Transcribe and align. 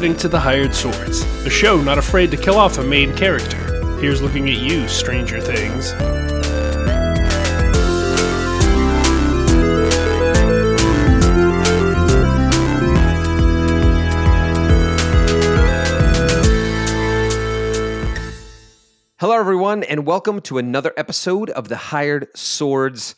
listening 0.00 0.16
to 0.16 0.28
The 0.28 0.40
Hired 0.40 0.74
Swords, 0.74 1.20
a 1.44 1.50
show 1.50 1.78
not 1.78 1.98
afraid 1.98 2.30
to 2.30 2.38
kill 2.38 2.54
off 2.54 2.78
a 2.78 2.82
main 2.82 3.14
character. 3.14 3.58
Here's 4.00 4.22
looking 4.22 4.48
at 4.48 4.56
you, 4.56 4.88
Stranger 4.88 5.38
Things. 5.42 5.90
Hello, 19.18 19.38
everyone, 19.38 19.82
and 19.82 20.06
welcome 20.06 20.40
to 20.40 20.56
another 20.56 20.94
episode 20.96 21.50
of 21.50 21.68
the 21.68 21.76
Hired 21.76 22.28
Swords. 22.34 23.14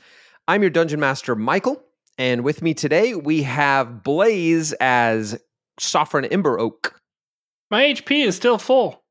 I'm 0.49 0.63
your 0.63 0.71
dungeon 0.71 0.99
master, 0.99 1.37
Michael, 1.37 1.81
and 2.19 2.43
with 2.43 2.61
me 2.61 2.75
today 2.75 3.15
we 3.15 3.45
have 3.45 4.03
Blaze 4.03 4.73
as 4.81 5.39
Sovereign 5.79 6.25
Ember 6.27 6.59
Oak. 6.59 7.01
My 7.71 7.85
HP 7.85 8.27
is 8.27 8.37
still 8.37 8.59
full. 8.59 9.03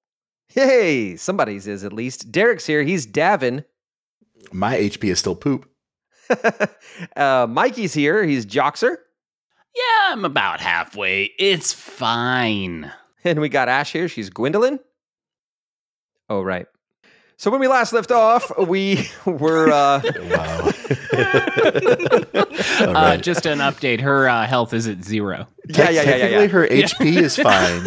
Hey, 0.48 1.16
somebody's 1.16 1.66
is 1.68 1.84
at 1.84 1.94
least. 1.94 2.32
Derek's 2.32 2.66
here. 2.66 2.84
He's 2.84 3.08
Davin. 3.08 3.64
My 4.52 4.78
HP 4.78 5.12
is 5.12 5.20
still 5.20 5.36
poop. 5.36 5.70
uh, 7.16 7.48
Mikey's 7.50 7.94
here. 7.94 8.24
He's 8.24 8.46
Joxer. 8.46 8.98
Yeah, 9.76 10.12
I'm 10.12 10.26
about 10.26 10.60
halfway. 10.60 11.32
It's 11.40 11.72
fine. 11.72 12.92
And 13.24 13.40
we 13.40 13.50
got 13.50 13.70
Ash 13.70 13.92
here. 13.94 14.08
She's 14.08 14.30
Gwendolyn. 14.30 14.80
Oh, 16.30 16.42
right. 16.42 16.66
So 17.42 17.50
when 17.50 17.60
we 17.60 17.68
last 17.68 17.92
left 17.92 18.12
off, 18.12 18.52
we 18.68 19.10
were. 19.26 19.72
Uh, 19.72 20.02
Wow. 20.30 20.70
Uh, 22.82 22.94
right. 22.94 23.22
just 23.22 23.46
an 23.46 23.60
update. 23.60 24.00
Her 24.02 24.28
uh, 24.28 24.46
health 24.46 24.74
is 24.74 24.88
at 24.88 25.04
zero. 25.04 25.48
yeah, 25.68 25.90
yeah, 25.90 26.02
yeah, 26.04 26.16
yeah, 26.16 26.28
yeah. 26.42 26.48
her 26.48 26.68
HP 26.68 27.18
is 27.18 27.36
fine. 27.50 27.86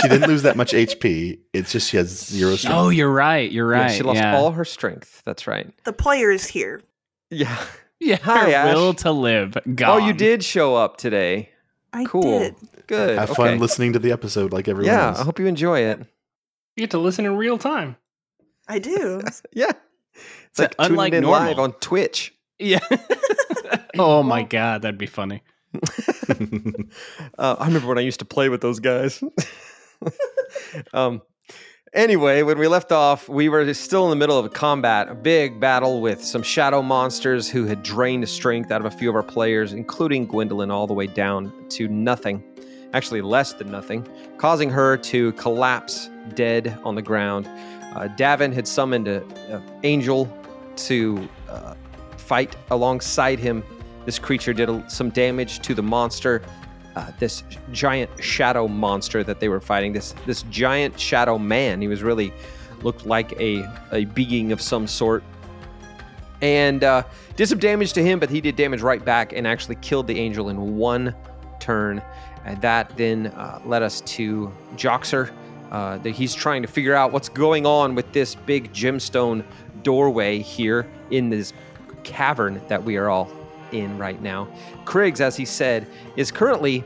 she 0.00 0.08
didn't 0.08 0.28
lose 0.28 0.42
that 0.42 0.56
much 0.56 0.72
HP. 0.72 1.38
It's 1.52 1.70
just 1.72 1.90
she 1.90 1.96
has 1.96 2.08
zero 2.08 2.56
strength. 2.56 2.76
Oh, 2.76 2.88
you're 2.88 3.10
right. 3.12 3.50
You're 3.50 3.72
Yeah, 3.74 3.82
right. 3.82 3.90
she 3.92 4.02
lost 4.02 4.18
yeah. 4.18 4.36
all 4.36 4.50
her 4.52 4.64
strength. 4.64 5.22
That's 5.24 5.46
right. 5.46 5.68
The 5.84 5.92
player's 5.92 6.46
here. 6.46 6.80
Yeah. 7.30 7.56
Yeah, 8.00 8.16
Hi, 8.22 8.50
her 8.50 8.54
Ash. 8.56 8.74
will 8.74 8.94
to 8.94 9.12
live. 9.12 9.56
Oh, 9.84 9.98
you 9.98 10.12
did 10.12 10.42
show 10.44 10.74
up 10.76 10.96
today. 10.96 11.50
I 11.92 12.04
Cool. 12.04 12.22
did. 12.40 12.56
Good. 12.86 13.18
Have 13.18 13.30
okay. 13.30 13.50
fun 13.50 13.58
listening 13.58 13.92
to 13.92 13.98
the 14.00 14.10
episode 14.12 14.52
like 14.52 14.66
everyone 14.68 14.92
Yeah, 14.92 15.08
else. 15.08 15.20
I 15.20 15.24
hope 15.24 15.38
you 15.38 15.46
enjoy 15.46 15.80
it. 15.80 15.98
You 16.76 16.80
get 16.82 16.90
to 16.92 16.98
listen 16.98 17.24
in 17.26 17.36
real 17.36 17.58
time. 17.58 17.96
I 18.72 18.78
do. 18.78 19.20
Yeah. 19.52 19.70
It's 20.14 20.56
So 20.58 20.62
like 20.64 20.76
tuning 20.76 20.92
unlike 20.92 21.12
in 21.14 21.22
normal. 21.22 21.48
live 21.48 21.58
on 21.58 21.72
Twitch. 21.74 22.34
Yeah. 22.58 22.80
oh 23.98 24.22
my 24.22 24.42
god, 24.42 24.82
that'd 24.82 24.98
be 24.98 25.06
funny. 25.06 25.42
Uh, 27.38 27.56
I 27.58 27.66
remember 27.66 27.88
when 27.88 27.98
I 27.98 28.02
used 28.02 28.18
to 28.20 28.24
play 28.26 28.48
with 28.50 28.60
those 28.60 28.78
guys. 28.78 29.22
um, 30.92 31.22
anyway, 31.94 32.42
when 32.42 32.58
we 32.58 32.68
left 32.68 32.92
off, 32.92 33.28
we 33.28 33.48
were 33.48 33.72
still 33.74 34.04
in 34.04 34.10
the 34.10 34.16
middle 34.16 34.38
of 34.38 34.44
a 34.44 34.48
combat, 34.50 35.08
a 35.08 35.14
big 35.14 35.58
battle 35.60 36.00
with 36.00 36.22
some 36.22 36.42
shadow 36.42 36.82
monsters 36.82 37.48
who 37.48 37.66
had 37.66 37.82
drained 37.82 38.22
the 38.22 38.26
strength 38.26 38.70
out 38.70 38.84
of 38.84 38.86
a 38.92 38.96
few 38.96 39.08
of 39.08 39.16
our 39.16 39.22
players, 39.22 39.72
including 39.72 40.26
Gwendolyn, 40.26 40.70
all 40.70 40.86
the 40.86 40.94
way 40.94 41.06
down 41.06 41.52
to 41.70 41.88
nothing. 41.88 42.42
Actually, 42.94 43.22
less 43.22 43.54
than 43.54 43.70
nothing, 43.70 44.06
causing 44.36 44.68
her 44.68 44.98
to 44.98 45.32
collapse 45.32 46.10
dead 46.34 46.78
on 46.84 46.94
the 46.94 47.02
ground. 47.02 47.48
Uh, 47.94 48.08
Davin 48.16 48.52
had 48.52 48.66
summoned 48.66 49.06
a, 49.08 49.22
a 49.50 49.62
angel 49.82 50.34
to 50.76 51.28
uh, 51.48 51.74
fight 52.16 52.56
alongside 52.70 53.38
him. 53.38 53.62
This 54.06 54.18
creature 54.18 54.52
did 54.52 54.68
a, 54.68 54.88
some 54.88 55.10
damage 55.10 55.60
to 55.60 55.74
the 55.74 55.82
monster, 55.82 56.42
uh, 56.96 57.12
this 57.18 57.42
giant 57.70 58.10
shadow 58.22 58.66
monster 58.66 59.22
that 59.24 59.40
they 59.40 59.48
were 59.48 59.60
fighting. 59.60 59.92
This 59.92 60.14
this 60.26 60.42
giant 60.44 60.98
shadow 60.98 61.38
man. 61.38 61.80
He 61.80 61.88
was 61.88 62.02
really 62.02 62.32
looked 62.82 63.06
like 63.06 63.32
a 63.40 63.64
a 63.92 64.06
being 64.06 64.52
of 64.52 64.60
some 64.60 64.86
sort, 64.86 65.22
and 66.40 66.82
uh, 66.82 67.02
did 67.36 67.46
some 67.48 67.58
damage 67.58 67.92
to 67.92 68.02
him. 68.02 68.18
But 68.18 68.30
he 68.30 68.40
did 68.40 68.56
damage 68.56 68.80
right 68.80 69.04
back 69.04 69.32
and 69.32 69.46
actually 69.46 69.76
killed 69.76 70.06
the 70.06 70.18
angel 70.18 70.48
in 70.48 70.76
one 70.76 71.14
turn. 71.60 72.02
And 72.44 72.60
that 72.60 72.96
then 72.96 73.28
uh, 73.28 73.60
led 73.64 73.82
us 73.82 74.00
to 74.00 74.52
Joxer. 74.74 75.30
Uh, 75.72 75.96
that 75.96 76.10
he's 76.10 76.34
trying 76.34 76.60
to 76.60 76.68
figure 76.68 76.94
out 76.94 77.12
what's 77.12 77.30
going 77.30 77.64
on 77.64 77.94
with 77.94 78.12
this 78.12 78.34
big 78.34 78.70
gemstone 78.74 79.42
doorway 79.82 80.38
here 80.38 80.86
in 81.10 81.30
this 81.30 81.54
cavern 82.04 82.60
that 82.68 82.84
we 82.84 82.98
are 82.98 83.08
all 83.08 83.30
in 83.72 83.96
right 83.96 84.20
now. 84.20 84.46
Kriggs, 84.84 85.18
as 85.18 85.34
he 85.34 85.46
said, 85.46 85.86
is 86.14 86.30
currently 86.30 86.84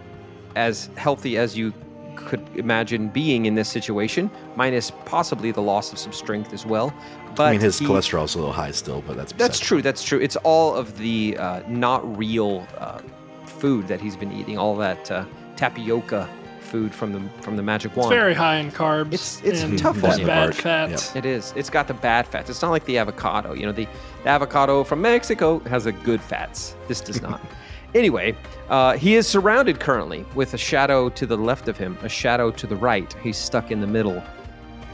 as 0.55 0.89
healthy 0.97 1.37
as 1.37 1.57
you 1.57 1.75
could 2.15 2.41
imagine 2.55 3.09
being 3.09 3.47
in 3.47 3.57
this 3.57 3.69
situation, 3.69 4.31
minus 4.55 4.93
possibly 5.05 5.51
the 5.51 5.61
loss 5.61 5.93
of 5.93 5.99
some 5.99 6.13
strength 6.13 6.53
as 6.53 6.65
well. 6.65 6.95
But 7.35 7.49
I 7.49 7.51
mean, 7.53 7.61
his 7.61 7.81
he- 7.81 7.87
cholesterol's 7.87 8.37
a 8.37 8.39
little 8.39 8.53
high 8.53 8.71
still, 8.71 9.03
but 9.03 9.17
that's 9.17 9.33
That's 9.33 9.59
true. 9.59 9.83
That's 9.83 10.05
true. 10.05 10.21
It's 10.21 10.37
all 10.37 10.77
of 10.77 10.97
the 10.97 11.37
uh, 11.39 11.63
not 11.69 12.17
real 12.17 12.65
uh, 12.79 13.01
food 13.47 13.89
that 13.89 14.01
he's 14.01 14.17
been 14.17 14.33
eating. 14.33 14.57
All 14.59 14.77
that 14.77 15.11
uh, 15.11 15.25
tapioca 15.57 16.29
food 16.67 16.95
from 16.95 17.13
the 17.13 17.23
from 17.43 17.57
the 17.57 17.63
magic 17.63 17.93
It's 17.93 17.97
wand. 17.99 18.11
very 18.11 18.35
high 18.35 18.57
in 18.57 18.71
carbs. 18.71 19.07
It's- 19.15 19.41
it's 19.45 19.63
and 19.63 19.79
tough 19.79 19.97
on 19.97 20.11
bad 20.11 20.19
you. 20.21 20.27
bad 20.27 20.55
fats. 20.55 21.15
It 21.17 21.25
is. 21.25 21.53
It's 21.57 21.71
got 21.71 21.89
the 21.89 21.95
bad 21.95 22.27
fats. 22.27 22.51
It's 22.51 22.61
not 22.63 22.71
like 22.71 22.85
the 22.85 22.99
avocado. 22.99 23.53
You 23.55 23.67
know, 23.67 23.73
the, 23.73 23.87
the 24.25 24.29
avocado 24.29 24.85
from 24.85 25.01
Mexico 25.03 25.61
has 25.61 25.87
a 25.87 25.93
good 25.93 26.21
fats. 26.21 26.75
This 26.89 27.01
does 27.01 27.23
not. 27.23 27.41
anyway, 27.95 28.37
uh, 28.69 28.95
he 28.99 29.15
is 29.15 29.27
surrounded 29.27 29.81
currently 29.81 30.27
with 30.35 30.53
a 30.55 30.59
shadow 30.59 31.09
to 31.11 31.25
the 31.27 31.37
left 31.37 31.69
of 31.69 31.77
him, 31.79 31.97
a 32.03 32.09
shadow 32.09 32.51
to 32.51 32.67
the 32.67 32.77
right. 32.77 33.15
He's 33.23 33.37
stuck 33.39 33.71
in 33.71 33.81
the 33.81 33.87
middle 33.87 34.23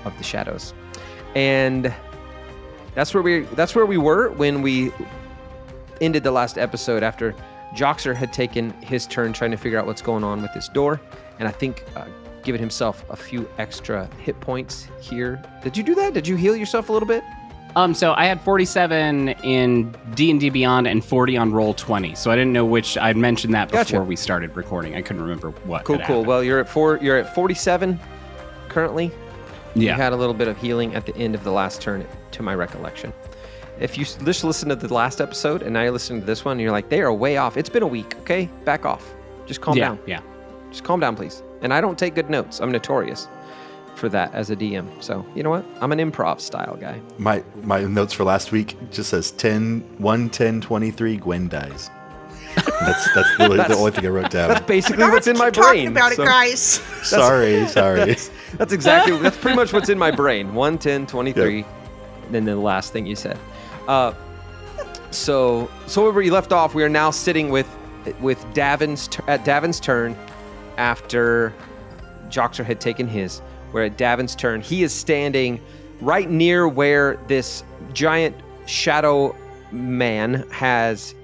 of 0.05 0.17
the 0.19 0.25
shadows, 0.25 0.75
and 1.35 1.93
that's 2.95 3.15
where 3.15 3.23
we 3.23 3.41
that's 3.57 3.75
where 3.75 3.87
we 3.87 3.97
were 3.97 4.31
when 4.33 4.61
we 4.63 4.93
ended 6.01 6.23
the 6.25 6.31
last 6.33 6.59
episode 6.59 7.03
after 7.03 7.35
Joxer 7.75 8.15
had 8.15 8.33
taken 8.33 8.71
his 8.83 9.07
turn 9.07 9.33
trying 9.33 9.51
to 9.53 9.57
figure 9.57 9.79
out 9.79 9.87
what's 9.87 10.03
going 10.03 10.25
on 10.25 10.43
with 10.43 10.53
this 10.53 10.69
door, 10.69 11.01
and 11.39 11.49
I 11.49 11.51
think 11.51 11.85
uh, 11.97 12.07
given 12.43 12.61
himself 12.61 13.05
a 13.11 13.17
few 13.17 13.49
extra 13.59 14.09
hit 14.19 14.39
points 14.41 14.89
here. 15.01 15.43
Did 15.63 15.77
you 15.77 15.83
do 15.83 15.95
that? 15.95 16.15
Did 16.15 16.27
you 16.27 16.37
heal 16.37 16.57
yourself 16.57 16.89
a 16.89 16.93
little 16.93 17.09
bit? 17.09 17.23
Um, 17.75 17.95
so 17.95 18.13
I 18.15 18.27
had 18.27 18.41
47 18.43 19.31
in 19.31 19.95
D 20.15 20.31
and 20.31 20.39
D 20.39 20.51
Beyond 20.51 20.87
and 20.87 21.03
40 21.03 21.37
on 21.39 21.53
Roll 21.53 21.73
20. 21.73 22.15
So 22.15 22.31
I 22.31 22.37
didn't 22.37 22.53
know 22.53 22.67
which. 22.67 22.99
I'd 22.99 23.17
mentioned 23.17 23.55
that 23.55 23.71
before 23.71 23.85
Gotcha. 23.85 24.03
we 24.03 24.17
started 24.17 24.55
recording. 24.57 24.95
I 24.95 25.01
couldn't 25.01 25.23
remember 25.23 25.51
what. 25.65 25.85
Cool, 25.85 25.97
cool. 25.97 26.05
happened. 26.05 26.27
Well, 26.27 26.45
you're 26.45 26.61
at 26.61 26.69
four. 26.69 26.99
You're 26.99 27.17
at 27.17 27.35
47 27.35 27.99
currently. 28.69 29.11
Yeah. 29.75 29.93
You 29.93 30.03
had 30.03 30.13
a 30.13 30.17
little 30.17 30.35
bit 30.35 30.49
of 30.49 30.59
healing 30.59 30.95
at 30.95 31.07
the 31.07 31.17
end 31.17 31.35
of 31.35 31.45
the 31.45 31.51
last 31.51 31.81
turn, 31.81 32.07
to 32.33 32.43
my 32.43 32.55
recollection. 32.55 33.13
If 33.81 33.97
you 33.97 34.05
just 34.05 34.45
listen 34.45 34.69
to 34.69 34.77
the 34.77 34.93
last 34.93 35.21
episode 35.23 35.63
and 35.63 35.73
now 35.73 35.83
you're 35.83 35.93
listening 35.93 36.21
to 36.21 36.27
this 36.27 36.45
one, 36.45 36.59
you're 36.59 36.71
like, 36.71 36.91
they 36.91 37.01
are 37.01 37.13
way 37.13 37.39
off. 37.39 37.57
It's 37.57 37.71
been 37.71 37.83
a 37.83 37.87
week. 37.87 38.17
Okay, 38.19 38.51
back 38.65 38.85
off. 38.85 39.15
Just 39.47 39.63
calm 39.63 39.79
yeah, 39.79 39.89
down. 39.89 39.99
yeah. 40.07 40.21
Just 40.73 40.85
calm 40.85 40.99
down, 41.01 41.15
please. 41.15 41.43
And 41.61 41.73
I 41.73 41.81
don't 41.81 41.99
take 41.99 42.15
good 42.17 42.29
notes. 42.31 42.61
I'm 42.61 42.73
notorious 42.73 43.29
for 43.95 44.09
that 44.09 44.35
as 44.35 44.51
a 44.51 44.57
DM. 44.57 44.89
So 45.03 45.25
you 45.35 45.43
know 45.43 45.51
what? 45.51 45.65
I'm 45.81 45.93
an 45.93 45.99
improv 45.99 46.41
style 46.41 46.77
guy. 46.81 47.01
My 47.19 47.45
my 47.63 47.83
notes 47.85 48.13
for 48.15 48.25
last 48.25 48.51
week 48.51 48.77
just 48.91 49.11
says 49.11 49.31
10, 49.33 49.81
1, 49.99 50.31
10, 50.31 50.61
23, 50.63 51.17
Gwen 51.19 51.49
dies. 51.49 51.91
that's 52.81 53.15
that's 53.15 53.39
really 53.39 53.57
That's- 53.59 53.69
the 53.69 53.77
only 53.77 53.93
thing 53.93 54.07
I 54.07 54.09
wrote 54.09 54.31
down. 54.31 54.49
That's 54.49 54.67
basically 54.67 55.05
what's 55.05 55.27
in 55.27 55.37
my 55.39 55.47
keep 55.51 55.63
talking 55.63 55.81
brain. 55.85 55.89
about 55.89 56.13
so- 56.15 56.23
it, 56.23 56.27
guys. 56.27 56.61
sorry, 57.03 57.67
sorry. 57.69 58.05
That's, 58.07 58.31
that's 58.59 58.73
exactly 58.73 59.17
that's 59.19 59.37
pretty 59.37 59.57
much 59.57 59.73
what's 59.73 59.89
in 59.91 59.99
my 59.99 60.11
brain. 60.11 60.55
1, 60.55 60.79
10, 60.79 61.07
23, 61.07 61.65
and 62.27 62.35
then 62.35 62.45
the 62.47 62.57
last 62.57 62.93
thing 62.93 63.07
you 63.07 63.15
said. 63.17 63.39
Uh, 63.89 64.13
so 65.11 65.71
so 65.87 66.03
where 66.03 66.13
we 66.13 66.31
left 66.31 66.53
off, 66.53 66.75
we 66.75 66.83
are 66.83 66.89
now 66.89 67.11
sitting 67.11 67.51
with 67.51 67.69
with 68.21 68.43
Davin's 68.55 69.09
at 69.29 69.45
Davin's 69.45 69.79
turn 69.79 70.17
after 70.79 71.53
Joxer 72.29 72.65
had 72.65 72.81
taken 72.81 73.07
his. 73.09 73.41
We're 73.73 73.85
at 73.85 73.97
Davin's 73.97 74.35
turn. 74.37 74.61
He 74.61 74.83
is 74.83 74.93
standing 74.93 75.61
right 76.01 76.29
near 76.31 76.69
where 76.69 77.17
this 77.29 77.63
giant 77.93 78.37
shadow 78.67 79.35
man 79.71 80.47
has 80.51 81.15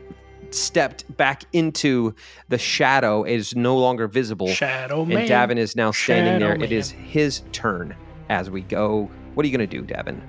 stepped 0.50 1.04
back 1.18 1.44
into 1.52 2.14
the 2.48 2.56
shadow. 2.58 3.22
It 3.24 3.34
is 3.34 3.54
no 3.54 3.76
longer 3.76 4.08
visible. 4.08 4.48
Shadow 4.48 5.02
And 5.02 5.10
man. 5.14 5.28
Davin 5.28 5.58
is 5.58 5.76
now 5.76 5.90
standing 5.90 6.34
Shadow 6.34 6.46
there. 6.46 6.54
It 6.54 6.60
man. 6.70 6.72
is 6.72 6.90
his 6.90 7.42
turn 7.52 7.94
as 8.30 8.50
we 8.50 8.62
go. 8.62 9.10
What 9.34 9.44
are 9.44 9.48
you 9.48 9.56
going 9.56 9.68
to 9.68 9.76
do, 9.80 9.84
Davin? 9.84 10.20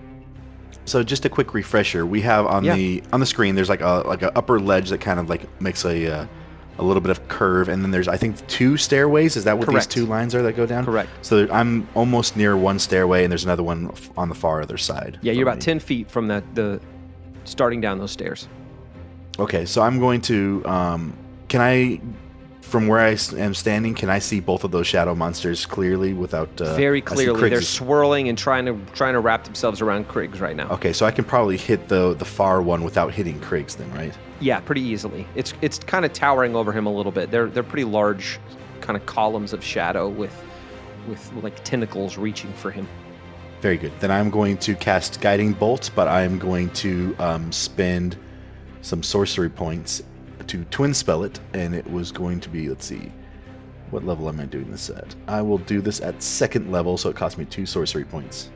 So 0.86 1.04
just 1.04 1.24
a 1.26 1.30
quick 1.30 1.54
refresher, 1.54 2.06
we 2.06 2.22
have 2.22 2.46
on 2.48 2.64
Yeah. 2.66 2.76
the 2.76 3.04
on 3.14 3.20
the 3.20 3.26
screen 3.26 3.56
there's 3.56 3.70
like 3.70 3.82
a 3.82 4.04
like 4.08 4.24
a 4.24 4.36
upper 4.38 4.60
ledge 4.60 4.90
that 4.90 5.00
kind 5.00 5.20
of 5.20 5.30
like 5.30 5.62
makes 5.62 5.86
a 5.86 6.08
uh, 6.22 6.26
a 6.80 6.84
little 6.84 7.02
bit 7.02 7.12
of 7.12 7.28
curve, 7.28 7.68
and 7.70 7.84
then 7.84 7.92
there's 7.92 8.08
I 8.08 8.18
think 8.18 8.46
two 8.48 8.78
stairways. 8.78 9.36
Is 9.36 9.44
that 9.44 9.58
what 9.58 9.68
Correct. 9.68 9.90
these 9.90 9.94
two 9.94 10.06
lines 10.06 10.34
are 10.34 10.42
that 10.44 10.54
go 10.56 10.66
down? 10.66 10.86
Correct. 10.86 11.10
So 11.22 11.38
there- 11.46 11.54
I'm 11.54 11.88
almost 11.94 12.38
near 12.38 12.56
one 12.58 12.80
stairway, 12.80 13.24
and 13.24 13.32
there's 13.32 13.44
another 13.44 13.64
one 13.64 13.90
f- 13.92 14.10
on 14.18 14.30
the 14.30 14.36
far 14.36 14.62
other 14.62 14.78
side. 14.78 15.20
Yeah, 15.22 15.34
you're 15.34 15.44
about 15.44 15.58
me. 15.58 15.62
10 15.62 15.80
feet 15.80 16.10
from 16.10 16.28
that 16.30 16.44
the 16.56 16.80
starting 17.44 17.82
down 17.82 18.00
those 18.00 18.12
stairs. 18.12 18.48
Okay, 19.38 19.66
so 19.66 19.82
I'm 19.82 20.00
going 20.00 20.22
to. 20.22 20.64
Um, 20.66 21.14
can 21.50 21.62
I 21.62 22.00
from 22.70 22.88
where 22.88 23.00
I 23.00 23.18
am 23.38 23.54
standing, 23.54 23.96
can 23.96 24.10
I 24.10 24.20
see 24.20 24.40
both 24.40 24.64
of 24.64 24.72
those 24.72 24.88
shadow 24.88 25.16
monsters 25.16 25.66
clearly 25.66 26.14
without 26.14 26.50
uh, 26.62 26.76
Very 26.76 27.02
clearly, 27.02 27.50
they're 27.50 27.62
swirling 27.62 28.30
and 28.30 28.38
trying 28.38 28.66
to 28.66 28.80
trying 28.94 29.14
to 29.14 29.20
wrap 29.20 29.44
themselves 29.44 29.82
around 29.82 30.08
Kriggs 30.08 30.40
right 30.40 30.56
now. 30.56 30.70
Okay, 30.70 30.94
so 30.94 31.06
I 31.06 31.12
can 31.12 31.26
probably 31.26 31.58
hit 31.58 31.88
the 31.88 32.14
the 32.14 32.26
far 32.26 32.62
one 32.62 32.84
without 32.84 33.14
hitting 33.14 33.40
Kriggs 33.40 33.76
then, 33.76 33.92
right? 33.94 34.16
Yeah, 34.40 34.60
pretty 34.60 34.82
easily. 34.82 35.28
It's 35.36 35.54
it's 35.62 35.80
kind 35.80 36.06
of 36.06 36.14
towering 36.14 36.56
over 36.56 36.72
him 36.72 36.86
a 36.86 36.94
little 36.94 37.12
bit. 37.12 37.32
They're 37.32 37.48
they're 37.48 37.64
pretty 37.64 37.86
large, 37.86 38.40
kind 38.82 38.96
of 38.96 39.06
columns 39.06 39.52
of 39.52 39.64
shadow 39.64 40.08
with 40.08 40.36
with 41.08 41.34
like 41.42 41.62
tentacles 41.64 42.18
reaching 42.18 42.54
for 42.54 42.72
him. 42.72 42.88
Very 43.62 43.78
good. 43.78 43.92
Then 44.00 44.12
I'm 44.12 44.30
going 44.30 44.58
to 44.60 44.76
cast 44.76 45.20
Guiding 45.20 45.54
Bolt, 45.54 45.90
but 45.96 46.08
I'm 46.08 46.40
going 46.40 46.70
to 46.72 47.16
um, 47.20 47.52
spend 47.52 48.16
some 48.82 49.04
sorcery 49.04 49.50
points 49.50 50.02
to 50.50 50.64
twin 50.66 50.94
spell 50.94 51.24
it, 51.24 51.40
and 51.54 51.74
it 51.74 51.90
was 51.90 52.12
going 52.12 52.40
to 52.42 52.50
be, 52.50 52.70
let's 52.70 52.86
see, 52.86 53.12
what 53.92 54.04
level 54.06 54.28
am 54.30 54.40
I 54.40 54.46
doing 54.46 54.70
this 54.70 54.90
at? 54.90 55.16
I 55.28 55.42
will 55.42 55.58
do 55.60 55.82
this 55.82 56.02
at 56.02 56.22
second 56.22 56.72
level, 56.72 56.98
so 56.98 57.10
it 57.10 57.16
costs 57.16 57.38
me 57.38 57.46
two 57.46 57.66
sorcery 57.66 58.04
points. 58.04 58.50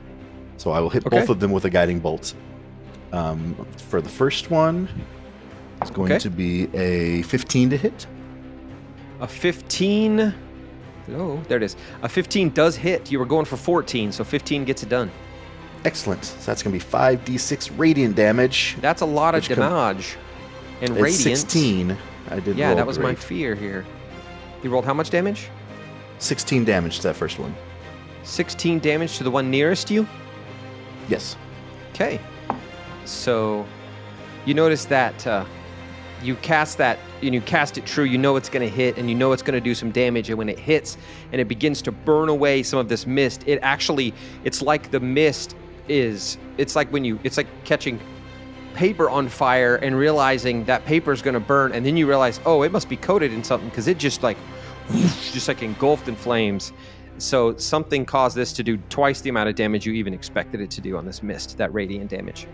So 0.57 0.71
I 0.71 0.79
will 0.79 0.89
hit 0.89 1.05
Okay. 1.05 1.19
both 1.19 1.29
of 1.29 1.39
them 1.39 1.51
with 1.51 1.65
a 1.65 1.69
Guiding 1.69 1.99
Bolt. 1.99 2.33
Um, 3.11 3.55
for 3.89 4.01
the 4.01 4.09
first 4.09 4.51
one, 4.51 4.87
it's 5.81 5.91
going 5.91 6.11
Okay. 6.11 6.19
to 6.19 6.29
be 6.29 6.67
a 6.75 7.21
15 7.23 7.69
to 7.71 7.77
hit. 7.77 8.05
A 9.21 9.27
15. 9.27 10.33
Oh, 11.15 11.41
there 11.47 11.57
it 11.57 11.63
is. 11.63 11.75
A 12.01 12.09
15 12.09 12.49
does 12.51 12.75
hit. 12.75 13.11
You 13.11 13.19
were 13.19 13.25
going 13.25 13.45
for 13.45 13.57
14, 13.57 14.11
so 14.11 14.23
15 14.23 14.65
gets 14.65 14.83
it 14.83 14.89
done. 14.89 15.11
Excellent. 15.85 16.23
So 16.23 16.37
that's 16.45 16.63
going 16.63 16.77
to 16.77 16.83
be 16.85 16.91
5d6 16.91 17.71
radiant 17.77 18.15
damage. 18.15 18.77
That's 18.81 19.01
a 19.01 19.05
lot 19.05 19.35
of 19.35 19.45
damage. 19.47 20.15
And 20.83 20.91
It's 20.97 21.01
radiant. 21.01 21.39
16. 21.39 21.97
I 22.29 22.39
did 22.41 22.57
Yeah, 22.57 22.73
that 22.73 22.85
was 22.85 22.99
my 22.99 23.15
fear 23.15 23.55
here. 23.55 23.85
You 24.61 24.69
rolled 24.69 24.83
how 24.83 24.93
much 24.93 25.09
damage? 25.09 25.49
16 26.19 26.65
damage 26.65 26.97
to 26.97 27.03
that 27.03 27.15
first 27.15 27.39
one. 27.39 27.55
16 28.23 28.79
damage 28.79 29.17
to 29.17 29.23
the 29.23 29.31
one 29.31 29.49
nearest 29.49 29.89
you. 29.89 30.05
Yes. 31.07 31.37
Okay. 31.91 32.19
So 33.05 33.65
you 34.45 34.53
notice 34.53 34.83
that 34.85 35.25
uh, 35.25 35.45
you 36.21 36.35
cast 36.35 36.77
that 36.79 36.99
and 37.21 37.33
you 37.33 37.39
cast 37.39 37.77
it 37.77 37.85
true, 37.85 38.03
you 38.03 38.17
know 38.17 38.35
it's 38.35 38.49
going 38.49 38.67
to 38.67 38.73
hit 38.73 38.97
and 38.97 39.09
you 39.09 39.15
know 39.15 39.31
it's 39.31 39.41
going 39.41 39.57
to 39.57 39.61
do 39.61 39.73
some 39.73 39.89
damage. 39.89 40.27
And 40.29 40.37
when 40.37 40.49
it 40.49 40.59
hits 40.59 40.97
and 41.31 41.39
it 41.39 41.47
begins 41.47 41.81
to 41.83 41.93
burn 41.93 42.27
away 42.27 42.61
some 42.61 42.77
of 42.77 42.89
this 42.89 43.07
mist, 43.07 43.45
it 43.47 43.59
actually, 43.61 44.13
it's 44.43 44.61
like 44.61 44.91
the 44.91 44.99
mist 44.99 45.55
is, 45.87 46.37
it's 46.57 46.75
like 46.75 46.91
when 46.91 47.05
you, 47.05 47.19
it's 47.23 47.37
like 47.37 47.47
catching 47.63 48.01
paper 48.73 49.09
on 49.09 49.29
fire 49.29 49.75
and 49.77 49.95
realizing 49.95 50.63
that 50.65 50.85
paper 50.85 51.11
is 51.11 51.21
going 51.21 51.33
to 51.33 51.39
burn. 51.39 51.71
And 51.71 51.85
then 51.85 51.97
you 51.97 52.07
realize, 52.07 52.39
oh, 52.45 52.63
it 52.63 52.71
must 52.71 52.89
be 52.89 52.97
coated 52.97 53.33
in 53.33 53.43
something 53.43 53.69
because 53.69 53.87
it 53.87 53.97
just 53.97 54.23
like, 54.23 54.37
just 54.91 55.47
like 55.47 55.61
engulfed 55.63 56.07
in 56.07 56.15
flames. 56.15 56.73
So 57.17 57.55
something 57.57 58.05
caused 58.05 58.35
this 58.35 58.53
to 58.53 58.63
do 58.63 58.77
twice 58.89 59.21
the 59.21 59.29
amount 59.29 59.49
of 59.49 59.55
damage 59.55 59.85
you 59.85 59.93
even 59.93 60.13
expected 60.13 60.61
it 60.61 60.71
to 60.71 60.81
do 60.81 60.97
on 60.97 61.05
this 61.05 61.23
mist, 61.23 61.57
that 61.57 61.73
radiant 61.73 62.09
damage. 62.09 62.47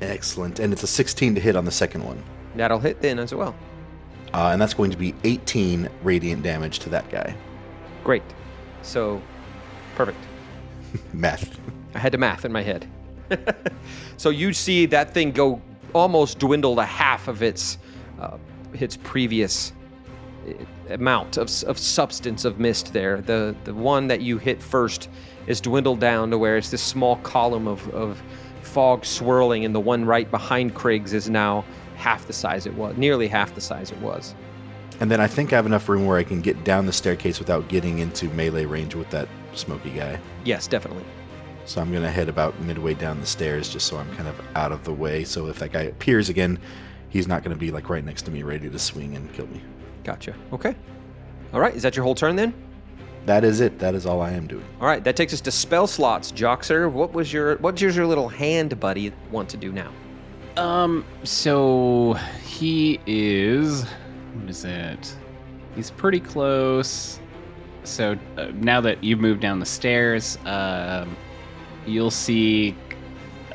Excellent. 0.00 0.58
And 0.58 0.72
it's 0.72 0.82
a 0.82 0.86
16 0.86 1.34
to 1.34 1.40
hit 1.40 1.56
on 1.56 1.64
the 1.64 1.70
second 1.70 2.04
one. 2.04 2.22
That'll 2.56 2.78
hit 2.78 3.00
then 3.00 3.18
as 3.18 3.34
well. 3.34 3.54
Uh, 4.34 4.50
and 4.52 4.60
that's 4.60 4.74
going 4.74 4.90
to 4.90 4.96
be 4.96 5.14
18 5.24 5.88
radiant 6.02 6.42
damage 6.42 6.78
to 6.80 6.88
that 6.90 7.08
guy. 7.10 7.34
Great. 8.04 8.22
So, 8.82 9.22
perfect. 9.94 10.18
Math. 11.12 11.58
I 11.94 11.98
had 11.98 12.12
to 12.12 12.18
math 12.18 12.44
in 12.44 12.52
my 12.52 12.62
head. 12.62 12.88
so 14.16 14.30
you 14.30 14.52
see 14.52 14.86
that 14.86 15.12
thing 15.12 15.32
go 15.32 15.60
almost 15.92 16.38
dwindle 16.38 16.76
to 16.76 16.84
half 16.84 17.28
of 17.28 17.42
its 17.42 17.78
uh, 18.20 18.36
its 18.74 18.96
previous 18.96 19.72
uh, 20.48 20.52
amount 20.94 21.36
of, 21.36 21.50
of 21.64 21.78
substance 21.78 22.44
of 22.44 22.58
mist 22.58 22.92
there. 22.92 23.20
The 23.20 23.54
the 23.64 23.74
one 23.74 24.06
that 24.08 24.20
you 24.20 24.38
hit 24.38 24.62
first 24.62 25.08
is 25.46 25.60
dwindled 25.60 26.00
down 26.00 26.30
to 26.30 26.38
where 26.38 26.56
it's 26.56 26.70
this 26.70 26.82
small 26.82 27.16
column 27.16 27.66
of, 27.66 27.88
of 27.90 28.22
fog 28.62 29.04
swirling, 29.04 29.64
and 29.64 29.74
the 29.74 29.80
one 29.80 30.04
right 30.04 30.30
behind 30.30 30.74
Kriggs 30.74 31.12
is 31.12 31.28
now 31.28 31.64
half 31.96 32.26
the 32.26 32.32
size 32.32 32.66
it 32.66 32.74
was, 32.74 32.96
nearly 32.96 33.28
half 33.28 33.54
the 33.54 33.60
size 33.60 33.90
it 33.90 33.98
was. 33.98 34.34
And 35.00 35.10
then 35.10 35.20
I 35.20 35.26
think 35.26 35.52
I 35.52 35.56
have 35.56 35.66
enough 35.66 35.88
room 35.88 36.06
where 36.06 36.16
I 36.16 36.22
can 36.22 36.40
get 36.40 36.62
down 36.64 36.86
the 36.86 36.92
staircase 36.92 37.38
without 37.38 37.68
getting 37.68 37.98
into 37.98 38.28
melee 38.28 38.66
range 38.66 38.94
with 38.94 39.10
that 39.10 39.28
smoky 39.52 39.90
guy. 39.90 40.18
Yes, 40.44 40.68
definitely. 40.68 41.04
So 41.64 41.80
I'm 41.80 41.90
going 41.90 42.02
to 42.02 42.10
head 42.10 42.28
about 42.28 42.58
midway 42.60 42.94
down 42.94 43.20
the 43.20 43.26
stairs 43.26 43.68
just 43.68 43.86
so 43.86 43.96
I'm 43.96 44.12
kind 44.16 44.28
of 44.28 44.40
out 44.54 44.72
of 44.72 44.84
the 44.84 44.92
way. 44.92 45.24
So 45.24 45.46
if 45.46 45.58
that 45.60 45.72
guy 45.72 45.82
appears 45.82 46.28
again, 46.28 46.58
he's 47.08 47.28
not 47.28 47.44
going 47.44 47.54
to 47.54 47.60
be 47.60 47.70
like 47.70 47.88
right 47.88 48.04
next 48.04 48.22
to 48.22 48.30
me 48.30 48.42
ready 48.42 48.68
to 48.68 48.78
swing 48.78 49.16
and 49.16 49.32
kill 49.32 49.46
me. 49.46 49.62
Gotcha. 50.04 50.34
Okay. 50.52 50.74
All 51.52 51.60
right. 51.60 51.74
Is 51.74 51.82
that 51.82 51.96
your 51.96 52.04
whole 52.04 52.14
turn 52.14 52.36
then? 52.36 52.52
That 53.26 53.44
is 53.44 53.60
it. 53.60 53.78
That 53.78 53.94
is 53.94 54.04
all 54.04 54.20
I 54.20 54.32
am 54.32 54.48
doing. 54.48 54.64
All 54.80 54.86
right. 54.86 55.04
That 55.04 55.14
takes 55.14 55.32
us 55.32 55.40
to 55.42 55.52
spell 55.52 55.86
slots. 55.86 56.32
Joxer, 56.32 56.90
what 56.90 57.12
was 57.12 57.32
your 57.32 57.56
what 57.58 57.76
does 57.76 57.96
your 57.96 58.06
little 58.06 58.28
hand 58.28 58.80
buddy 58.80 59.12
want 59.30 59.48
to 59.50 59.56
do 59.56 59.70
now? 59.70 59.92
Um, 60.56 61.04
so 61.22 62.14
he 62.44 62.98
is. 63.06 63.84
What 64.34 64.50
is 64.50 64.64
it? 64.64 65.14
He's 65.76 65.90
pretty 65.90 66.20
close. 66.20 67.20
So 67.84 68.16
uh, 68.36 68.50
now 68.54 68.80
that 68.80 69.02
you've 69.02 69.20
moved 69.20 69.40
down 69.40 69.60
the 69.60 69.66
stairs, 69.66 70.38
um, 70.44 71.16
you'll 71.86 72.10
see 72.10 72.76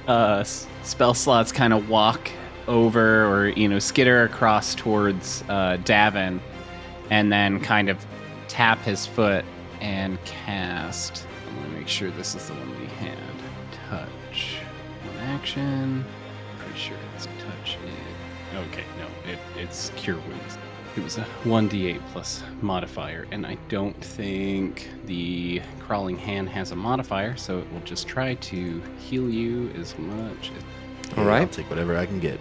uh, 0.08 0.44
spell 0.44 1.14
slots 1.14 1.52
kind 1.52 1.74
of 1.74 1.90
walk 1.90 2.32
over 2.68 3.26
or, 3.26 3.50
you 3.50 3.68
know, 3.68 3.80
skitter 3.80 4.24
across 4.24 4.76
towards 4.76 5.44
uh, 5.50 5.78
Davin 5.84 6.40
and 7.10 7.32
then 7.32 7.60
kind 7.60 7.90
of 7.90 8.06
tap 8.48 8.80
his 8.80 9.06
foot 9.06 9.46
and 9.82 10.24
cast. 10.26 11.26
I'm 11.48 11.56
going 11.56 11.72
to 11.72 11.78
make 11.78 11.88
sure 11.88 12.12
this 12.12 12.36
is 12.36 12.48
the 12.48 12.54
one 12.54 12.80
we 12.80 12.88
had. 12.88 13.18
Touch. 13.90 14.58
One 15.06 15.18
action. 15.18 16.04
Pretty 16.60 16.78
sure 16.78 16.98
it's 17.16 17.26
touch 17.26 17.78
it. 17.86 18.58
Okay, 18.70 18.84
no, 18.98 19.32
it, 19.32 19.40
it's 19.56 19.92
cure 19.96 20.18
wounds. 20.18 20.58
It 20.98 21.04
was 21.04 21.18
a 21.20 21.26
1d8 21.44 22.02
plus 22.12 22.44
modifier, 22.62 23.28
and 23.32 23.46
I 23.46 23.56
don't 23.70 23.96
think 24.04 24.90
the 25.06 25.62
crawling 25.80 26.18
hand 26.18 26.50
has 26.50 26.72
a 26.72 26.76
modifier, 26.76 27.38
so 27.38 27.60
it 27.60 27.72
will 27.72 27.82
just 27.82 28.08
try 28.08 28.34
to 28.34 28.82
heal 28.98 29.30
you 29.30 29.70
as 29.80 29.98
much 30.00 30.52
as. 30.58 30.64
All 31.16 31.24
Hey, 31.24 31.30
right. 31.30 31.42
I'll 31.42 31.48
take 31.48 31.70
whatever 31.70 31.96
I 31.96 32.08
can 32.08 32.20
get. 32.20 32.40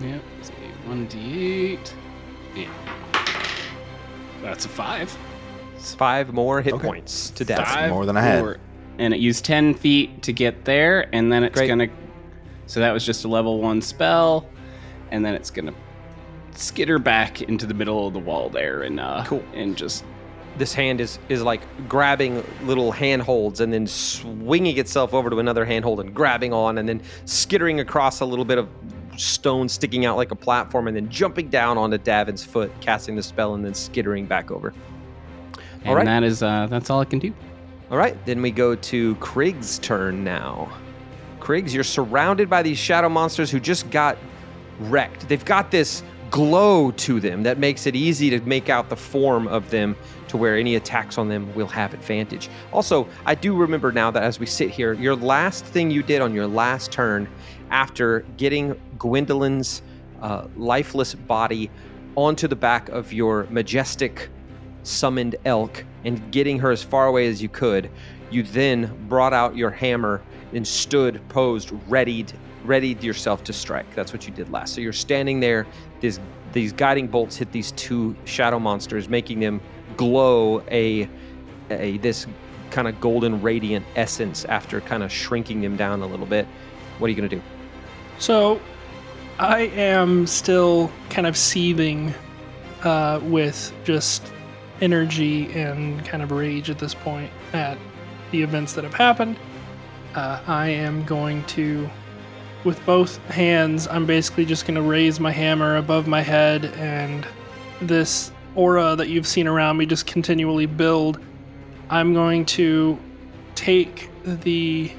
Yep, 0.00 0.20
it's 0.40 0.50
a 0.50 0.88
1d8. 0.88 1.92
Yeah. 2.56 2.68
That's 4.42 4.64
a 4.64 4.68
5. 4.68 5.16
Five 5.78 6.32
more 6.32 6.60
hit 6.60 6.74
Okay. 6.74 6.86
points 6.86 7.30
to 7.30 7.44
death. 7.44 7.66
Five 7.68 7.90
more 7.90 8.04
than 8.06 8.16
I 8.16 8.22
had. 8.22 8.40
more. 8.40 8.56
And 8.98 9.14
it 9.14 9.20
used 9.20 9.44
10 9.44 9.74
feet 9.74 10.22
to 10.22 10.32
get 10.32 10.64
there, 10.64 11.08
and 11.14 11.30
then 11.30 11.44
it's 11.44 11.60
gonna. 11.60 11.86
So 12.66 12.80
that 12.80 12.90
was 12.92 13.06
just 13.06 13.24
a 13.24 13.28
level 13.28 13.60
1 13.60 13.80
spell, 13.82 14.46
and 15.12 15.24
then 15.24 15.34
it's 15.34 15.50
gonna 15.50 15.72
skitter 16.58 16.98
back 16.98 17.42
into 17.42 17.66
the 17.66 17.74
middle 17.74 18.06
of 18.06 18.12
the 18.12 18.18
wall 18.18 18.48
there 18.50 18.82
and 18.82 18.98
uh 19.00 19.24
Cool. 19.26 19.42
and 19.54 19.76
just 19.76 20.04
This 20.56 20.74
hand 20.74 21.00
is 21.00 21.18
is 21.28 21.42
like 21.42 21.60
grabbing 21.88 22.42
little 22.64 22.90
handholds 22.90 23.60
and 23.60 23.72
then 23.72 23.86
swinging 23.86 24.76
itself 24.78 25.14
over 25.14 25.30
to 25.30 25.38
another 25.38 25.64
handhold 25.64 26.00
and 26.00 26.12
grabbing 26.12 26.52
on 26.52 26.78
and 26.78 26.88
then 26.88 27.00
skittering 27.26 27.78
across 27.80 28.20
a 28.20 28.24
little 28.24 28.44
bit 28.44 28.58
of 28.58 28.68
stone 29.16 29.68
sticking 29.68 30.04
out 30.04 30.16
like 30.16 30.30
a 30.32 30.36
platform 30.36 30.88
and 30.88 30.96
then 30.96 31.08
jumping 31.08 31.48
down 31.48 31.76
onto 31.76 31.98
Davin's 31.98 32.44
foot, 32.44 32.70
casting 32.80 33.16
the 33.16 33.22
spell 33.22 33.54
and 33.54 33.64
then 33.64 33.74
skittering 33.74 34.26
back 34.26 34.50
over. 34.50 34.72
and 35.84 35.94
right. 35.94 36.04
that 36.06 36.22
is 36.24 36.42
uh 36.42 36.66
that's 36.68 36.90
all 36.90 37.00
it 37.00 37.10
can 37.10 37.18
do. 37.20 37.32
All 37.90 37.96
right, 37.96 38.16
then 38.26 38.42
we 38.42 38.50
go 38.50 38.74
to 38.74 39.14
Kriggs' 39.16 39.80
turn 39.80 40.22
now. 40.22 40.70
Kriggs, 41.40 41.72
you're 41.72 41.82
surrounded 41.84 42.50
by 42.50 42.62
these 42.62 42.76
shadow 42.76 43.08
monsters 43.08 43.50
who 43.50 43.58
just 43.60 43.88
got 43.90 44.18
wrecked. 44.80 45.26
They've 45.28 45.44
got 45.44 45.70
this 45.70 46.02
glow 46.30 46.90
to 46.90 47.20
them 47.20 47.42
that 47.42 47.58
makes 47.58 47.86
it 47.86 47.96
easy 47.96 48.30
to 48.30 48.40
make 48.40 48.68
out 48.68 48.88
the 48.88 48.96
form 48.96 49.48
of 49.48 49.70
them 49.70 49.96
to 50.28 50.36
where 50.36 50.56
any 50.56 50.74
attacks 50.74 51.18
on 51.18 51.28
them 51.28 51.52
will 51.54 51.66
have 51.66 51.94
advantage. 51.94 52.48
Also, 52.72 53.08
I 53.24 53.34
do 53.34 53.56
remember 53.56 53.92
now 53.92 54.10
that 54.10 54.22
as 54.22 54.38
we 54.38 54.46
sit 54.46 54.70
here, 54.70 54.92
your 54.92 55.16
last 55.16 55.64
thing 55.64 55.90
you 55.90 56.02
did 56.02 56.20
on 56.20 56.34
your 56.34 56.46
last 56.46 56.92
turn 56.92 57.28
after 57.70 58.20
getting 58.36 58.78
Gwendolyn's 58.98 59.82
uh, 60.22 60.46
lifeless 60.56 61.14
body 61.14 61.70
onto 62.16 62.48
the 62.48 62.56
back 62.56 62.88
of 62.88 63.12
your 63.12 63.46
majestic 63.50 64.28
summoned 64.82 65.36
elk 65.44 65.84
and 66.04 66.32
getting 66.32 66.58
her 66.58 66.70
as 66.70 66.82
far 66.82 67.06
away 67.06 67.28
as 67.28 67.42
you 67.42 67.48
could, 67.48 67.90
you 68.30 68.42
then 68.42 69.06
brought 69.08 69.32
out 69.32 69.56
your 69.56 69.70
hammer 69.70 70.22
and 70.52 70.66
stood 70.66 71.20
posed, 71.28 71.70
readied, 71.88 72.32
readied 72.64 73.02
yourself 73.02 73.44
to 73.44 73.52
strike. 73.52 73.94
That's 73.94 74.12
what 74.12 74.26
you 74.26 74.32
did 74.32 74.50
last. 74.50 74.74
So 74.74 74.80
you're 74.80 74.92
standing 74.92 75.40
there. 75.40 75.66
These 76.00 76.20
these 76.52 76.72
guiding 76.72 77.08
bolts 77.08 77.36
hit 77.36 77.52
these 77.52 77.72
two 77.72 78.16
shadow 78.24 78.58
monsters, 78.58 79.08
making 79.08 79.40
them 79.40 79.60
glow 79.96 80.62
a 80.70 81.08
a 81.70 81.98
this 81.98 82.26
kind 82.70 82.88
of 82.88 83.00
golden 83.00 83.40
radiant 83.40 83.84
essence 83.96 84.44
after 84.46 84.80
kind 84.80 85.02
of 85.02 85.10
shrinking 85.10 85.60
them 85.60 85.76
down 85.76 86.02
a 86.02 86.06
little 86.06 86.26
bit. 86.26 86.46
What 86.98 87.06
are 87.06 87.10
you 87.10 87.16
gonna 87.16 87.28
do? 87.28 87.42
So, 88.18 88.60
I 89.38 89.60
am 89.60 90.26
still 90.26 90.90
kind 91.10 91.26
of 91.26 91.36
seething 91.36 92.14
uh, 92.82 93.20
with 93.22 93.72
just 93.84 94.32
energy 94.80 95.50
and 95.52 96.04
kind 96.04 96.22
of 96.22 96.30
rage 96.30 96.70
at 96.70 96.78
this 96.78 96.94
point 96.94 97.30
at 97.52 97.78
the 98.30 98.42
events 98.42 98.74
that 98.74 98.84
have 98.84 98.94
happened. 98.94 99.38
Uh, 100.14 100.40
I 100.46 100.68
am 100.68 101.04
going 101.04 101.44
to, 101.46 101.88
with 102.64 102.84
both 102.86 103.18
hands, 103.26 103.86
I'm 103.88 104.06
basically 104.06 104.44
just 104.44 104.66
going 104.66 104.74
to 104.74 104.82
raise 104.82 105.20
my 105.20 105.30
hammer 105.30 105.76
above 105.76 106.06
my 106.06 106.22
head, 106.22 106.66
and 106.76 107.26
this 107.80 108.32
aura 108.54 108.96
that 108.96 109.08
you've 109.08 109.26
seen 109.26 109.46
around 109.46 109.76
me 109.76 109.86
just 109.86 110.06
continually 110.06 110.66
build. 110.66 111.20
I'm 111.90 112.12
going 112.14 112.44
to 112.46 112.98
take 113.54 114.10
the 114.24 114.90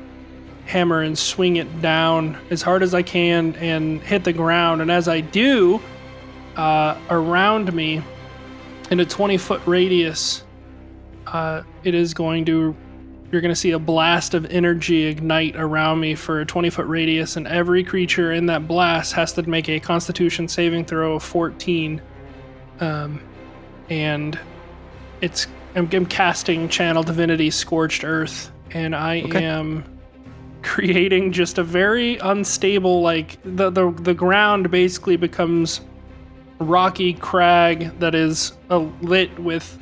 hammer 0.66 1.02
and 1.02 1.18
swing 1.18 1.56
it 1.56 1.82
down 1.82 2.38
as 2.52 2.62
hard 2.62 2.84
as 2.84 2.94
I 2.94 3.02
can 3.02 3.56
and 3.56 4.02
hit 4.02 4.24
the 4.24 4.34
ground. 4.34 4.82
And 4.82 4.92
as 4.92 5.08
I 5.08 5.22
do, 5.22 5.82
uh, 6.56 6.98
around 7.10 7.74
me, 7.74 8.04
in 8.92 9.00
a 9.00 9.06
20 9.06 9.38
foot 9.38 9.62
radius, 9.66 10.44
uh, 11.28 11.64
it 11.84 11.96
is 11.96 12.14
going 12.14 12.46
to. 12.46 12.76
You're 13.32 13.42
going 13.42 13.54
to 13.54 13.60
see 13.60 13.72
a 13.72 13.80
blast 13.80 14.34
of 14.34 14.46
energy 14.48 15.06
ignite 15.06 15.56
around 15.56 16.00
me 16.00 16.16
for 16.16 16.42
a 16.42 16.46
20 16.46 16.70
foot 16.72 16.88
radius, 16.88 17.36
and 17.36 17.48
every 17.48 17.84
creature 17.84 18.32
in 18.32 18.48
that 18.48 18.68
blast 18.68 19.14
has 19.14 19.34
to 19.34 19.44
make 19.48 19.70
a 19.70 19.80
constitution 19.80 20.48
saving 20.48 20.86
throw 20.86 21.16
of 21.16 21.24
14. 21.24 22.02
Um, 22.80 23.22
and 23.90 24.40
it's. 25.22 25.48
I'm, 25.76 25.88
I'm 25.94 26.08
casting 26.08 26.68
Channel 26.68 27.04
Divinity 27.04 27.52
Scorched 27.52 28.04
Earth, 28.04 28.52
and 28.72 28.96
I 28.96 29.22
Okay. 29.22 29.46
am 29.46 29.84
creating 30.64 31.32
just 31.32 31.58
a 31.60 31.64
very 31.64 32.18
unstable 32.18 33.02
like 33.02 33.38
the, 33.44 33.70
the 33.70 33.92
the 33.92 34.14
ground 34.14 34.70
basically 34.72 35.16
becomes 35.16 35.80
rocky 36.60 37.14
crag 37.14 37.98
that 38.00 38.14
is 38.14 38.54
uh, 38.70 38.80
lit 39.02 39.38
with 39.40 39.80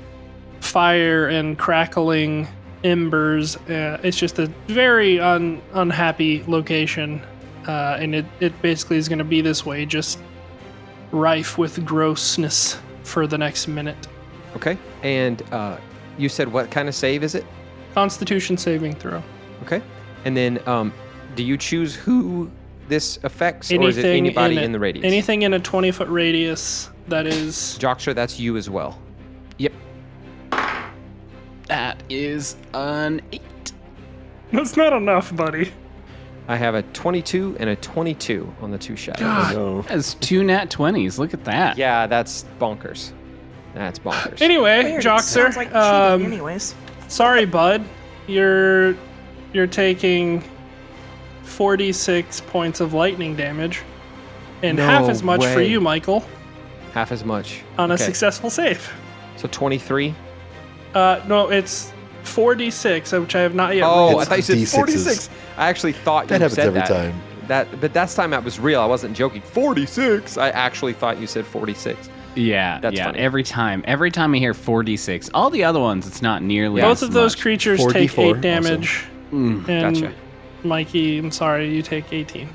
fire 0.60 1.27
and 1.27 1.58
crackling 1.58 2.48
embers 2.84 3.55
uh, 3.69 4.00
it's 4.03 4.17
just 4.17 4.39
a 4.39 4.48
very 4.67 5.19
un, 5.19 5.62
unhappy 5.74 6.43
location 6.48 7.22
uh, 7.67 7.98
and 8.00 8.15
it, 8.15 8.25
it 8.39 8.62
basically 8.62 8.98
is 8.98 9.10
going 9.10 9.19
to 9.19 9.25
be 9.25 9.41
this 9.41 9.65
way 9.65 9.86
just 9.86 10.19
rife 11.12 11.57
with 11.57 11.84
grossness 11.86 12.77
for 13.03 13.27
the 13.27 13.38
next 13.38 13.67
minute 13.67 14.07
Okay. 14.55 14.77
And 15.03 15.43
uh, 15.51 15.77
you 16.17 16.29
said 16.29 16.51
what 16.51 16.72
kind 16.72 16.89
of 16.89 16.96
save 16.96 17.24
is 17.24 17.36
it? 17.36 17.46
constitution 17.93 18.57
saving 18.57 18.93
throw 18.93 19.24
Okay. 19.63 19.81
And 20.24 20.38
then 20.38 20.60
um, 20.67 20.93
do 21.36 21.43
you 21.43 21.57
choose 21.57 21.96
who 21.96 22.51
this 22.88 23.17
affects, 23.24 23.72
or 23.72 23.88
is 23.89 23.98
it 23.98 24.05
anybody 24.05 24.57
in, 24.57 24.65
in, 24.65 24.72
the 24.72 24.79
radius? 24.79 25.03
anything 25.03 25.41
in 25.41 25.53
a 25.53 25.60
20 25.60 25.91
foot 25.91 26.07
radius 26.07 26.89
that 27.07 27.25
is 27.25 27.77
Joxer, 27.79 28.13
that's 28.13 28.39
you 28.39 28.55
as 28.55 28.69
well. 28.69 29.00
Yep. 29.57 29.74
That 31.98 32.12
is 32.12 32.56
an 32.74 33.22
eight. 33.32 33.72
that's 34.51 34.77
not 34.77 34.94
enough 34.94 35.36
buddy 35.36 35.72
I 36.50 36.56
have 36.56 36.75
a 36.75 36.82
22 36.84 37.58
and 37.60 37.70
a 37.70 37.75
22 37.75 38.54
on 38.62 38.72
the 38.72 38.77
two 38.77 38.96
shadows. 38.96 39.20
God. 39.20 39.54
No. 39.54 39.82
That's 39.82 40.13
two 40.13 40.46
nat 40.46 40.70
20s. 40.70 41.18
Look 41.18 41.34
at 41.34 41.44
that. 41.44 41.77
Yeah, 41.77 42.08
that's 42.08 42.46
bonkers. 42.58 43.12
That's 43.74 44.00
bonkers. 44.00 44.42
anyway 44.42 44.84
Weird. 44.84 45.04
joxer 45.04 45.54
like 45.58 45.74
um, 45.75 46.24
anyways. 46.24 46.74
sorry 47.10 47.46
bud 47.46 47.84
you're 48.27 48.96
you're 49.54 49.68
taking 49.68 50.42
46 51.44 52.42
points 52.42 52.80
of 52.80 52.94
lightning 52.94 53.36
damage 53.36 53.82
and 54.63 54.80
half 54.80 55.10
as 55.10 55.22
much 55.24 55.44
for 55.46 55.62
you 55.62 55.80
michael 55.82 56.24
Half 56.94 57.12
as 57.12 57.24
much. 57.24 57.62
on 57.77 57.92
a 57.92 57.98
successful 57.98 58.50
save 58.50 58.92
So 59.36 59.48
23. 59.51 60.16
Uh 60.94 61.22
no 61.27 61.50
it's 61.50 61.91
4d6 62.24 63.20
which 63.22 63.36
i 63.36 63.41
have 63.41 63.56
not 63.56 63.75
yet 63.75 63.84
Oh, 63.86 64.10
rolled. 64.12 64.22
I 64.22 64.25
thought 64.25 64.38
you 64.38 64.65
said 64.65 64.67
46. 64.82 65.29
I 65.58 65.70
actually 65.70 65.94
thought 65.94 66.29
you 66.29 66.38
said 66.38 66.39
That 66.39 66.39
That 66.39 66.41
happens 66.41 66.53
said 66.56 66.67
every 66.67 66.79
that. 66.82 66.88
time. 66.88 67.22
That, 67.48 67.79
but 67.82 67.94
that's 67.94 68.13
time 68.13 68.32
that 68.32 68.44
was 68.44 68.60
real. 68.60 68.82
I 68.82 68.86
wasn't 68.86 69.15
joking. 69.15 69.41
46. 69.41 70.38
I 70.38 70.50
actually 70.50 70.91
thought 70.91 71.17
you 71.22 71.27
said 71.27 71.46
46. 71.46 72.10
Yeah, 72.36 72.79
That's 72.82 72.98
yeah. 72.98 73.06
funny. 73.06 73.20
Every 73.20 73.41
time, 73.44 73.84
every 73.88 74.12
time 74.12 74.34
I 74.36 74.38
hear 74.38 74.53
4d6, 74.53 75.29
all 75.34 75.50
the 75.50 75.63
other 75.63 75.79
ones, 75.79 76.06
it's 76.06 76.22
not 76.22 76.44
nearly. 76.44 76.82
both 76.82 76.98
as 76.98 77.03
of 77.03 77.13
those 77.13 77.36
much. 77.38 77.41
creatures 77.41 77.79
4d4 77.79 77.94
take 77.94 78.17
8 78.20 78.41
damage 78.41 79.06
Mm, 79.32 79.67
and 79.70 79.96
Gotcha. 80.01 80.13
mikey 80.63 81.17
i'm 81.20 81.32
sorry 81.32 81.74
you 81.74 81.82
take 81.82 82.12
18 82.13 82.48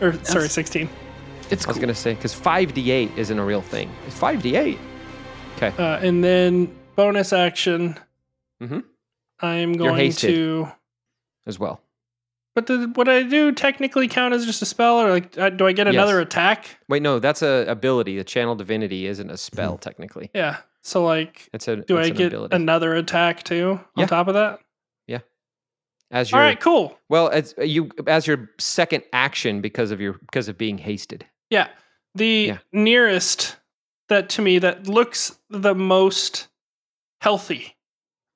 or 0.00 0.12
sorry 0.24 0.48
16 0.48 0.88
it's 1.50 1.64
I 1.66 1.68
was 1.68 1.76
cool. 1.76 1.82
going 1.82 1.88
to 1.88 1.94
say, 1.94 2.14
because 2.14 2.34
5d8 2.34 3.16
isn't 3.18 3.38
a 3.38 3.44
real 3.44 3.60
thing. 3.60 3.90
It's 4.06 4.18
5d8. 4.18 4.78
uh, 5.62 5.82
and 6.02 6.22
then 6.24 6.74
bonus 6.96 7.32
action 7.32 7.98
Mhm. 8.62 8.84
i'm 9.40 9.74
You're 9.74 9.88
going 9.90 10.12
to 10.12 10.68
as 11.46 11.58
well. 11.58 11.80
But 12.54 12.66
did 12.66 12.96
what 12.96 13.08
I 13.08 13.24
do 13.24 13.50
technically 13.52 14.06
count 14.06 14.32
as 14.32 14.46
just 14.46 14.62
a 14.62 14.66
spell, 14.66 15.00
or 15.00 15.10
like, 15.10 15.36
uh, 15.36 15.50
do 15.50 15.66
I 15.66 15.72
get 15.72 15.88
Yes. 15.88 15.94
another 15.94 16.20
attack? 16.20 16.78
Wait, 16.88 17.02
no, 17.02 17.18
that's 17.18 17.42
a 17.42 17.64
ability. 17.68 18.16
The 18.16 18.22
channel 18.24 18.54
divinity 18.54 19.06
isn't 19.06 19.28
a 19.28 19.36
spell, 19.36 19.76
technically. 19.76 20.30
Yeah. 20.34 20.58
So 20.82 21.04
like, 21.04 21.48
It's 21.52 21.66
a 21.66 21.76
do 21.76 21.98
it's 21.98 22.06
I 22.06 22.10
an 22.10 22.16
get 22.16 22.26
ability. 22.28 22.54
another 22.54 22.94
attack 22.94 23.42
too 23.42 23.80
on 23.96 24.02
Yeah. 24.02 24.06
top 24.06 24.28
of 24.28 24.34
that? 24.34 24.60
Yeah. 25.08 25.18
As 26.12 26.32
All 26.32 26.38
your 26.38 26.46
right, 26.46 26.60
cool. 26.60 26.96
well, 27.08 27.28
as 27.28 27.54
you 27.58 27.90
as 28.06 28.26
your 28.28 28.50
second 28.60 29.02
action 29.12 29.60
because 29.60 29.90
of 29.90 30.00
your 30.00 30.12
because 30.12 30.46
of 30.48 30.56
being 30.56 30.78
hasted. 30.78 31.26
Yeah. 31.50 31.68
The 32.14 32.44
Yeah. 32.46 32.58
nearest 32.72 33.56
that 34.08 34.28
to 34.30 34.42
me 34.42 34.60
that 34.60 34.86
looks 34.86 35.36
the 35.50 35.74
most 35.74 36.46
healthy. 37.24 37.74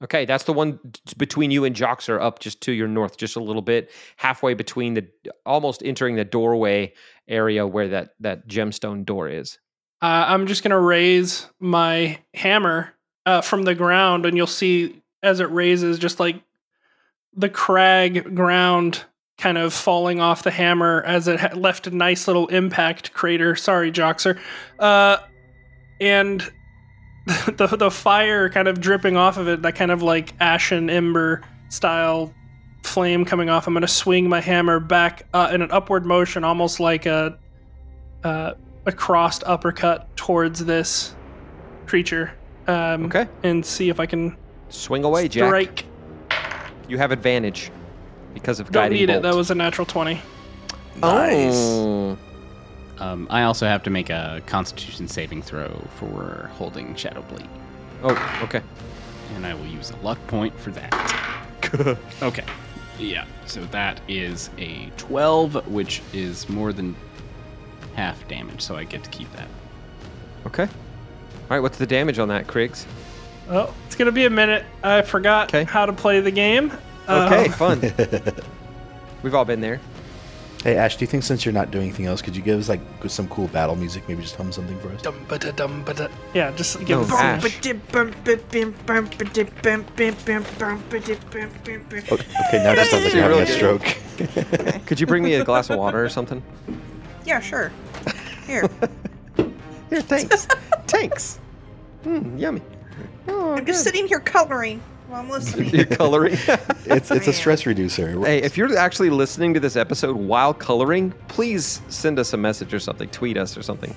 Okay, 0.02 0.24
that's 0.24 0.44
the 0.44 0.52
one 0.54 0.80
between 1.18 1.50
you 1.50 1.64
and 1.66 1.76
Joxer 1.76 2.18
up 2.22 2.38
just 2.38 2.62
to 2.62 2.72
your 2.72 2.88
north, 2.88 3.18
just 3.18 3.36
a 3.36 3.40
little 3.40 3.60
bit, 3.60 3.90
halfway 4.16 4.54
between 4.54 4.94
the 4.94 5.06
almost 5.44 5.82
entering 5.84 6.16
the 6.16 6.24
doorway 6.24 6.94
area 7.28 7.66
where 7.66 7.88
that 7.88 8.14
that 8.20 8.48
gemstone 8.48 9.04
door 9.04 9.28
is. 9.28 9.58
Uh, 10.00 10.24
I'm 10.28 10.46
just 10.46 10.62
gonna 10.62 10.80
raise 10.80 11.48
my 11.60 12.18
hammer 12.32 12.94
uh, 13.26 13.42
from 13.42 13.64
the 13.64 13.74
ground, 13.74 14.24
and 14.24 14.38
you'll 14.38 14.46
see 14.46 15.02
as 15.22 15.40
it 15.40 15.50
raises, 15.50 15.98
just 15.98 16.18
like 16.18 16.40
the 17.34 17.50
crag 17.50 18.34
ground 18.34 19.04
kind 19.36 19.58
of 19.58 19.74
falling 19.74 20.18
off 20.18 20.44
the 20.44 20.50
hammer 20.50 21.02
as 21.04 21.28
it 21.28 21.40
ha- 21.40 21.54
left 21.54 21.86
a 21.86 21.90
nice 21.90 22.26
little 22.26 22.46
impact 22.46 23.12
crater. 23.12 23.54
Sorry, 23.54 23.92
Joxer. 23.92 24.38
Uh, 24.78 25.18
and 26.00 26.50
the 27.56 27.66
the 27.78 27.90
fire 27.90 28.48
kind 28.48 28.68
of 28.68 28.80
dripping 28.80 29.16
off 29.16 29.36
of 29.36 29.48
it, 29.48 29.62
that 29.62 29.74
kind 29.74 29.90
of 29.90 30.02
like 30.02 30.34
ashen 30.40 30.88
ember 30.90 31.42
style 31.68 32.32
flame 32.84 33.24
coming 33.24 33.50
off. 33.50 33.66
I'm 33.66 33.74
gonna 33.74 33.86
swing 33.86 34.28
my 34.28 34.40
hammer 34.40 34.80
back 34.80 35.26
uh, 35.34 35.50
in 35.52 35.62
an 35.62 35.70
upward 35.70 36.04
motion, 36.06 36.44
almost 36.44 36.80
like 36.80 37.06
a. 37.06 37.38
Uh, 38.24 38.54
a 38.86 38.92
crossed 38.92 39.44
uppercut 39.46 40.08
towards 40.16 40.64
this 40.64 41.14
creature 41.86 42.32
um, 42.66 43.04
Okay, 43.04 43.28
and 43.42 43.64
see 43.64 43.90
if 43.90 44.00
I 44.00 44.06
can 44.06 44.36
swing 44.70 45.04
away, 45.04 45.28
Jack. 45.28 45.46
strike. 45.46 45.84
You 46.88 46.96
have 46.98 47.12
advantage 47.12 47.70
because 48.34 48.60
of 48.60 48.66
Don't 48.72 48.82
guiding 48.84 48.98
need 48.98 49.10
it. 49.10 49.12
bolt. 49.14 49.22
That 49.24 49.34
was 49.34 49.50
a 49.50 49.54
natural 49.54 49.86
20. 49.86 50.20
Nice. 50.96 51.54
Oh. 51.54 52.18
Um, 53.00 53.26
I 53.30 53.42
also 53.44 53.66
have 53.66 53.82
to 53.84 53.90
make 53.90 54.10
a 54.10 54.42
Constitution 54.46 55.06
saving 55.08 55.42
throw 55.42 55.68
for 55.96 56.50
holding 56.54 56.94
Shadow 56.96 57.22
Blade, 57.22 57.48
Oh, 58.02 58.40
okay. 58.42 58.62
and 59.34 59.46
I 59.46 59.54
will 59.54 59.66
use 59.66 59.90
a 59.90 59.96
luck 59.98 60.18
point 60.26 60.58
for 60.58 60.70
that. 60.72 61.98
okay. 62.22 62.44
Yeah. 62.98 63.24
So 63.46 63.64
that 63.66 64.00
is 64.08 64.50
a 64.58 64.90
12, 64.96 65.68
which 65.68 66.02
is 66.12 66.48
more 66.48 66.72
than 66.72 66.96
half 67.94 68.26
damage, 68.28 68.60
so 68.60 68.76
I 68.76 68.84
get 68.84 69.04
to 69.04 69.10
keep 69.10 69.30
that. 69.34 69.48
Okay. 70.46 70.64
All 70.64 70.70
right, 71.50 71.60
what's 71.60 71.78
the 71.78 71.86
damage 71.86 72.18
on 72.18 72.28
that, 72.28 72.46
Kriggs? 72.46 72.84
Oh, 73.48 73.72
it's 73.86 73.94
going 73.96 74.06
to 74.06 74.12
be 74.12 74.26
a 74.26 74.30
minute. 74.30 74.64
I 74.82 75.02
forgot 75.02 75.48
Okay. 75.54 75.64
how 75.64 75.86
to 75.86 75.92
play 75.92 76.20
the 76.20 76.30
game. 76.30 76.72
Okay, 77.08 77.48
Uh, 77.48 77.52
fun. 77.52 77.80
We've 79.22 79.34
all 79.34 79.44
been 79.44 79.60
there. 79.60 79.80
Hey 80.64 80.76
Ash, 80.76 80.96
do 80.96 81.04
you 81.04 81.06
think 81.06 81.22
since 81.22 81.44
you're 81.44 81.52
not 81.54 81.70
doing 81.70 81.84
anything 81.84 82.06
else, 82.06 82.20
could 82.20 82.34
you 82.34 82.42
give 82.42 82.58
us 82.58 82.68
like 82.68 82.80
some 83.06 83.28
cool 83.28 83.46
battle 83.48 83.76
music? 83.76 84.08
Maybe 84.08 84.22
just 84.22 84.34
hum 84.34 84.50
something 84.50 84.76
for 84.80 84.88
us. 84.88 85.02
dum 85.02 85.24
ba 85.28 85.38
dum 85.38 85.84
ba 85.84 86.10
Yeah, 86.34 86.50
just 86.50 86.80
give 86.80 86.88
No, 86.88 87.02
us 87.02 87.12
Ash. 87.12 87.44
Oh, 87.44 87.46
okay, 92.16 92.58
now 92.64 92.72
it 92.72 92.76
just 92.76 92.90
sounds 92.90 93.04
like 93.04 93.14
you're 93.14 93.22
having 93.22 93.40
a 93.40 93.46
stroke. 93.46 93.84
Could 94.86 94.98
you 94.98 95.06
bring 95.06 95.22
me 95.22 95.34
a 95.34 95.44
glass 95.44 95.70
of 95.70 95.78
water 95.78 96.04
or 96.04 96.08
something? 96.08 96.42
Yeah, 97.24 97.38
sure. 97.38 97.70
Here. 98.46 98.68
Here, 99.90 100.00
thanks. 100.02 100.46
thanks. 100.88 101.38
Mm, 102.04 102.38
yummy. 102.38 102.62
Oh, 103.28 103.52
I'm 103.52 103.64
just 103.64 103.84
good. 103.84 103.92
sitting 103.92 104.08
here 104.08 104.18
coloring 104.20 104.82
while 105.08 105.20
I'm 105.20 105.28
listening. 105.30 105.70
You're 105.74 105.84
coloring. 105.86 106.36
It's 106.90 107.10
it's 107.10 107.26
a 107.26 107.34
stress 107.34 107.66
reducer. 107.66 108.18
hey, 108.24 108.38
if 108.42 108.56
you're 108.56 108.74
actually 108.78 109.10
listening 109.10 109.52
to 109.52 109.60
this 109.60 109.76
episode 109.76 110.16
while 110.16 110.54
coloring, 110.54 111.12
please 111.28 111.82
send 111.90 112.18
us 112.18 112.32
a 112.32 112.38
message 112.38 112.72
or 112.72 112.78
something. 112.80 113.10
Tweet 113.10 113.36
us 113.36 113.58
or 113.58 113.62
something. 113.62 113.94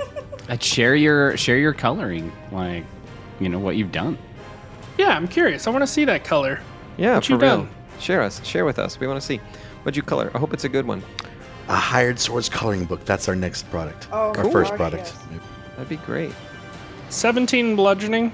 I'd 0.49 0.55
uh, 0.59 0.61
share 0.61 0.93
your 0.95 1.37
share 1.37 1.57
your 1.57 1.73
coloring, 1.73 2.33
like 2.51 2.83
you 3.39 3.47
know 3.47 3.59
what 3.59 3.77
you've 3.77 3.93
done. 3.93 4.17
Yeah, 4.97 5.15
I'm 5.15 5.25
curious. 5.25 5.67
I 5.67 5.69
want 5.69 5.83
to 5.83 5.87
see 5.87 6.03
that 6.03 6.25
color. 6.25 6.59
Yeah, 6.97 7.15
What 7.15 7.25
for 7.25 7.31
you 7.31 7.37
real. 7.37 7.57
done? 7.59 7.69
Share 8.01 8.21
us. 8.21 8.43
Share 8.45 8.65
with 8.65 8.77
us. 8.77 8.99
We 8.99 9.07
want 9.07 9.21
to 9.21 9.25
see. 9.25 9.37
What'd 9.83 9.95
you 9.95 10.03
color? 10.03 10.29
I 10.33 10.37
hope 10.37 10.53
it's 10.53 10.65
a 10.65 10.69
good 10.69 10.85
one. 10.85 11.01
A 11.69 11.75
hired 11.75 12.19
swords 12.19 12.49
coloring 12.49 12.83
book. 12.83 13.05
That's 13.05 13.29
our 13.29 13.35
next 13.37 13.69
product. 13.71 14.09
Oh, 14.11 14.33
our 14.35 14.43
cool. 14.43 14.51
first 14.51 14.73
product. 14.75 15.13
yes. 15.31 15.41
That'd 15.77 15.87
be 15.87 15.95
great. 15.95 16.33
17 17.09 17.77
bludgeoning. 17.77 18.33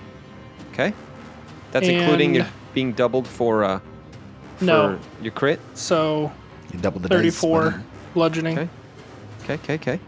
Okay. 0.74 0.94
That's 1.72 1.88
including 1.88 2.34
your 2.34 2.46
And- 2.46 2.54
being 2.78 2.94
doubled 2.94 3.28
for 3.28 3.64
uh 3.64 3.80
for 4.58 4.64
No. 4.66 5.00
your 5.20 5.32
crit. 5.32 5.60
So 5.74 6.32
You 6.72 6.80
double 6.80 7.00
the 7.00 7.08
34 7.10 7.72
buddy. 7.72 7.84
bludgeoning. 8.14 8.60
Okay. 8.60 8.70
Okay, 9.44 9.54
okay, 9.56 9.74
okay. 9.76 10.00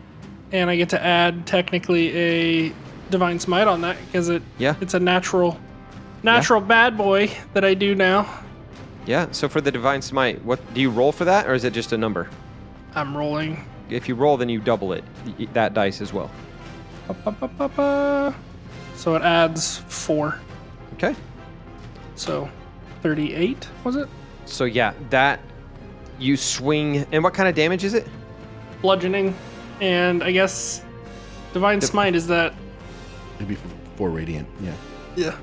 And 0.52 0.70
I 0.70 0.76
get 0.76 0.90
to 0.90 1.04
add 1.04 1.48
technically 1.48 2.16
a 2.16 2.74
divine 3.10 3.40
smite 3.40 3.68
on 3.68 3.82
that 3.82 3.98
because 4.06 4.30
it 4.30 4.44
Yeah. 4.60 4.76
it's 4.82 4.94
a 4.94 5.00
natural 5.00 5.58
natural 6.22 6.62
bad 6.62 6.96
boy 6.96 7.32
that 7.56 7.66
I 7.66 7.74
do 7.74 7.96
now. 7.96 8.28
Yeah. 9.08 9.26
So 9.32 9.50
for 9.50 9.62
the 9.62 9.72
divine 9.72 10.04
smite, 10.04 10.46
what 10.46 10.60
do 10.76 10.80
you 10.80 10.92
roll 10.92 11.12
for 11.12 11.26
that 11.26 11.48
or 11.48 11.56
is 11.56 11.64
it 11.64 11.74
just 11.74 11.92
a 11.92 11.98
number? 11.98 12.30
I'm 12.94 13.18
rolling. 13.18 13.66
If 13.90 14.08
you 14.08 14.14
roll 14.14 14.38
then 14.38 14.50
you 14.50 14.60
double 14.60 14.94
it. 14.94 15.04
That 15.54 15.74
dice 15.74 16.02
as 16.02 16.14
well. 16.14 16.30
So 18.96 19.16
it 19.16 19.24
adds 19.24 19.78
4. 19.88 20.36
Okay. 20.94 21.16
So 22.16 22.50
38 23.02 23.68
was 23.84 23.96
it? 23.96 24.08
So 24.46 24.66
yeah, 24.66 24.94
that 25.10 25.40
you 26.20 26.36
swing 26.38 27.06
and 27.12 27.24
what 27.24 27.34
kind 27.34 27.48
of 27.48 27.56
damage 27.56 27.84
is 27.84 27.94
it? 27.94 28.08
Bludgeoning 28.82 29.36
and 29.82 30.24
I 30.24 30.32
guess 30.32 30.84
divine 31.54 31.80
The- 31.80 31.88
smite 31.88 32.16
is 32.16 32.28
that 32.28 32.54
It'd 33.40 33.58
four 33.96 34.10
radiant. 34.10 34.48
Yeah. 34.62 34.74
yeah. 35.16 35.36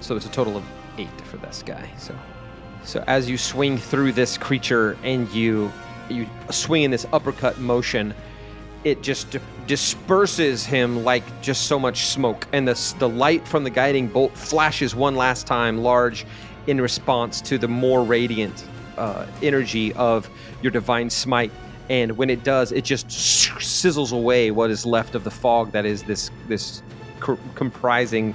So 0.00 0.14
it's 0.16 0.26
a 0.26 0.30
total 0.30 0.56
of 0.58 0.64
eight 0.98 1.08
for 1.22 1.38
this 1.38 1.62
guy. 1.64 1.88
So, 1.98 2.14
so 2.84 3.02
as 3.06 3.30
you 3.30 3.38
swing 3.38 3.78
through 3.78 4.12
this 4.12 4.36
creature 4.36 4.98
and 5.02 5.28
you 5.30 5.72
you 6.10 6.28
swing 6.50 6.82
in 6.82 6.90
this 6.90 7.06
uppercut 7.14 7.58
motion, 7.58 8.12
it 8.84 9.02
just 9.02 9.30
di- 9.30 9.40
disperses 9.66 10.66
him 10.66 11.02
like 11.02 11.22
just 11.40 11.66
so 11.66 11.78
much 11.78 12.04
smoke, 12.08 12.46
and 12.52 12.68
the 12.68 12.94
the 12.98 13.08
light 13.08 13.48
from 13.48 13.64
the 13.64 13.70
guiding 13.70 14.06
bolt 14.08 14.36
flashes 14.36 14.94
one 14.94 15.16
last 15.16 15.46
time, 15.46 15.78
large, 15.78 16.26
in 16.66 16.80
response 16.80 17.40
to 17.42 17.58
the 17.58 17.68
more 17.68 18.02
radiant 18.02 18.66
uh, 18.96 19.26
energy 19.42 19.92
of 19.94 20.28
your 20.62 20.72
divine 20.72 21.10
smite. 21.10 21.52
And 21.90 22.16
when 22.16 22.30
it 22.30 22.44
does, 22.44 22.72
it 22.72 22.84
just 22.84 23.08
sizzles 23.08 24.12
away 24.12 24.50
what 24.50 24.70
is 24.70 24.86
left 24.86 25.14
of 25.14 25.24
the 25.24 25.30
fog 25.30 25.72
that 25.72 25.84
is 25.84 26.02
this 26.02 26.30
this 26.48 26.82
comprising 27.54 28.34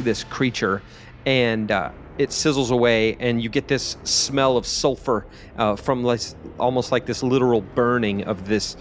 this 0.00 0.24
creature, 0.24 0.82
and 1.26 1.70
uh, 1.70 1.90
it 2.18 2.30
sizzles 2.30 2.70
away, 2.70 3.16
and 3.20 3.42
you 3.42 3.48
get 3.48 3.68
this 3.68 3.96
smell 4.04 4.56
of 4.56 4.66
sulfur 4.66 5.26
uh, 5.56 5.76
from 5.76 6.02
like, 6.02 6.20
almost 6.58 6.92
like 6.92 7.06
this 7.06 7.22
literal 7.22 7.60
burning 7.60 8.24
of 8.24 8.46
this 8.46 8.76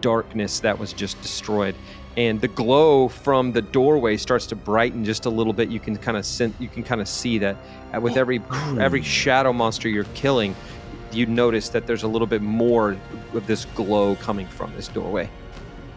darkness 0.00 0.60
that 0.60 0.78
was 0.78 0.92
just 0.92 1.20
destroyed. 1.22 1.74
And 2.18 2.40
the 2.40 2.48
glow 2.48 3.06
from 3.06 3.52
the 3.52 3.62
doorway 3.62 4.16
starts 4.16 4.44
to 4.46 4.56
brighten 4.56 5.04
just 5.04 5.24
a 5.26 5.30
little 5.30 5.52
bit. 5.52 5.68
You 5.68 5.78
can 5.78 5.96
kind 5.96 6.16
of 6.16 6.26
sen- 6.26 6.52
you 6.58 6.66
can 6.66 6.82
kind 6.82 7.00
of 7.00 7.06
see 7.06 7.38
that 7.38 7.56
uh, 7.94 8.00
with 8.00 8.16
every 8.16 8.42
every 8.80 9.02
shadow 9.02 9.52
monster 9.52 9.88
you're 9.88 10.02
killing, 10.14 10.56
you 11.12 11.26
notice 11.26 11.68
that 11.68 11.86
there's 11.86 12.02
a 12.02 12.08
little 12.08 12.26
bit 12.26 12.42
more 12.42 12.96
of 13.34 13.46
this 13.46 13.66
glow 13.66 14.16
coming 14.16 14.48
from 14.48 14.74
this 14.74 14.88
doorway. 14.88 15.30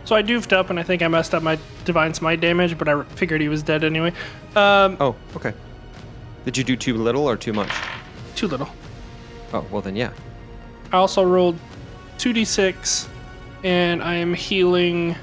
So 0.05 0.15
I 0.15 0.21
doofed 0.21 0.53
up 0.53 0.69
and 0.69 0.79
I 0.79 0.83
think 0.83 1.01
I 1.01 1.07
messed 1.07 1.33
up 1.33 1.41
my 1.41 1.57
divine 1.85 2.13
smite 2.13 2.39
damage, 2.39 2.77
but 2.77 2.87
I 2.87 3.01
figured 3.15 3.41
he 3.41 3.49
was 3.49 3.63
dead 3.63 3.83
anyway. 3.83 4.13
Um, 4.55 4.97
Oh, 4.99 5.15
okay. 5.35 5.53
Did 6.45 6.55
you 6.55 6.63
do 6.63 6.75
too 6.75 6.97
little 6.97 7.27
or 7.27 7.35
too 7.35 7.53
much? 7.53 7.71
too 8.35 8.47
little. 8.47 8.69
Oh, 9.53 9.65
well 9.71 9.81
then, 9.81 9.95
yeah. 9.95 10.11
I 10.91 10.97
also 10.97 11.23
rolled 11.23 11.57
2d6 12.19 13.07
and 13.63 14.03
I 14.03 14.13
am 14.15 14.35
healing. 14.35 15.15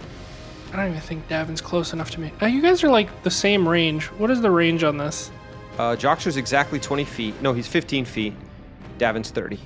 I 0.72 0.76
don't 0.76 0.88
even 0.88 1.00
think 1.00 1.26
Davin's 1.28 1.60
close 1.60 1.92
enough 1.92 2.10
to 2.12 2.20
me. 2.20 2.32
Uh, 2.42 2.46
you 2.46 2.60
guys 2.60 2.84
are 2.84 2.90
like 2.90 3.22
the 3.22 3.30
same 3.30 3.66
range. 3.66 4.04
What 4.06 4.30
is 4.30 4.40
the 4.40 4.50
range 4.50 4.84
on 4.84 4.98
this? 4.98 5.30
Uh, 5.78 5.96
Joxer's 5.96 6.36
exactly 6.36 6.78
20 6.78 7.04
feet. 7.04 7.40
No, 7.40 7.52
he's 7.52 7.66
15 7.66 8.04
feet. 8.04 8.34
Davin's 8.98 9.30
30. 9.30 9.58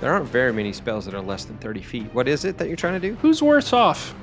There 0.00 0.12
aren't 0.12 0.26
very 0.26 0.52
many 0.52 0.72
spells 0.72 1.04
that 1.04 1.14
are 1.14 1.20
less 1.20 1.44
than 1.44 1.58
30 1.58 1.82
feet. 1.82 2.14
What 2.14 2.28
is 2.28 2.44
it 2.44 2.58
that 2.58 2.68
you're 2.68 2.76
trying 2.76 3.00
to 3.00 3.08
do? 3.08 3.14
Who's 3.16 3.42
worse 3.42 3.72
off? 3.72 4.14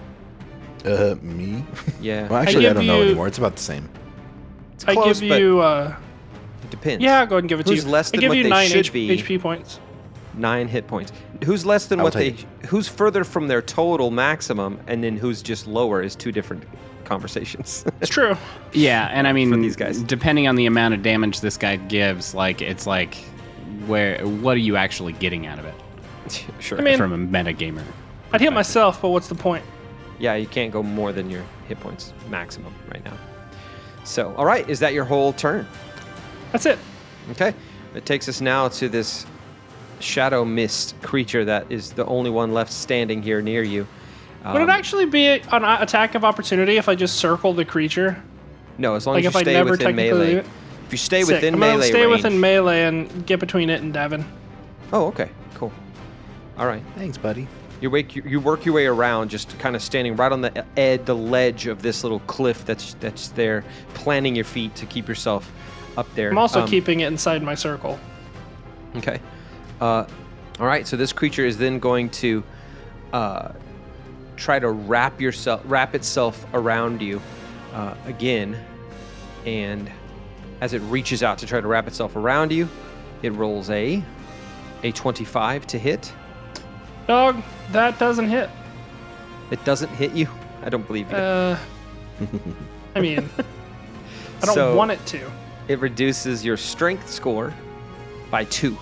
Uh, 0.85 1.15
me? 1.21 1.63
Yeah, 2.01 2.27
well, 2.29 2.41
actually, 2.41 2.65
I, 2.65 2.69
give 2.69 2.77
don't 2.77 2.87
know 2.87 3.01
anymore. 3.01 3.27
It's 3.27 3.37
about 3.37 3.55
the 3.57 3.61
same. 3.61 3.89
it's 4.73 4.85
I 4.85 4.95
give 4.95 5.19
but 5.19 5.39
you. 5.41 5.59
Uh, 5.59 5.95
it 6.63 6.69
depends. 6.71 7.03
yeah, 7.03 7.25
go 7.25 7.35
ahead 7.35 7.43
and 7.43 7.49
give 7.49 7.59
it 7.59 7.65
to 7.65 7.73
Who's 7.73 7.83
you. 7.83 7.91
less 7.91 8.07
I 8.09 8.11
than 8.11 8.19
give 8.21 8.29
what 8.29 8.37
you 8.37 8.43
they 8.43 8.49
nine 8.49 8.69
should 8.69 8.85
H- 8.85 8.93
be? 8.93 9.09
HP 9.17 9.41
points. 9.41 9.79
Nine 10.35 10.67
hit 10.67 10.87
points. 10.87 11.11
Who's 11.43 11.65
less 11.65 11.87
than 11.87 11.99
I'll 11.99 12.05
what 12.05 12.13
they? 12.13 12.31
take 12.31 12.47
Who's 12.67 12.87
further 12.87 13.23
from 13.23 13.47
their 13.47 13.61
total 13.61 14.11
maximum, 14.11 14.79
and 14.87 15.03
then 15.03 15.17
who's 15.17 15.41
just 15.41 15.67
lower 15.67 16.01
is 16.01 16.15
two 16.15 16.31
different 16.31 16.63
conversations. 17.03 17.83
It's 18.01 18.09
true. 18.09 18.37
Yeah, 18.71 19.09
and 19.11 19.27
I 19.27 19.33
mean, 19.33 19.61
these 19.61 19.75
guys. 19.75 20.01
depending 20.03 20.47
on 20.47 20.55
the 20.55 20.65
amount 20.67 20.93
of 20.93 21.01
damage 21.01 21.41
this 21.41 21.57
guy 21.57 21.75
gives, 21.75 22.33
like 22.33 22.61
it's 22.61 22.85
like, 22.87 23.15
where 23.87 24.25
what 24.25 24.55
are 24.55 24.59
you 24.61 24.75
actually 24.77 25.13
getting 25.13 25.45
out 25.47 25.59
of 25.59 25.65
it 25.65 26.45
sure. 26.59 26.77
I 26.77 26.81
mean- 26.81 26.97
from 26.97 27.11
a 27.13 27.17
metagamer? 27.17 27.83
I'd 28.31 28.41
hit 28.41 28.53
myself, 28.53 29.01
but 29.01 29.09
what's 29.09 29.27
the 29.27 29.35
point? 29.35 29.65
Yeah, 30.19 30.35
you 30.35 30.45
can't 30.45 30.71
go 30.71 30.83
more 30.83 31.11
than 31.11 31.29
your 31.31 31.43
hit 31.67 31.79
points 31.79 32.13
maximum 32.29 32.73
right 32.93 33.03
now. 33.03 33.17
So, 34.03 34.35
all 34.35 34.45
right, 34.45 34.69
is 34.69 34.79
that 34.79 34.93
your 34.93 35.03
whole 35.05 35.33
turn? 35.33 35.65
That's 36.51 36.65
it. 36.67 36.77
Okay. 37.31 37.53
It 37.95 38.05
takes 38.05 38.29
us 38.29 38.39
now 38.39 38.67
to 38.67 38.87
this 38.87 39.25
shadow 39.99 40.45
mist 40.45 40.95
creature 41.01 41.45
that 41.45 41.65
is 41.69 41.91
the 41.91 42.05
only 42.05 42.29
one 42.29 42.53
left 42.53 42.71
standing 42.71 43.21
here 43.21 43.41
near 43.41 43.63
you. 43.63 43.87
Would 44.45 44.61
it 44.61 44.63
Um, 44.63 44.69
actually 44.69 45.05
be 45.05 45.27
an 45.27 45.63
attack 45.63 46.15
of 46.15 46.23
opportunity 46.23 46.77
if 46.77 46.87
I 46.87 46.95
just 46.95 47.17
circle 47.17 47.53
the 47.53 47.65
creature? 47.65 48.21
No, 48.77 48.95
as 48.95 49.05
long 49.05 49.15
Like 49.15 49.25
as 49.25 49.29
if 49.29 49.33
you 49.33 49.39
I 49.39 49.43
stay 49.43 49.53
never 49.53 49.71
within 49.71 49.95
melee. 49.95 50.33
it? 50.35 50.45
If 50.85 50.91
you 50.93 50.97
stay 50.97 51.23
Sick. 51.23 51.35
within 51.35 51.53
I'm 51.55 51.59
gonna 51.59 51.73
melee 51.73 51.87
stay 51.89 52.05
range. 52.05 52.23
within 52.23 52.39
melee 52.39 52.83
and 52.83 53.25
get 53.25 53.39
between 53.39 53.69
it 53.69 53.81
and 53.81 53.93
Devin. 53.93 54.23
oh, 54.93 55.07
okay. 55.07 55.29
Cool. 55.55 55.71
All 56.57 56.65
right. 56.65 56.81
Thanks, 56.97 57.17
buddy. 57.17 57.47
You 57.81 57.89
wake 57.89 58.15
you, 58.15 58.23
you 58.25 58.39
work 58.39 58.65
your 58.65 58.75
way 58.75 58.85
around, 58.87 59.29
just 59.29 59.57
kind 59.59 59.75
of 59.75 59.81
standing 59.81 60.15
right 60.15 60.31
on 60.31 60.41
the 60.41 60.65
ed, 60.77 61.05
the 61.05 61.15
ledge 61.15 61.67
of 61.67 61.81
this 61.81 62.03
little 62.03 62.19
cliff 62.21 62.65
that's 62.65 62.95
that's 63.01 63.29
there, 63.29 63.63
planting 63.93 64.35
your 64.35 64.45
feet 64.45 64.73
to 64.75 64.85
keep 64.85 65.07
yourself 65.07 65.51
up 65.97 66.07
there. 66.15 66.29
I'm 66.29 66.37
also 66.37 66.61
Um, 66.63 66.67
keeping 66.67 67.01
it 67.01 67.07
inside 67.07 67.43
my 67.43 67.55
circle. 67.55 67.99
Okay. 68.97 69.19
Uh, 69.79 70.05
all 70.59 70.67
right. 70.67 70.85
So 70.87 70.97
this 70.97 71.13
creature 71.13 71.45
is 71.45 71.57
then 71.57 71.79
going 71.79 72.09
to 72.11 72.43
uh, 73.13 73.51
try 74.35 74.59
to 74.59 74.69
wrap 74.69 75.19
yourself, 75.21 75.61
wrap 75.65 75.95
itself 75.95 76.45
around 76.53 77.01
you 77.01 77.21
uh, 77.73 77.95
again, 78.05 78.57
and 79.45 79.89
as 80.61 80.73
it 80.73 80.79
reaches 80.83 81.23
out 81.23 81.37
to 81.39 81.45
try 81.45 81.61
to 81.61 81.67
wrap 81.67 81.87
itself 81.87 82.15
around 82.15 82.51
you, 82.51 82.67
it 83.21 83.31
rolls 83.33 83.69
a 83.69 84.03
a 84.83 84.91
25 84.91 85.67
to 85.67 85.77
hit. 85.79 86.13
Dog, 87.07 87.41
that 87.71 87.97
doesn't 87.99 88.29
hit. 88.29 88.49
It 89.51 89.63
doesn't 89.65 89.89
hit 89.89 90.11
you. 90.13 90.27
I 90.63 90.69
don't 90.69 90.85
believe 90.85 91.09
you. 91.09 91.17
Uh, 91.17 91.57
I 92.95 92.99
mean, 93.01 93.29
I 94.41 94.45
don't 94.45 94.55
So- 94.55 94.75
want 94.75 94.91
it 94.91 95.03
to. 95.07 95.31
it 95.67 95.79
reduces 95.79 96.43
your 96.45 96.55
strength 96.57 97.09
score 97.09 97.53
by 98.29 98.43
two. 98.45 98.77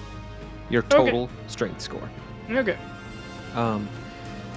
Your 0.69 0.83
Okay. 0.83 0.97
total 0.97 1.29
strength 1.47 1.81
score. 1.81 2.09
Okay. 2.49 2.77
Um, 3.55 3.87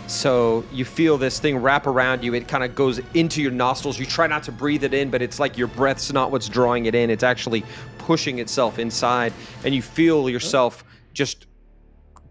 so 0.06 0.64
you 0.72 0.84
feel 0.84 1.16
this 1.18 1.38
thing 1.38 1.58
wrap 1.58 1.86
around 1.86 2.24
you. 2.24 2.34
It 2.34 2.48
kind 2.48 2.64
of 2.64 2.74
goes 2.74 3.00
into 3.14 3.40
your 3.40 3.52
nostrils. 3.52 3.98
You 3.98 4.06
try 4.06 4.26
not 4.26 4.42
to 4.44 4.52
breathe 4.52 4.82
it 4.82 4.92
in, 4.92 5.08
but 5.10 5.22
it's 5.22 5.38
like 5.38 5.56
your 5.56 5.68
breath's 5.68 6.12
not 6.12 6.32
what's 6.32 6.48
drawing 6.48 6.86
it 6.86 6.94
in. 6.94 7.10
It's 7.10 7.22
actually 7.22 7.64
pushing 7.98 8.40
itself 8.40 8.78
inside, 8.80 9.32
and 9.64 9.72
you 9.74 9.82
feel 9.82 10.28
yourself 10.28 10.82
just 11.12 11.46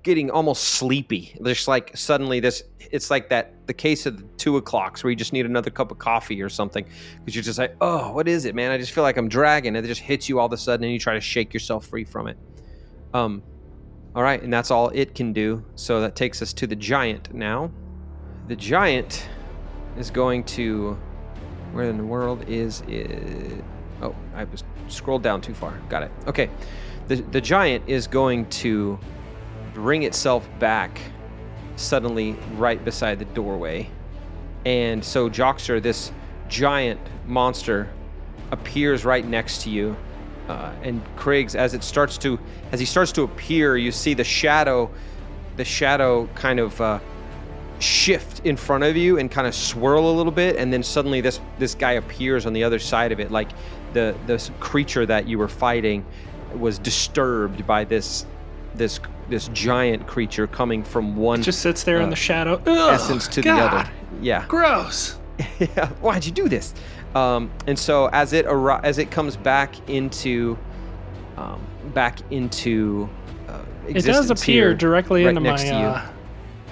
getting 0.03 0.29
almost 0.31 0.63
sleepy. 0.63 1.37
Just 1.43 1.67
like 1.69 1.95
suddenly 1.95 2.39
this, 2.41 2.63
it's 2.91 3.09
like 3.09 3.29
that 3.29 3.65
the 3.67 3.73
case 3.73 4.05
of 4.05 4.17
the 4.17 4.23
two 4.37 4.57
o'clocks 4.57 5.03
where 5.03 5.09
you 5.11 5.15
just 5.15 5.31
need 5.33 5.45
another 5.45 5.69
cup 5.69 5.91
of 5.91 5.99
coffee 5.99 6.41
or 6.41 6.49
something 6.49 6.85
because 7.19 7.35
you're 7.35 7.43
just 7.43 7.59
like, 7.59 7.75
oh, 7.81 8.11
what 8.11 8.27
is 8.27 8.43
it, 8.45 8.55
man? 8.55 8.71
I 8.71 8.77
just 8.77 8.91
feel 8.91 9.03
like 9.03 9.15
I'm 9.17 9.29
dragging. 9.29 9.75
And 9.75 9.85
it 9.85 9.87
just 9.87 10.01
hits 10.01 10.27
you 10.27 10.39
all 10.39 10.47
of 10.47 10.53
a 10.53 10.57
sudden, 10.57 10.83
and 10.83 10.91
you 10.91 10.99
try 10.99 11.13
to 11.13 11.21
shake 11.21 11.53
yourself 11.53 11.85
free 11.85 12.03
from 12.03 12.27
it. 12.27 12.37
Um, 13.13 13.41
all 14.15 14.23
right, 14.23 14.41
and 14.41 14.51
that's 14.51 14.71
all 14.71 14.89
it 14.89 15.15
can 15.15 15.33
do. 15.33 15.63
So 15.75 16.01
that 16.01 16.15
takes 16.15 16.41
us 16.41 16.53
to 16.53 16.67
the 16.67 16.75
giant 16.75 17.33
now. 17.33 17.71
The 18.47 18.55
giant 18.55 19.27
is 19.97 20.09
going 20.09 20.43
to. 20.45 20.97
Where 21.71 21.85
in 21.85 21.97
the 21.97 22.03
world 22.03 22.43
is 22.47 22.81
it? 22.87 23.63
Oh, 24.01 24.15
I 24.33 24.45
was 24.45 24.63
scrolled 24.87 25.21
down 25.21 25.41
too 25.41 25.53
far. 25.53 25.79
Got 25.87 26.03
it. 26.03 26.11
Okay. 26.25 26.49
The, 27.07 27.17
the 27.17 27.41
giant 27.41 27.87
is 27.87 28.07
going 28.07 28.49
to 28.49 28.99
bring 29.73 30.03
itself 30.03 30.49
back 30.59 30.99
suddenly 31.75 32.33
right 32.55 32.83
beside 32.83 33.19
the 33.19 33.25
doorway. 33.25 33.89
And 34.65 35.03
so 35.03 35.29
Joxer, 35.29 35.81
this 35.81 36.11
giant 36.47 36.99
monster, 37.25 37.87
appears 38.51 39.05
right 39.05 39.25
next 39.25 39.61
to 39.63 39.69
you. 39.69 39.95
Uh, 40.49 40.73
and 40.83 41.01
Kriggs 41.15 41.53
as 41.55 41.73
it 41.75 41.83
starts 41.83 42.17
to, 42.17 42.39
as 42.71 42.79
he 42.79 42.85
starts 42.85 43.11
to 43.13 43.21
appear, 43.23 43.77
you 43.77 43.91
see 43.91 44.13
the 44.15 44.23
shadow, 44.23 44.89
the 45.57 45.63
shadow 45.63 46.27
kind 46.33 46.59
of 46.59 46.81
uh, 46.81 46.99
shift 47.79 48.45
in 48.45 48.57
front 48.57 48.83
of 48.83 48.97
you 48.97 49.19
and 49.19 49.29
kind 49.31 49.47
of 49.47 49.53
swirl 49.55 50.09
a 50.09 50.11
little 50.11 50.31
bit, 50.31 50.55
and 50.57 50.73
then 50.73 50.83
suddenly 50.83 51.21
this 51.21 51.39
this 51.59 51.75
guy 51.75 51.93
appears 51.93 52.45
on 52.45 52.53
the 52.53 52.63
other 52.63 52.79
side 52.79 53.11
of 53.11 53.19
it, 53.19 53.31
like 53.31 53.49
the 53.93 54.15
this 54.25 54.51
creature 54.59 55.05
that 55.05 55.27
you 55.27 55.37
were 55.37 55.47
fighting 55.47 56.05
was 56.57 56.79
disturbed 56.79 57.65
by 57.67 57.83
this 57.85 58.25
this 58.75 58.99
this 59.29 59.49
giant 59.49 60.07
creature 60.07 60.47
coming 60.47 60.83
from 60.83 61.15
one 61.15 61.43
Just 61.43 61.59
sits 61.61 61.83
there 61.83 61.97
in 61.97 62.05
Uh, 62.07 62.09
the 62.09 62.15
shadow. 62.15 62.55
Ugh, 62.65 62.93
essence 62.93 63.27
to 63.27 63.41
God, 63.43 63.55
the 63.57 63.77
other. 63.77 63.89
Yeah. 64.21 64.45
Gross. 64.47 65.19
yeah. 65.59 65.89
Why'd 66.01 66.25
you 66.25 66.31
do 66.31 66.49
this? 66.49 66.73
Um, 67.15 67.51
and 67.65 67.77
so 67.77 68.07
as 68.07 68.33
it 68.33 68.45
arri- 68.45 68.83
as 68.83 68.97
it 68.97 69.09
comes 69.09 69.35
back 69.35 69.89
into 69.89 70.57
um, 71.37 71.61
back 71.93 72.19
into 72.31 73.09
uh, 73.47 73.63
It 73.87 74.05
does 74.05 74.29
appear 74.29 74.69
here, 74.69 74.73
directly 74.75 75.25
right 75.25 75.29
into 75.35 75.41
my. 75.41 75.69
Uh, 75.69 76.09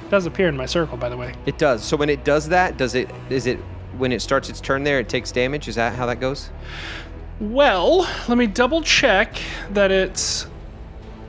it 0.03 0.09
does 0.09 0.25
appear 0.25 0.47
in 0.47 0.55
my 0.55 0.65
circle, 0.65 0.97
by 0.97 1.09
the 1.09 1.17
way. 1.17 1.33
It 1.45 1.57
does. 1.57 1.83
So 1.83 1.97
when 1.97 2.09
it 2.09 2.23
does 2.23 2.49
that, 2.49 2.77
does 2.77 2.95
it 2.95 3.09
is 3.29 3.47
it 3.47 3.59
when 3.97 4.11
it 4.11 4.21
starts 4.21 4.49
its 4.49 4.61
turn 4.61 4.83
there, 4.83 4.99
it 4.99 5.09
takes 5.09 5.31
damage? 5.31 5.67
Is 5.67 5.75
that 5.75 5.95
how 5.95 6.05
that 6.05 6.19
goes? 6.19 6.49
Well, 7.39 7.99
let 8.27 8.37
me 8.37 8.47
double 8.47 8.81
check 8.81 9.39
that 9.71 9.91
it's. 9.91 10.47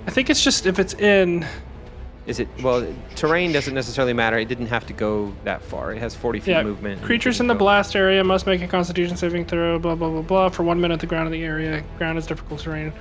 I 0.06 0.10
think 0.10 0.30
it's 0.30 0.42
just 0.42 0.66
if 0.66 0.78
it's 0.78 0.94
in. 0.94 1.46
Is 2.28 2.40
it 2.40 2.48
well? 2.62 2.86
Terrain 3.16 3.52
doesn't 3.52 3.72
necessarily 3.74 4.12
matter. 4.12 4.38
It 4.38 4.48
didn't 4.48 4.66
have 4.66 4.86
to 4.88 4.92
go 4.92 5.32
that 5.44 5.62
far. 5.62 5.94
It 5.94 5.98
has 5.98 6.14
40 6.14 6.40
feet 6.40 6.50
Yeah, 6.50 6.62
movement. 6.62 7.02
creatures 7.02 7.40
in 7.40 7.46
the 7.46 7.54
blast 7.54 7.96
area 7.96 8.22
must 8.22 8.46
make 8.46 8.60
a 8.60 8.68
Constitution 8.68 9.16
saving 9.16 9.46
throw. 9.46 9.78
Blah 9.78 9.94
blah 9.94 10.10
blah 10.10 10.20
blah. 10.20 10.48
For 10.50 10.62
one 10.62 10.78
minute, 10.78 11.00
the 11.00 11.06
ground 11.06 11.26
in 11.26 11.32
the 11.32 11.42
area 11.42 11.82
ground 11.96 12.18
is 12.18 12.26
difficult 12.26 12.60
terrain. 12.60 12.92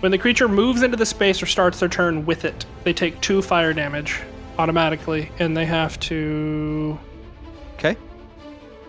When 0.00 0.10
the 0.10 0.18
creature 0.18 0.48
moves 0.48 0.82
into 0.82 0.96
the 0.96 1.06
space 1.06 1.40
or 1.40 1.46
starts 1.46 1.78
their 1.78 1.88
turn 1.88 2.26
with 2.26 2.44
it, 2.44 2.66
they 2.82 2.92
take 2.92 3.20
two 3.20 3.40
fire 3.40 3.72
damage 3.72 4.20
automatically, 4.58 5.30
and 5.38 5.56
they 5.56 5.64
have 5.64 5.98
to. 6.00 6.98
Okay. 7.74 7.96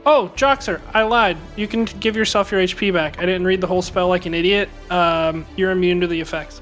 Oh, 0.07 0.31
Joxer, 0.35 0.81
I 0.93 1.03
lied. 1.03 1.37
You 1.55 1.67
can 1.67 1.85
give 1.85 2.15
yourself 2.15 2.51
your 2.51 2.61
HP 2.61 2.91
back. 2.91 3.19
I 3.19 3.27
didn't 3.27 3.45
read 3.45 3.61
the 3.61 3.67
whole 3.67 3.83
spell 3.83 4.07
like 4.09 4.25
an 4.25 4.33
idiot. 4.33 4.69
Um, 4.89 5.45
you're 5.55 5.71
immune 5.71 6.01
to 6.01 6.07
the 6.07 6.19
effects 6.19 6.61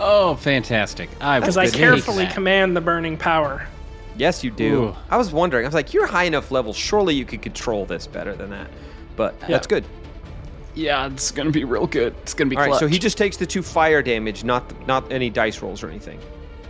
Oh, 0.00 0.34
fantastic! 0.36 1.08
I 1.20 1.38
because 1.40 1.56
I 1.56 1.64
would 1.66 1.74
carefully 1.74 2.24
that. 2.24 2.34
command 2.34 2.76
the 2.76 2.80
burning 2.80 3.16
power. 3.16 3.66
Yes, 4.16 4.42
you 4.42 4.50
do. 4.50 4.84
Ooh. 4.84 4.96
I 5.08 5.16
was 5.16 5.32
wondering. 5.32 5.64
I 5.64 5.68
was 5.68 5.74
like, 5.74 5.94
you're 5.94 6.06
high 6.06 6.24
enough 6.24 6.50
level. 6.50 6.72
Surely 6.72 7.14
you 7.14 7.24
could 7.24 7.42
control 7.42 7.86
this 7.86 8.06
better 8.06 8.34
than 8.34 8.50
that. 8.50 8.68
But 9.16 9.38
that's 9.40 9.66
good. 9.66 9.84
Yeah, 10.74 11.06
it's 11.06 11.30
gonna 11.30 11.50
be 11.50 11.64
real 11.64 11.86
good. 11.86 12.14
It's 12.22 12.34
gonna 12.34 12.50
be 12.50 12.56
All 12.56 12.66
right. 12.68 12.74
So 12.78 12.86
he 12.86 12.98
just 12.98 13.18
takes 13.18 13.36
the 13.36 13.46
two 13.46 13.62
fire 13.62 14.02
damage, 14.02 14.44
not 14.44 14.86
not 14.86 15.10
any 15.12 15.30
dice 15.30 15.62
rolls 15.62 15.82
or 15.82 15.88
anything. 15.88 16.18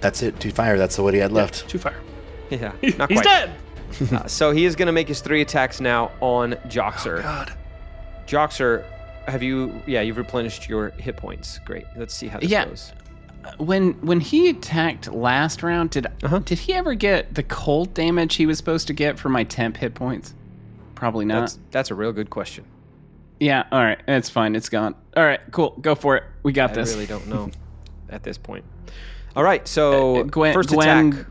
That's 0.01 0.23
it. 0.23 0.39
Two 0.41 0.51
fire. 0.51 0.79
That's 0.79 0.99
what 0.99 1.13
he 1.15 1.21
had 1.21 1.33
left. 1.33 1.69
Two 1.69 1.79
fire. 1.79 2.01
Yeah. 2.49 2.73
Not 2.83 2.97
quite 2.97 3.11
He's 3.11 3.21
quite. 3.21 3.25
dead. 3.25 3.51
Uh, 4.13 4.27
so 4.27 4.51
he 4.51 4.65
is 4.65 4.75
going 4.75 4.87
to 4.87 4.93
make 4.93 5.07
his 5.07 5.21
three 5.21 5.43
attacks 5.43 5.81
now 5.81 6.11
on 6.21 6.55
Joxer. 6.69 7.23
God. 7.23 7.53
Joxer, 8.27 8.85
have 9.29 9.43
you? 9.43 9.81
Yeah, 9.87 10.01
you've 10.01 10.17
replenished 10.17 10.69
your 10.71 10.89
hit 10.91 11.17
points. 11.17 11.59
Great. 11.67 11.85
Let's 11.97 12.15
see 12.15 12.29
how 12.29 12.41
this 12.41 12.51
Yeah. 12.51 12.65
goes. 12.65 12.93
When 13.59 13.93
when 14.01 14.21
he 14.21 14.49
attacked 14.51 15.13
last 15.13 15.63
round, 15.63 15.91
did 15.91 16.07
Uh-huh. 16.23 16.41
did 16.41 16.59
he 16.59 16.73
ever 16.75 16.95
get 16.95 17.35
the 17.35 17.43
cold 17.43 17.95
damage 17.95 18.37
he 18.37 18.47
was 18.47 18.57
supposed 18.59 18.87
to 18.89 18.93
get 18.93 19.19
for 19.19 19.29
my 19.29 19.45
temp 19.45 19.77
hit 19.77 19.95
points? 19.95 20.35
Probably 20.95 21.25
not. 21.25 21.41
That's 21.41 21.59
that's 21.71 21.91
a 21.91 21.95
real 21.95 22.13
good 22.13 22.31
question. 22.31 22.65
Yeah. 23.39 23.65
All 23.73 23.83
right. 23.83 23.99
It's 24.07 24.29
fine. 24.29 24.55
It's 24.55 24.69
gone. 24.69 24.95
All 25.17 25.25
right. 25.25 25.41
Cool. 25.51 25.77
Go 25.81 25.95
for 25.95 26.17
it. 26.17 26.25
We 26.43 26.53
got 26.53 26.71
I 26.71 26.75
this. 26.75 26.91
I 26.91 26.95
really 26.95 27.07
don't 27.07 27.27
know 27.29 27.51
at 28.11 28.23
this 28.23 28.37
point. 28.37 28.65
All 29.35 29.43
right. 29.45 29.67
So 29.67 30.19
Uh, 30.19 30.23
Gwen, 30.25 30.53
first 30.53 30.69
Gwen, 30.69 31.09
attack. 31.13 31.27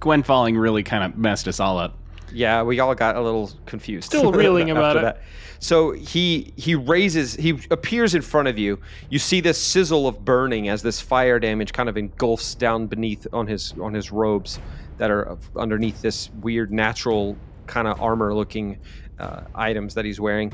Gwen 0.00 0.22
falling 0.22 0.58
really 0.58 0.82
kind 0.82 1.04
of 1.04 1.16
messed 1.18 1.48
us 1.48 1.60
all 1.60 1.78
up. 1.78 1.96
Yeah, 2.32 2.62
we 2.62 2.80
all 2.80 2.94
got 2.94 3.16
a 3.16 3.20
little 3.20 3.50
confused. 3.66 4.06
Still 4.06 4.32
reeling 4.32 4.70
about 4.70 4.96
after 4.96 4.98
it. 4.98 5.02
that. 5.02 5.22
So 5.60 5.92
he 5.92 6.52
he 6.56 6.74
raises 6.74 7.34
he 7.34 7.58
appears 7.70 8.14
in 8.14 8.22
front 8.22 8.48
of 8.48 8.58
you. 8.58 8.78
You 9.08 9.18
see 9.18 9.40
this 9.40 9.58
sizzle 9.60 10.06
of 10.06 10.24
burning 10.24 10.68
as 10.68 10.82
this 10.82 11.00
fire 11.00 11.38
damage 11.38 11.72
kind 11.72 11.88
of 11.88 11.96
engulfs 11.96 12.54
down 12.54 12.86
beneath 12.86 13.26
on 13.32 13.46
his 13.46 13.72
on 13.80 13.94
his 13.94 14.12
robes 14.12 14.58
that 14.98 15.10
are 15.10 15.38
underneath 15.56 16.02
this 16.02 16.30
weird 16.40 16.72
natural 16.72 17.36
kind 17.66 17.88
of 17.88 18.00
armor 18.00 18.34
looking 18.34 18.78
uh, 19.18 19.42
items 19.54 19.94
that 19.94 20.04
he's 20.04 20.20
wearing. 20.20 20.52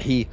He 0.00 0.28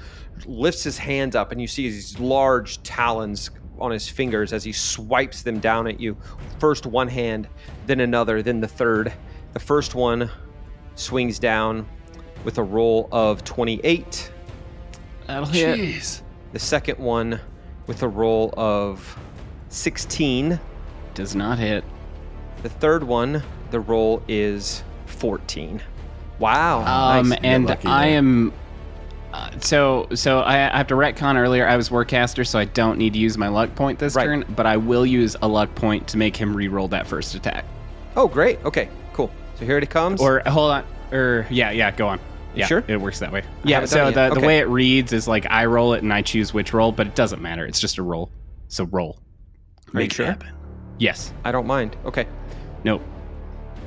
lifts 0.46 0.84
his 0.84 0.98
hand 0.98 1.36
up 1.36 1.52
and 1.52 1.62
you 1.62 1.68
see 1.68 1.84
these 1.90 2.20
large 2.20 2.82
talons 2.84 3.50
on 3.80 3.92
his 3.92 4.08
fingers 4.10 4.54
as 4.54 4.64
he 4.64 4.72
swipes 4.72 5.44
them 5.44 5.60
down 5.60 5.88
at 5.88 6.00
you. 6.00 6.18
First 6.60 6.86
one 6.86 7.08
hand, 7.08 7.48
then 7.86 8.00
another, 8.00 8.42
then 8.42 8.60
the 8.60 8.68
third. 8.68 9.14
The 9.58 9.64
first 9.64 9.96
one 9.96 10.30
swings 10.94 11.40
down 11.40 11.88
with 12.44 12.60
a 12.60 12.64
roll 12.64 13.10
of 13.12 13.44
28. 13.44 14.32
That'll 15.26 15.48
hit. 15.48 15.80
Jeez. 15.80 16.22
The 16.54 16.60
second 16.60 17.00
one 17.00 17.40
with 17.88 18.04
a 18.04 18.08
roll 18.08 18.54
of 18.56 19.18
16. 19.70 20.60
Does 21.16 21.36
not 21.36 21.58
hit. 21.58 21.84
The 22.62 22.70
third 22.70 23.04
one, 23.04 23.42
the 23.72 23.80
roll 23.80 24.22
is 24.28 24.84
14. 25.08 25.82
Wow. 26.38 26.82
Um, 27.18 27.30
nice. 27.30 27.40
and 27.42 27.66
lucky 27.66 27.88
I 27.88 28.10
there. 28.10 28.18
am. 28.20 28.54
Uh, 29.34 29.50
so, 29.60 30.08
so 30.14 30.42
I, 30.42 30.72
I 30.72 30.78
have 30.78 30.88
to 30.90 30.94
retcon 30.94 31.36
earlier. 31.36 31.68
I 31.68 31.78
was 31.78 31.90
warcaster, 31.90 32.46
so 32.46 32.60
I 32.60 32.66
don't 32.66 33.00
need 33.00 33.14
to 33.14 33.20
use 33.20 33.40
my 33.40 33.48
luck 33.48 33.74
point 33.74 33.98
this 33.98 34.14
Right. 34.14 34.26
turn. 34.26 34.46
But 34.56 34.68
I 34.68 34.78
will 34.78 35.04
use 35.04 35.36
a 35.42 35.48
luck 35.48 35.74
point 35.74 36.08
to 36.10 36.18
make 36.18 36.38
him 36.38 36.56
re-roll 36.56 36.90
that 36.90 37.08
first 37.08 37.34
attack. 37.34 37.66
Oh, 38.16 38.28
great. 38.28 38.64
Okay, 38.64 38.86
cool. 38.86 38.94
So 39.58 39.66
here 39.66 39.78
it 39.78 39.90
comes. 39.90 40.22
Or 40.22 40.42
hold 40.46 40.72
on. 40.72 40.86
Or 41.12 41.48
yeah, 41.50 41.72
yeah. 41.72 41.92
Go 41.92 42.08
on. 42.08 42.20
Yeah, 42.56 42.66
sure? 42.66 42.84
it 42.88 43.00
works 43.00 43.20
that 43.20 43.32
way. 43.32 43.44
Yeah. 43.64 43.86
So 43.86 44.10
the, 44.12 44.20
yet. 44.22 44.34
the 44.34 44.40
way 44.40 44.58
it 44.60 44.68
reads 44.68 45.14
is 45.14 45.28
like 45.28 45.46
I 45.50 45.66
roll 45.66 45.94
it 45.94 46.02
and 46.04 46.12
I 46.12 46.22
choose 46.22 46.54
which 46.54 46.74
roll, 46.74 46.92
but 46.92 47.08
it 47.08 47.16
doesn't 47.16 47.42
matter. 47.42 47.66
It's 47.66 47.80
just 47.80 47.98
a 47.98 48.04
roll. 48.04 48.32
So 48.68 48.86
roll. 48.86 49.20
Are 49.88 49.92
you 49.92 50.00
Make 50.00 50.12
it 50.12 50.16
sure? 50.16 50.26
happen. 50.26 50.50
Yes. 50.98 51.34
I 51.44 51.52
don't 51.52 51.68
mind. 51.68 51.96
Okay. 52.06 52.28
Nope. 52.84 53.02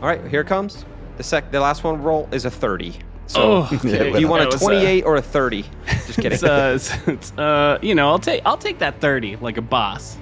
All 0.00 0.08
right, 0.08 0.24
here 0.28 0.40
it 0.40 0.46
comes. 0.46 0.84
The 1.16 1.22
sec 1.22 1.50
the 1.50 1.60
last 1.60 1.84
one 1.84 2.02
roll 2.02 2.28
is 2.32 2.44
a 2.44 2.50
30. 2.50 2.94
So 3.26 3.66
Oh, 3.70 3.78
do 3.82 4.18
you 4.18 4.28
want 4.28 4.42
a 4.42 4.46
was, 4.46 4.54
uh, 4.56 4.58
28 4.58 5.04
or 5.04 5.16
a 5.16 5.22
30? 5.22 5.62
Just 5.86 6.14
kidding. 6.16 6.32
It's, 6.32 6.42
uh, 6.42 6.72
it's, 6.74 7.08
it's, 7.08 7.32
uh, 7.38 7.78
you 7.82 7.94
know, 7.94 8.08
I'll 8.08 8.18
take 8.18 8.42
I'll 8.44 8.56
take 8.56 8.78
that 8.78 9.00
thirty 9.00 9.36
like 9.36 9.56
a 9.56 9.62
boss. 9.62 10.16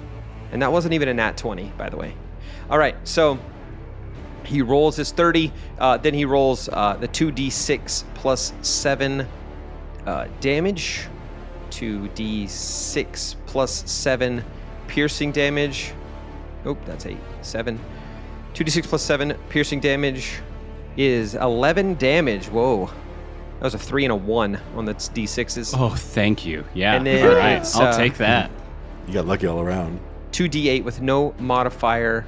And 0.51 0.61
that 0.61 0.71
wasn't 0.71 0.95
even 0.95 1.07
a 1.07 1.13
nat 1.13 1.37
20, 1.37 1.71
by 1.77 1.89
the 1.89 1.97
way. 1.97 2.13
All 2.69 2.77
right, 2.79 2.95
so 3.07 3.37
he 4.49 4.61
rolls 4.61 4.95
his 4.95 5.11
30. 5.11 5.51
Uh, 5.77 5.97
then 5.97 6.13
he 6.13 6.25
rolls 6.25 6.69
uh, 6.69 6.97
the 6.99 7.07
2d6 7.07 8.03
plus 8.15 8.51
7 8.61 9.27
uh, 10.05 10.27
damage. 10.41 11.07
2d6 11.69 13.35
plus 13.45 13.89
7 13.89 14.43
piercing 14.87 15.31
damage. 15.31 15.93
Oh, 16.65 16.75
that's 16.85 17.05
8. 17.05 17.17
7. 17.41 17.79
2d6 18.55 18.83
plus 18.87 19.03
7 19.03 19.37
piercing 19.49 19.79
damage 19.79 20.39
is 20.97 21.35
11 21.35 21.95
damage. 21.95 22.47
Whoa. 22.47 22.87
That 22.87 23.65
was 23.65 23.75
a 23.75 23.79
3 23.79 24.05
and 24.05 24.11
a 24.13 24.15
1 24.15 24.59
on 24.75 24.85
the 24.85 24.95
d6s. 24.95 25.75
Oh, 25.77 25.89
thank 25.89 26.45
you. 26.45 26.65
Yeah. 26.73 26.95
And 26.95 27.05
then 27.05 27.27
all 27.27 27.35
right, 27.35 27.57
it's, 27.57 27.75
I'll 27.75 27.93
uh, 27.93 27.97
take 27.97 28.17
that. 28.17 28.49
You 29.05 29.13
got 29.13 29.27
lucky 29.27 29.45
all 29.45 29.59
around. 29.59 29.99
2d8 30.31 30.83
with 30.83 31.01
no 31.01 31.35
modifier 31.39 32.25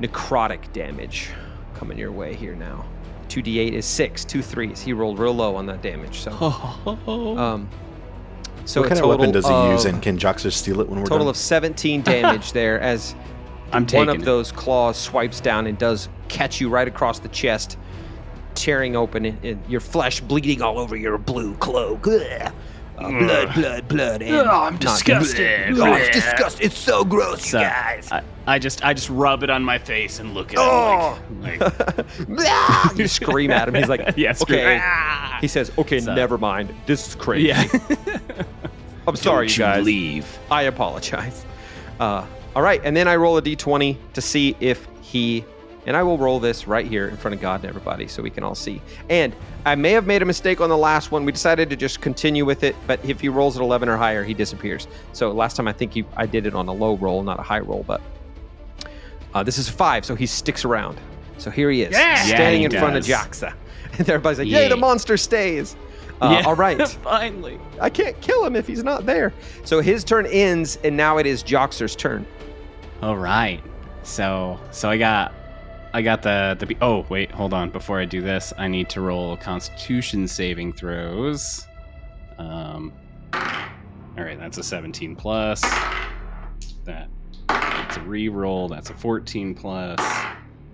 necrotic 0.00 0.72
damage 0.72 1.30
coming 1.74 1.98
your 1.98 2.12
way 2.12 2.34
here 2.34 2.54
now. 2.54 2.84
2d8 3.28 3.72
is 3.72 3.84
6, 3.86 4.24
two 4.24 4.42
threes. 4.42 4.80
He 4.80 4.92
rolled 4.92 5.18
real 5.18 5.34
low 5.34 5.56
on 5.56 5.66
that 5.66 5.82
damage. 5.82 6.20
So, 6.20 6.30
um, 7.36 7.68
so 8.64 8.80
what 8.80 8.86
a 8.86 8.88
kind 8.88 8.92
of 8.92 8.98
total 9.04 9.08
weapon 9.10 9.32
does 9.32 9.46
he 9.46 9.68
use, 9.70 9.84
of- 9.84 9.94
and 9.94 10.02
can 10.02 10.18
Joxer 10.18 10.52
steal 10.52 10.80
it 10.80 10.88
when 10.88 11.00
we're 11.00 11.06
total 11.06 11.26
done? 11.26 11.28
of 11.28 11.36
17 11.36 12.02
damage 12.02 12.52
there 12.52 12.80
as 12.80 13.14
I'm 13.72 13.82
one 13.82 13.86
taking 13.86 14.08
of 14.10 14.22
it. 14.22 14.24
those 14.24 14.52
claws 14.52 14.96
swipes 14.96 15.40
down 15.40 15.66
and 15.66 15.76
does 15.76 16.08
catch 16.28 16.60
you 16.60 16.68
right 16.68 16.86
across 16.86 17.18
the 17.18 17.28
chest, 17.28 17.78
tearing 18.54 18.94
open 18.94 19.24
and, 19.24 19.44
and 19.44 19.60
your 19.68 19.80
flesh 19.80 20.20
bleeding 20.20 20.62
all 20.62 20.78
over 20.78 20.96
your 20.96 21.18
blue 21.18 21.54
cloak. 21.56 22.06
Ugh. 22.06 22.52
Uh, 22.98 23.10
blood, 23.10 23.54
blood, 23.54 23.88
blood. 23.88 24.22
And 24.22 24.34
Ugh, 24.36 24.46
I'm 24.46 24.72
not- 24.74 24.80
disgusted. 24.80 25.78
Oh, 25.78 25.92
it's 25.94 26.16
disgusting. 26.16 26.66
It's 26.66 26.78
so 26.78 27.04
gross, 27.04 27.44
So, 27.50 27.58
you 27.58 27.64
guys. 27.64 28.10
I, 28.10 28.22
I 28.46 28.58
just 28.58 28.84
I 28.84 28.94
just 28.94 29.10
rub 29.10 29.42
it 29.42 29.50
on 29.50 29.62
my 29.62 29.76
face 29.78 30.18
and 30.18 30.32
look 30.34 30.52
at 30.54 30.58
Oh! 30.58 31.14
him 31.14 31.42
like, 31.42 31.60
like 32.28 32.96
you 32.98 33.06
scream 33.08 33.50
at 33.50 33.68
him. 33.68 33.74
He's 33.74 33.88
like, 33.88 34.12
Yeah, 34.16 34.32
scream. 34.32 34.60
okay. 34.60 34.80
Ah! 34.82 35.38
He 35.40 35.48
says, 35.48 35.70
okay, 35.78 36.00
So- 36.00 36.14
never 36.14 36.38
mind. 36.38 36.74
This 36.86 37.06
is 37.08 37.14
crazy. 37.14 37.48
yeah. 37.48 37.64
I'm 39.08 39.16
sorry, 39.16 39.48
you 39.48 39.56
guys. 39.58 39.84
leave. 39.84 40.38
I 40.50 40.62
apologize. 40.62 41.44
Uh, 42.00 42.26
all 42.56 42.62
right, 42.62 42.80
and 42.84 42.96
then 42.96 43.06
I 43.08 43.16
roll 43.16 43.36
a 43.36 43.42
d20 43.42 43.96
to 44.14 44.20
see 44.20 44.56
if 44.60 44.86
he 45.00 45.44
And 45.86 45.96
I 45.96 46.02
will 46.02 46.18
roll 46.18 46.40
this 46.40 46.66
right 46.66 46.84
here 46.86 47.08
in 47.08 47.16
front 47.16 47.34
of 47.34 47.40
God 47.40 47.60
and 47.60 47.68
everybody 47.68 48.08
so 48.08 48.22
we 48.22 48.28
can 48.30 48.42
all 48.42 48.54
see. 48.56 48.82
And 49.08 49.34
I 49.64 49.76
may 49.76 49.92
have 49.92 50.06
made 50.06 50.20
a 50.20 50.24
mistake 50.24 50.60
on 50.60 50.68
the 50.68 50.76
last 50.76 51.12
one. 51.12 51.24
We 51.24 51.30
decided 51.32 51.70
to 51.70 51.76
just 51.76 52.00
continue 52.00 52.44
with 52.44 52.64
it, 52.64 52.74
but 52.88 53.02
if 53.04 53.20
he 53.20 53.28
rolls 53.28 53.56
at 53.56 53.62
11 53.62 53.88
or 53.88 53.96
higher, 53.96 54.24
he 54.24 54.34
disappears. 54.34 54.88
So 55.12 55.30
last 55.30 55.56
time 55.56 55.68
I 55.68 55.72
think 55.72 55.92
he, 55.92 56.04
I 56.16 56.26
did 56.26 56.44
it 56.46 56.54
on 56.54 56.66
a 56.68 56.72
low 56.72 56.96
roll, 56.96 57.22
not 57.22 57.38
a 57.38 57.42
high 57.42 57.60
roll, 57.60 57.84
but 57.86 58.00
uh, 59.32 59.42
this 59.44 59.58
is 59.58 59.68
five, 59.68 60.04
so 60.04 60.14
he 60.14 60.26
sticks 60.26 60.64
around. 60.64 60.98
So 61.38 61.50
here 61.50 61.70
he 61.70 61.82
is, 61.82 61.92
Yeah! 61.92 62.16
standing 62.16 62.62
Yeah, 62.62 62.66
in 62.66 62.72
he 62.72 62.78
front 62.78 62.96
of. 62.96 63.04
Joxer. 63.04 63.54
And 63.98 64.06
everybody's 64.10 64.38
like, 64.40 64.48
yay, 64.48 64.68
the 64.68 64.76
monster 64.76 65.16
stays. 65.16 65.74
Uh, 66.20 66.42
All 66.44 66.54
right. 66.54 66.86
Finally. 67.02 67.58
I 67.80 67.88
can't 67.88 68.20
kill 68.20 68.44
him 68.44 68.54
if 68.54 68.66
he's 68.66 68.82
not 68.84 69.06
there. 69.06 69.32
So 69.64 69.80
his 69.80 70.04
turn 70.04 70.26
ends, 70.26 70.78
and 70.84 70.94
now 70.96 71.16
it 71.16 71.24
is 71.26 71.42
Joxer's 71.42 71.96
turn. 71.96 72.26
All 73.00 73.16
right. 73.16 73.62
So 74.02 74.58
so 74.70 74.90
I 74.90 74.98
got 74.98 75.32
I 75.96 76.02
got 76.02 76.20
the 76.20 76.54
the 76.58 76.76
oh 76.82 77.06
wait 77.08 77.30
hold 77.30 77.54
on 77.54 77.70
before 77.70 77.98
I 77.98 78.04
do 78.04 78.20
this 78.20 78.52
I 78.58 78.68
need 78.68 78.90
to 78.90 79.00
roll 79.00 79.34
Constitution 79.38 80.28
saving 80.28 80.74
throws. 80.74 81.66
Um. 82.36 82.92
All 83.32 84.22
right, 84.24 84.38
that's 84.38 84.58
a 84.58 84.62
17 84.62 85.16
plus. 85.16 85.62
That 86.84 87.08
that's 87.48 87.96
a 87.96 88.00
re-roll. 88.02 88.68
That's 88.68 88.90
a 88.90 88.94
14 88.94 89.54
plus, 89.54 89.98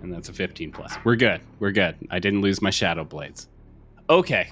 and 0.01 0.11
that's 0.11 0.27
a 0.27 0.33
15 0.33 0.73
plus. 0.73 0.93
We're 1.05 1.15
good. 1.15 1.39
We're 1.59 1.71
good. 1.71 1.95
I 2.11 2.19
didn't 2.19 2.41
lose 2.41 2.61
my 2.61 2.69
shadow 2.69 3.05
blades. 3.05 3.47
Okay. 4.09 4.51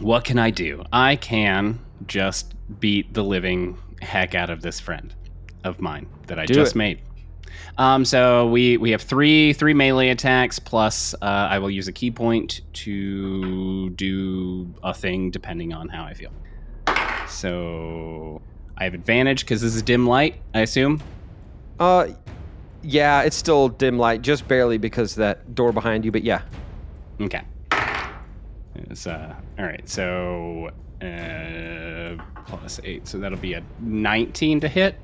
What 0.00 0.22
can 0.24 0.38
I 0.38 0.50
do? 0.50 0.84
I 0.92 1.16
can 1.16 1.78
just 2.06 2.54
beat 2.78 3.14
the 3.14 3.24
living 3.24 3.78
heck 4.02 4.34
out 4.34 4.50
of 4.50 4.60
this 4.60 4.80
friend 4.80 5.14
of 5.64 5.80
mine 5.80 6.06
that 6.26 6.38
I 6.38 6.44
Do 6.44 6.52
just 6.52 6.74
it. 6.74 6.78
made. 6.78 7.00
Um, 7.76 8.04
so 8.04 8.46
we 8.48 8.76
we 8.76 8.90
have 8.90 9.02
three 9.02 9.52
three 9.52 9.74
melee 9.74 10.08
attacks 10.10 10.58
plus 10.58 11.14
uh, 11.14 11.48
I 11.50 11.58
will 11.58 11.70
use 11.70 11.88
a 11.88 11.92
key 11.92 12.10
point 12.10 12.60
to 12.84 13.90
do 13.90 14.72
a 14.82 14.92
thing 14.94 15.30
depending 15.30 15.72
on 15.72 15.88
how 15.88 16.04
I 16.04 16.14
feel. 16.14 16.32
So 17.28 18.40
I 18.76 18.84
have 18.84 18.94
advantage 18.94 19.40
because 19.40 19.60
this 19.60 19.74
is 19.74 19.82
dim 19.82 20.06
light. 20.06 20.36
I 20.54 20.60
assume. 20.60 21.02
Uh, 21.78 22.08
yeah, 22.82 23.22
it's 23.22 23.36
still 23.36 23.68
dim 23.68 23.98
light, 23.98 24.22
just 24.22 24.48
barely 24.48 24.78
because 24.78 25.14
that 25.16 25.54
door 25.54 25.72
behind 25.72 26.04
you. 26.04 26.12
But 26.12 26.24
yeah, 26.24 26.42
Okay. 27.20 27.42
It's, 28.74 29.06
uh, 29.06 29.34
all 29.58 29.64
right. 29.64 29.88
So 29.88 30.70
uh, 31.02 32.22
plus 32.46 32.80
eight, 32.84 33.08
so 33.08 33.18
that'll 33.18 33.38
be 33.38 33.54
a 33.54 33.62
19 33.80 34.60
to 34.60 34.68
hit. 34.68 34.94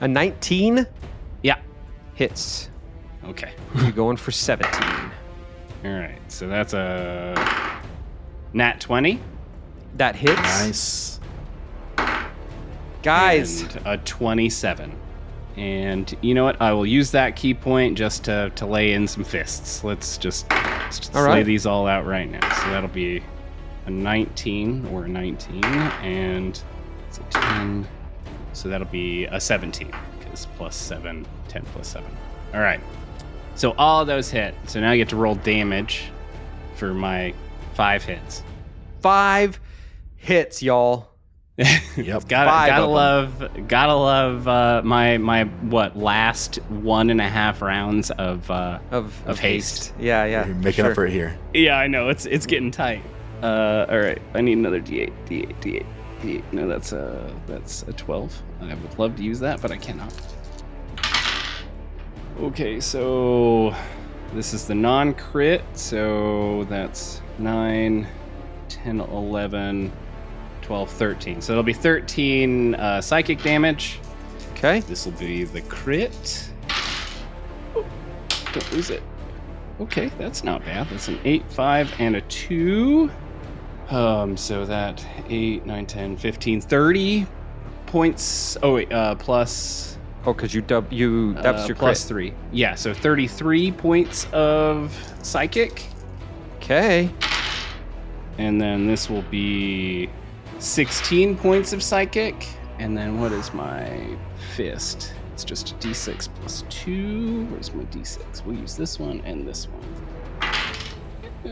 a 0.00 0.08
19 0.08 0.76
Yeah. 0.76 0.84
Hits. 2.16 2.68
Okay. 3.24 3.52
You're 3.76 3.92
going 3.92 4.16
for 4.16 4.32
17. 4.32 4.72
All 5.84 5.90
right. 5.90 6.18
So 6.28 6.48
that's 6.48 6.72
a 6.74 7.80
nat 8.52 8.80
20. 8.80 9.20
That 9.96 10.16
hits, 10.16 10.36
Nice. 10.36 11.20
guys. 13.02 13.62
and 13.62 13.86
a 13.86 13.96
27 13.98 14.92
and 15.56 16.14
you 16.20 16.34
know 16.34 16.44
what 16.44 16.60
i 16.60 16.70
will 16.70 16.84
use 16.84 17.10
that 17.12 17.34
key 17.34 17.54
point 17.54 17.96
just 17.96 18.24
to, 18.24 18.50
to 18.56 18.66
lay 18.66 18.92
in 18.92 19.08
some 19.08 19.24
fists 19.24 19.82
let's 19.82 20.18
just, 20.18 20.46
just 20.90 21.16
All 21.16 21.24
lay 21.30 21.42
these 21.42 21.64
all 21.64 21.86
out 21.86 22.04
right 22.04 22.30
now 22.30 22.46
so 22.56 22.68
that'll 22.70 22.90
be 22.90 23.22
a 23.86 23.90
19 23.90 24.84
or 24.92 25.04
a 25.04 25.08
19 25.08 25.64
and 25.64 26.62
it's 27.08 27.16
a 27.18 27.22
10 27.30 27.88
so 28.52 28.68
that'll 28.68 28.86
be 28.88 29.24
a 29.24 29.40
17 29.40 29.90
because 30.18 30.46
plus 30.58 30.76
7 30.76 31.26
10 31.62 31.64
plus 31.72 31.88
7 31.88 32.08
all 32.54 32.60
right 32.60 32.80
so 33.54 33.72
all 33.78 34.00
of 34.02 34.06
those 34.06 34.30
hit 34.30 34.54
so 34.66 34.80
now 34.80 34.90
i 34.90 34.96
get 34.96 35.08
to 35.08 35.16
roll 35.16 35.34
damage 35.36 36.10
for 36.76 36.92
my 36.94 37.32
five 37.74 38.02
hits 38.04 38.42
Five 39.02 39.60
hits, 40.16 40.62
y'all. 40.62 41.10
Yep. 41.58 42.28
gotta 42.28 42.50
Five 42.50 42.68
gotta 42.68 42.82
of 42.82 42.88
'em. 42.88 42.92
love 42.92 43.68
gotta 43.68 43.94
love 43.94 44.48
uh, 44.48 44.82
my 44.84 45.16
my 45.18 45.44
what 45.44 45.96
last 45.96 46.56
one 46.68 47.10
and 47.10 47.20
a 47.20 47.28
half 47.28 47.62
rounds 47.62 48.10
of 48.12 48.50
uh, 48.50 48.80
Of, 48.90 49.14
Of 49.28 49.38
haste. 49.38 49.92
Yeah, 49.98 50.24
yeah. 50.24 50.46
You're 50.46 50.56
making 50.56 50.72
sure. 50.82 50.86
up 50.90 50.94
for 50.96 51.06
it 51.06 51.12
here. 51.12 51.38
yeah 51.54 51.78
I 51.78 51.86
know 51.86 52.08
it's 52.08 52.26
it's 52.26 52.46
getting 52.46 52.70
tight. 52.72 53.02
Uh, 53.42 53.86
all 53.88 53.98
right, 54.00 54.20
I 54.34 54.40
need 54.40 54.58
another 54.58 54.80
D8, 54.80 55.12
D8, 55.28 55.54
D8, 55.60 55.86
D8. 56.22 56.42
No, 56.52 56.66
that's 56.66 56.92
a 56.92 57.32
that's 57.46 57.82
a 57.82 57.92
twelve. 57.92 58.34
I 58.60 58.74
would 58.74 58.98
love 58.98 59.14
to 59.16 59.22
use 59.22 59.38
that, 59.40 59.62
but 59.62 59.70
I 59.70 59.76
cannot. 59.76 60.12
Okay, 62.38 62.80
so 62.80 63.74
this 64.34 64.52
is 64.52 64.66
the 64.66 64.74
non-crit, 64.74 65.64
so 65.72 66.64
that's 66.64 67.22
9, 67.38 68.06
10, 68.68 69.00
11, 69.00 69.92
12, 70.60 70.90
13. 70.90 71.40
So 71.40 71.52
it'll 71.54 71.62
be 71.62 71.72
13 71.72 72.74
uh, 72.74 73.00
psychic 73.00 73.42
damage. 73.42 74.00
Okay. 74.52 74.80
This 74.80 75.06
will 75.06 75.12
be 75.12 75.44
the 75.44 75.62
crit. 75.62 76.50
Oh, 77.74 77.86
don't 78.52 78.72
lose 78.72 78.90
it. 78.90 79.02
Okay, 79.80 80.08
that's 80.18 80.44
not 80.44 80.62
bad. 80.62 80.88
That's 80.90 81.08
an 81.08 81.18
8, 81.24 81.42
5, 81.50 81.94
and 82.00 82.16
a 82.16 82.20
2. 82.20 83.10
Um, 83.88 84.36
so 84.36 84.66
that 84.66 85.02
8, 85.30 85.64
9, 85.64 85.86
10, 85.86 86.16
15, 86.18 86.60
30 86.60 87.26
points. 87.86 88.58
Oh, 88.62 88.74
wait, 88.74 88.92
uh, 88.92 89.14
plus 89.14 89.95
Oh, 90.26 90.32
because 90.34 90.52
you 90.52 90.60
dub 90.60 90.92
you 90.92 91.34
that's 91.34 91.62
uh, 91.62 91.66
your 91.68 91.76
plus 91.76 92.02
crit. 92.02 92.08
three. 92.08 92.34
Yeah, 92.52 92.74
so 92.74 92.92
33 92.92 93.70
points 93.72 94.26
of 94.32 94.92
psychic. 95.22 95.84
Okay. 96.56 97.08
And 98.38 98.60
then 98.60 98.86
this 98.88 99.08
will 99.08 99.22
be 99.22 100.10
16 100.58 101.36
points 101.36 101.72
of 101.72 101.82
psychic. 101.82 102.48
And 102.78 102.96
then 102.96 103.20
what 103.20 103.32
is 103.32 103.54
my 103.54 104.16
fist? 104.54 105.14
It's 105.32 105.44
just 105.44 105.70
a 105.72 105.74
d6 105.76 106.28
plus 106.40 106.64
2. 106.70 107.46
Where's 107.46 107.72
my 107.72 107.84
d6? 107.84 108.44
We'll 108.44 108.56
use 108.56 108.76
this 108.76 108.98
one 108.98 109.20
and 109.24 109.46
this 109.46 109.68
one. 109.68 109.84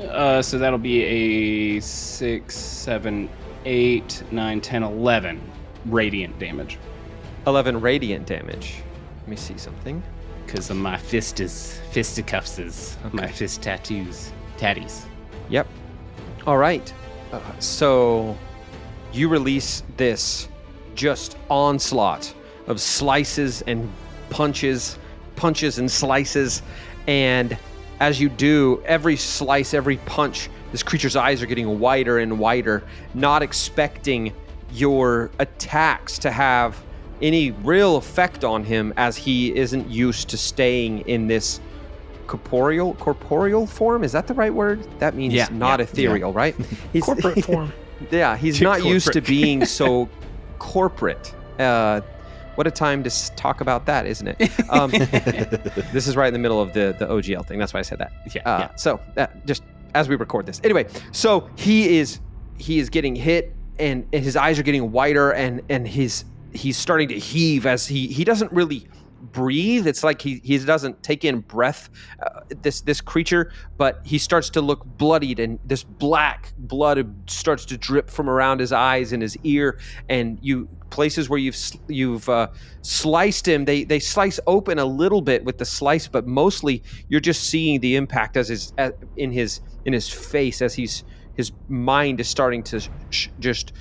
Uh, 0.08 0.42
so 0.42 0.58
that'll 0.58 0.78
be 0.78 1.02
a 1.04 1.80
6, 1.80 2.56
7, 2.56 3.28
8, 3.64 4.22
9, 4.32 4.60
10, 4.60 4.82
11 4.82 5.40
radiant 5.86 6.38
damage. 6.38 6.78
11 7.46 7.80
radiant 7.80 8.26
damage. 8.26 8.82
Let 9.20 9.28
me 9.28 9.36
see 9.36 9.58
something. 9.58 10.02
Because 10.46 10.70
of 10.70 10.76
my 10.76 10.96
fist 10.96 11.40
is 11.40 11.80
fisticuffs 11.90 12.58
is 12.58 12.96
my 13.12 13.26
fist 13.26 13.62
tattoos. 13.62 14.32
Tatties. 14.58 15.04
Yep. 15.48 15.66
All 16.46 16.58
right. 16.58 16.92
Uh, 17.32 17.40
so 17.58 18.36
you 19.12 19.28
release 19.28 19.82
this 19.96 20.48
just 20.94 21.36
onslaught 21.50 22.32
of 22.66 22.80
slices 22.80 23.62
and 23.62 23.90
punches, 24.30 24.98
punches 25.36 25.78
and 25.78 25.90
slices. 25.90 26.62
And 27.06 27.56
as 28.00 28.20
you 28.20 28.28
do, 28.28 28.82
every 28.86 29.16
slice, 29.16 29.74
every 29.74 29.98
punch, 29.98 30.48
this 30.72 30.82
creature's 30.82 31.16
eyes 31.16 31.42
are 31.42 31.46
getting 31.46 31.78
wider 31.78 32.18
and 32.18 32.38
wider, 32.38 32.82
not 33.14 33.42
expecting 33.42 34.32
your 34.72 35.30
attacks 35.38 36.18
to 36.18 36.30
have 36.30 36.82
any 37.22 37.50
real 37.52 37.96
effect 37.96 38.44
on 38.44 38.64
him 38.64 38.92
as 38.96 39.16
he 39.16 39.54
isn't 39.56 39.88
used 39.88 40.28
to 40.30 40.36
staying 40.36 41.00
in 41.08 41.26
this 41.26 41.60
corporeal 42.26 42.94
corporeal 42.94 43.66
form? 43.66 44.02
Is 44.04 44.12
that 44.12 44.26
the 44.26 44.34
right 44.34 44.52
word? 44.52 44.86
That 44.98 45.14
means 45.14 45.34
Yeah, 45.34 45.48
not 45.52 45.80
yeah, 45.80 45.84
ethereal 45.84 46.32
right? 46.32 46.54
He's 46.92 47.04
Corporate 47.04 47.44
form. 47.46 47.72
yeah 48.10 48.36
he's 48.36 48.58
To 48.58 48.64
not 48.64 48.84
used 48.84 49.12
to 49.12 49.20
being 49.20 49.64
so 49.80 50.08
corporate. 50.58 51.34
Uh 51.58 52.00
what 52.56 52.66
a 52.68 52.70
time 52.70 53.02
to 53.02 53.10
talk 53.34 53.60
about 53.60 53.84
that 53.86 54.06
isn't 54.06 54.28
it? 54.28 54.50
Um 54.70 54.90
this 54.90 56.06
is 56.06 56.16
right 56.16 56.28
in 56.28 56.32
the 56.32 56.38
middle 56.38 56.60
of 56.60 56.72
the 56.72 56.94
the 56.98 57.06
ogl 57.06 57.46
thing. 57.46 57.58
That's 57.58 57.74
why 57.74 57.80
i 57.80 57.82
said 57.82 57.98
that. 57.98 58.12
Yeah. 58.34 58.42
uh, 58.44 58.58
yeah. 58.60 58.74
So 58.76 59.00
uh, 59.16 59.26
just 59.44 59.62
as 59.94 60.08
we 60.08 60.16
record 60.16 60.46
this, 60.46 60.60
anyway. 60.64 60.86
So 61.12 61.48
he 61.56 61.98
is 61.98 62.20
he 62.58 62.78
is 62.78 62.88
getting 62.88 63.14
hit, 63.16 63.54
and, 63.78 64.06
and 64.12 64.24
his 64.24 64.36
eyes 64.36 64.58
are 64.58 64.62
getting 64.64 64.90
wider, 64.92 65.32
and 65.32 65.60
and 65.68 65.86
his 65.86 66.24
he's 66.54 66.76
starting 66.76 67.08
to 67.08 67.18
heave 67.18 67.66
as 67.66 67.86
he 67.86 68.06
he 68.06 68.24
doesn't 68.24 68.52
really 68.52 68.86
breathe. 69.32 69.86
It's 69.86 70.04
like 70.04 70.20
he 70.20 70.40
he 70.44 70.58
doesn't 70.58 71.02
take 71.02 71.24
in 71.24 71.40
breath. 71.40 71.90
Uh, 72.22 72.40
this 72.62 72.80
this 72.80 73.00
creature, 73.00 73.52
but 73.76 74.00
he 74.04 74.18
starts 74.18 74.50
to 74.50 74.60
look 74.60 74.84
bloodied, 74.84 75.40
and 75.40 75.58
this 75.64 75.84
black 75.84 76.52
blood 76.56 77.14
starts 77.28 77.64
to 77.66 77.76
drip 77.76 78.10
from 78.10 78.28
around 78.28 78.60
his 78.60 78.72
eyes 78.72 79.12
and 79.12 79.22
his 79.22 79.36
ear, 79.44 79.78
and 80.08 80.38
you 80.42 80.68
places 80.90 81.28
where 81.28 81.38
you've 81.38 81.56
you've 81.88 82.28
uh, 82.28 82.48
sliced 82.82 83.46
him. 83.46 83.64
They 83.64 83.84
they 83.84 83.98
slice 83.98 84.38
open 84.46 84.78
a 84.78 84.84
little 84.84 85.20
bit 85.20 85.44
with 85.44 85.58
the 85.58 85.64
slice, 85.64 86.06
but 86.08 86.26
mostly 86.26 86.82
you're 87.08 87.20
just 87.20 87.44
seeing 87.44 87.80
the 87.80 87.96
impact 87.96 88.36
as 88.36 88.48
his 88.48 88.72
as, 88.78 88.92
in 89.16 89.32
his 89.32 89.60
in 89.84 89.92
his 89.92 90.08
face 90.08 90.62
as 90.62 90.74
he's 90.74 91.04
his 91.34 91.52
mind 91.68 92.20
is 92.20 92.28
starting 92.28 92.62
to 92.62 92.80
sh- 93.10 93.28
just 93.40 93.72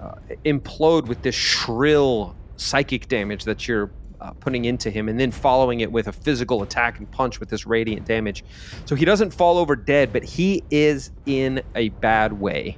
uh, 0.00 0.14
implode 0.44 1.06
with 1.06 1.22
this 1.22 1.34
shrill 1.34 2.34
psychic 2.56 3.08
damage 3.08 3.44
that 3.44 3.68
you're 3.68 3.90
uh, 4.20 4.32
putting 4.32 4.64
into 4.64 4.90
him, 4.90 5.08
and 5.08 5.18
then 5.18 5.30
following 5.30 5.80
it 5.80 5.90
with 5.92 6.08
a 6.08 6.12
physical 6.12 6.62
attack 6.62 6.98
and 6.98 7.10
punch 7.10 7.38
with 7.40 7.48
this 7.48 7.66
radiant 7.66 8.04
damage. 8.06 8.44
So 8.84 8.94
he 8.96 9.04
doesn't 9.04 9.32
fall 9.32 9.58
over 9.58 9.76
dead, 9.76 10.12
but 10.12 10.24
he 10.24 10.64
is 10.70 11.12
in 11.26 11.62
a 11.76 11.90
bad 11.90 12.32
way. 12.32 12.76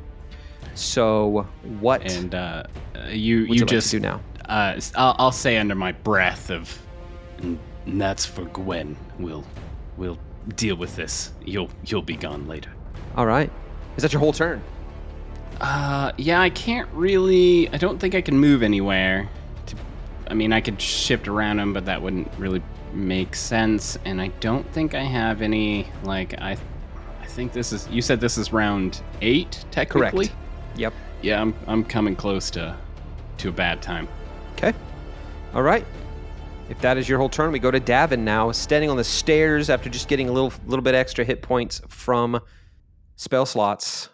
So 0.74 1.46
what 1.80 2.02
And 2.10 2.34
uh, 2.34 2.64
uh, 2.94 3.08
you 3.08 3.38
you 3.38 3.54
you, 3.54 3.64
just 3.64 3.92
like 3.92 4.02
do 4.02 4.08
now? 4.08 4.20
uh, 4.46 4.80
I'll, 4.96 5.16
I'll 5.18 5.32
say 5.32 5.56
under 5.56 5.74
my 5.74 5.92
breath 5.92 6.50
of, 6.50 6.78
and 7.38 7.58
that's 7.86 8.26
for 8.26 8.44
Gwen. 8.46 8.96
We'll 9.18 9.44
we'll 9.96 10.18
deal 10.56 10.76
with 10.76 10.94
this. 10.96 11.32
You'll 11.44 11.70
you'll 11.86 12.02
be 12.02 12.16
gone 12.16 12.46
later. 12.46 12.70
All 13.16 13.26
right. 13.26 13.50
Is 13.96 14.02
that 14.02 14.12
your 14.12 14.20
whole 14.20 14.32
turn? 14.32 14.62
Uh, 15.60 16.12
yeah, 16.16 16.40
I 16.40 16.50
can't 16.50 16.88
really. 16.92 17.68
I 17.68 17.76
don't 17.76 17.98
think 17.98 18.14
I 18.14 18.20
can 18.20 18.38
move 18.38 18.62
anywhere. 18.62 19.28
To, 19.66 19.76
I 20.28 20.34
mean, 20.34 20.52
I 20.52 20.60
could 20.60 20.80
shift 20.80 21.28
around 21.28 21.58
him, 21.58 21.72
but 21.72 21.84
that 21.84 22.00
wouldn't 22.00 22.32
really 22.38 22.62
make 22.92 23.34
sense. 23.34 23.98
And 24.04 24.20
I 24.20 24.28
don't 24.40 24.66
think 24.72 24.94
I 24.94 25.02
have 25.02 25.42
any. 25.42 25.86
Like, 26.02 26.40
I, 26.40 26.56
I 27.20 27.26
think 27.26 27.52
this 27.52 27.72
is. 27.72 27.88
You 27.88 28.02
said 28.02 28.20
this 28.20 28.38
is 28.38 28.52
round 28.52 29.02
eight, 29.20 29.64
technically. 29.70 30.28
Correct. 30.28 30.40
Yep. 30.76 30.94
Yeah, 31.22 31.40
I'm 31.40 31.54
I'm 31.66 31.84
coming 31.84 32.16
close 32.16 32.50
to, 32.52 32.76
to 33.38 33.48
a 33.50 33.52
bad 33.52 33.82
time. 33.82 34.08
Okay. 34.52 34.72
All 35.54 35.62
right. 35.62 35.84
If 36.68 36.78
that 36.82 36.96
is 36.96 37.08
your 37.08 37.18
whole 37.18 37.28
turn, 37.28 37.50
we 37.50 37.58
go 37.58 37.72
to 37.72 37.80
Davin 37.80 38.20
now, 38.20 38.52
standing 38.52 38.90
on 38.90 38.96
the 38.96 39.02
stairs 39.02 39.68
after 39.68 39.90
just 39.90 40.06
getting 40.06 40.28
a 40.28 40.32
little 40.32 40.52
little 40.66 40.84
bit 40.84 40.94
extra 40.94 41.24
hit 41.24 41.42
points 41.42 41.82
from 41.88 42.40
spell 43.16 43.44
slots. 43.44 44.09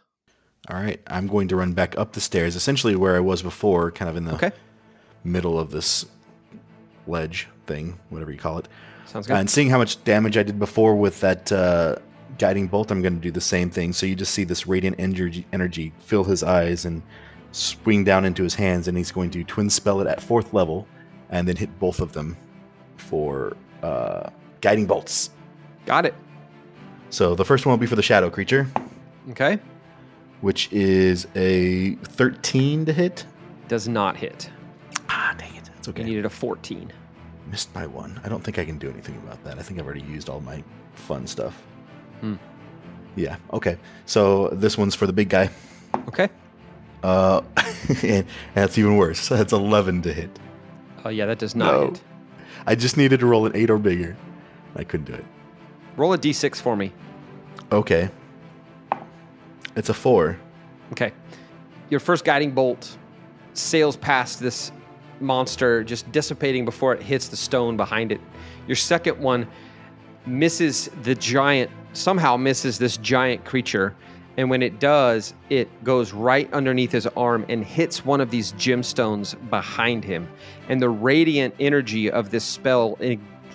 All 0.68 0.76
right, 0.81 1.00
I'm 1.07 1.26
going 1.29 1.48
to 1.48 1.57
run 1.57 1.72
back 1.74 1.96
up 1.96 2.12
the 2.12 2.20
stairs, 2.20 2.57
essentially 2.57 2.96
where 2.96 3.14
I 3.16 3.20
was 3.20 3.40
before, 3.42 3.90
kind 3.92 4.09
of 4.09 4.16
in 4.16 4.24
the 4.24 4.35
Okay. 4.35 4.50
middle 5.22 5.59
of 5.59 5.70
this 5.70 6.07
ledge 7.07 7.46
thing, 7.66 7.98
whatever 8.11 8.33
you 8.33 8.38
call 8.38 8.59
it. 8.59 8.68
Sounds 9.07 9.26
Uh, 9.26 9.35
good. 9.35 9.40
and 9.40 9.50
seeing 9.50 9.70
how 9.70 9.79
much 9.79 10.02
damage 10.05 10.37
I 10.37 10.42
did 10.42 10.59
before 10.59 10.96
with 10.96 11.20
that 11.20 11.52
uh, 11.52 11.96
guiding 12.38 12.66
bolt, 12.66 12.90
I'm 12.90 13.00
going 13.00 13.14
to 13.14 13.20
do 13.20 13.31
the 13.31 13.40
same 13.40 13.70
thing. 13.70 13.92
So 13.92 14.07
you 14.07 14.16
just 14.16 14.35
see 14.35 14.42
this 14.42 14.66
radiant 14.66 14.96
energy, 14.98 15.46
energy 15.52 15.92
fill 16.00 16.24
his 16.24 16.42
eyes 16.42 16.85
and 16.85 17.02
swing 17.52 18.02
down 18.02 18.24
into 18.24 18.42
his 18.42 18.57
hands, 18.57 18.88
and 18.88 18.98
he's 18.98 19.12
going 19.12 19.31
to 19.31 19.44
twin 19.44 19.70
spell 19.70 20.00
it 20.00 20.09
at 20.09 20.20
fourth 20.20 20.52
level, 20.52 20.87
and 21.31 21.46
then 21.46 21.55
hit 21.57 21.79
both 21.79 22.00
of 22.00 22.12
them 22.12 22.37
for 22.96 23.57
uh, 23.85 24.31
guiding 24.61 24.87
bolts. 24.87 25.31
Got 25.87 26.07
it. 26.07 26.14
So 27.11 27.37
the 27.37 27.44
first 27.44 27.64
one 27.66 27.70
will 27.72 27.79
be 27.79 27.87
for 27.87 27.94
the 27.96 28.02
shadow 28.02 28.29
creature, 28.31 28.66
Okay. 29.31 29.59
Which 30.40 30.70
is 30.72 31.27
a 31.35 31.94
13 31.96 32.85
to 32.87 32.92
hit. 32.92 33.25
Does 33.68 33.88
not 33.88 34.16
hit. 34.16 34.51
Ah, 35.09 35.35
dang 35.38 35.55
it. 35.57 35.70
It's 35.79 35.87
You 35.88 35.92
okay. 35.92 36.05
needed 36.05 36.25
a 36.25 36.31
14. 36.31 36.92
Missed 37.51 37.72
by 37.72 37.87
one. 37.87 38.20
I 38.25 38.29
don't 38.29 38.42
think 38.42 38.59
I 38.59 38.64
can 38.64 38.79
do 38.79 38.90
anything 38.90 39.16
about 39.16 39.42
that. 39.44 39.59
I 39.59 39.62
think 39.62 39.79
I've 39.79 39.87
already 39.87 40.03
used 40.03 40.29
all 40.29 40.40
my 40.40 40.62
fun 40.94 41.27
stuff. 41.27 41.62
Hmm. 42.20 42.35
Yeah, 43.14 43.37
okay. 43.53 43.79
So 44.05 44.49
this 44.49 44.77
one's 44.77 44.94
for 44.94 45.07
the 45.07 45.12
big 45.12 45.29
guy. 45.29 45.51
Okay. 46.09 46.29
Uh, 47.03 47.42
and 48.03 48.27
that's 48.55 48.77
even 48.79 48.96
worse. 48.96 49.29
That's 49.29 49.53
11 49.53 50.03
to 50.03 50.12
hit. 50.12 50.38
Oh 51.05 51.09
yeah, 51.09 51.27
that 51.27 51.38
does 51.38 51.55
not 51.55 51.72
No. 51.72 51.87
hit. 51.88 52.03
I 52.66 52.75
just 52.75 52.96
needed 52.96 53.20
to 53.20 53.27
roll 53.27 53.46
an 53.46 53.53
8 53.55 53.70
or 53.70 53.79
bigger. 53.79 54.16
I 54.75 54.83
couldn't 54.83 55.07
do 55.07 55.12
it. 55.12 55.25
Roll 55.96 56.12
a 56.14 56.18
d6 56.18 56.57
for 56.61 56.75
me. 56.77 56.92
Okay. 57.70 58.11
It's 59.76 59.90
a 59.90 59.94
4. 59.94 60.38
Okay. 60.92 61.12
Your 61.90 62.00
first 62.00 62.24
guiding 62.24 62.50
bolt 62.52 62.96
sails 63.52 63.96
past 63.96 64.40
this 64.40 64.72
monster, 65.20 65.84
just 65.84 66.10
dissipating 66.12 66.64
before 66.64 66.94
it 66.94 67.02
hits 67.02 67.28
the 67.28 67.36
stone 67.36 67.76
behind 67.76 68.10
it. 68.10 68.20
Your 68.66 68.76
second 68.76 69.18
one 69.18 69.46
misses 70.26 70.90
the 71.02 71.14
giant, 71.14 71.70
somehow 71.92 72.36
misses 72.36 72.78
this 72.78 72.96
giant 72.96 73.44
creature. 73.44 73.94
And 74.38 74.50
when 74.50 74.62
it 74.62 74.80
does, 74.80 75.32
it 75.48 75.84
goes 75.84 76.12
right 76.12 76.52
underneath 76.52 76.92
his 76.92 77.06
arm 77.08 77.46
and 77.48 77.64
hits 77.64 78.04
one 78.04 78.20
of 78.20 78.30
these 78.30 78.52
gemstones 78.52 79.34
behind 79.48 80.04
him. 80.04 80.28
And 80.68 80.80
the 80.80 80.90
radiant 80.90 81.54
energy 81.58 82.10
of 82.10 82.30
this 82.30 82.44
spell 82.44 82.98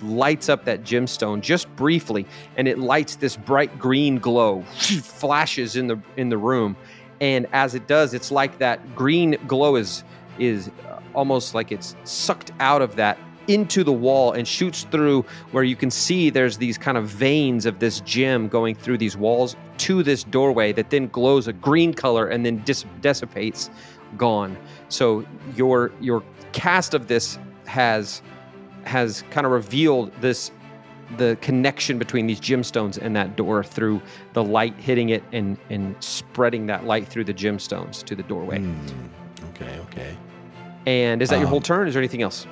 lights 0.01 0.49
up 0.49 0.65
that 0.65 0.83
gemstone 0.83 1.41
just 1.41 1.73
briefly, 1.75 2.25
and 2.57 2.67
it 2.67 2.79
lights 2.79 3.15
this 3.15 3.37
bright 3.37 3.77
green 3.79 4.17
glow, 4.17 4.63
flashes 4.63 5.75
in 5.75 5.87
the 5.87 5.99
in 6.17 6.29
the 6.29 6.37
room. 6.37 6.75
And 7.19 7.47
as 7.53 7.75
it 7.75 7.87
does, 7.87 8.13
it's 8.13 8.31
like 8.31 8.57
that 8.59 8.95
green 8.95 9.37
glow 9.47 9.75
is 9.75 10.03
is 10.39 10.69
uh, 10.87 10.99
almost 11.13 11.53
like 11.53 11.71
it's 11.71 11.95
sucked 12.03 12.51
out 12.59 12.81
of 12.81 12.95
that 12.95 13.17
into 13.47 13.83
the 13.83 13.93
wall 13.93 14.31
and 14.33 14.47
shoots 14.47 14.85
through 14.91 15.25
where 15.51 15.63
you 15.63 15.75
can 15.75 15.89
see 15.89 16.29
there's 16.29 16.57
these 16.57 16.77
kind 16.77 16.97
of 16.97 17.07
veins 17.07 17.65
of 17.65 17.79
this 17.79 17.99
gem 18.01 18.47
going 18.47 18.75
through 18.75 18.97
these 18.97 19.17
walls 19.17 19.55
to 19.77 20.03
this 20.03 20.23
doorway 20.23 20.71
that 20.71 20.89
then 20.89 21.07
glows 21.07 21.47
a 21.47 21.53
green 21.53 21.93
color 21.93 22.27
and 22.27 22.45
then 22.45 22.57
dis- 22.65 22.85
dissipates 23.01 23.69
gone 24.17 24.55
so 24.89 25.25
your 25.55 25.91
your 25.99 26.23
cast 26.51 26.93
of 26.93 27.07
this 27.07 27.39
has 27.65 28.21
has 28.85 29.23
kind 29.31 29.45
of 29.45 29.51
revealed 29.51 30.11
this 30.21 30.51
the 31.17 31.37
connection 31.41 31.97
between 31.99 32.25
these 32.25 32.39
gemstones 32.39 32.97
and 32.97 33.13
that 33.15 33.35
door 33.35 33.63
through 33.63 34.01
the 34.33 34.43
light 34.43 34.73
hitting 34.77 35.09
it 35.09 35.23
and 35.33 35.57
and 35.69 35.95
spreading 35.99 36.65
that 36.67 36.85
light 36.85 37.07
through 37.07 37.25
the 37.25 37.33
gemstones 37.33 38.03
to 38.03 38.15
the 38.15 38.23
doorway 38.23 38.59
Hmm. 38.59 38.75
Okay, 39.49 39.77
okay. 39.89 40.17
and 40.85 41.21
is 41.21 41.29
that 41.29 41.39
your 41.39 41.47
whole 41.49 41.57
Um, 41.57 41.63
turn 41.63 41.87
is 41.87 41.93
there 41.93 42.01
anything 42.01 42.21
else 42.21 42.47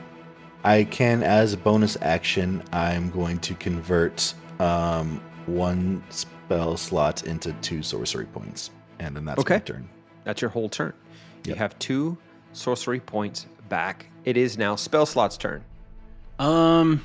I 0.62 0.84
can, 0.84 1.24
as 1.24 1.54
a 1.54 1.58
bonus 1.58 1.98
action, 2.02 2.62
I'm 2.74 3.10
going 3.12 3.39
to 3.39 3.54
convert 3.54 4.34
um, 4.60 5.22
one 5.46 6.04
spell 6.10 6.76
slot 6.76 7.24
into 7.24 7.54
two 7.62 7.82
sorcery 7.82 8.26
points. 8.26 8.72
And 9.00 9.15
then 9.15 9.24
that's 9.24 9.38
my 9.38 9.42
Okay. 9.56 9.60
turn. 9.63 9.88
That's 10.26 10.42
your 10.42 10.50
whole 10.52 10.68
turn. 10.68 10.92
You 11.46 11.56
have 11.56 11.80
two 11.80 12.18
sorcery 12.52 13.00
points 13.00 13.46
back. 13.70 14.08
It 14.26 14.36
is 14.36 14.58
now 14.58 14.76
spell 14.76 15.06
slot's 15.06 15.38
turn. 15.38 15.63
Um, 16.39 17.04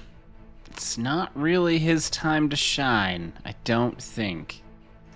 it's 0.71 0.97
not 0.99 1.31
really 1.35 1.79
his 1.79 2.09
time 2.11 2.49
to 2.51 2.57
shine. 2.57 3.33
I 3.45 3.55
don't 3.65 4.01
think. 4.01 4.63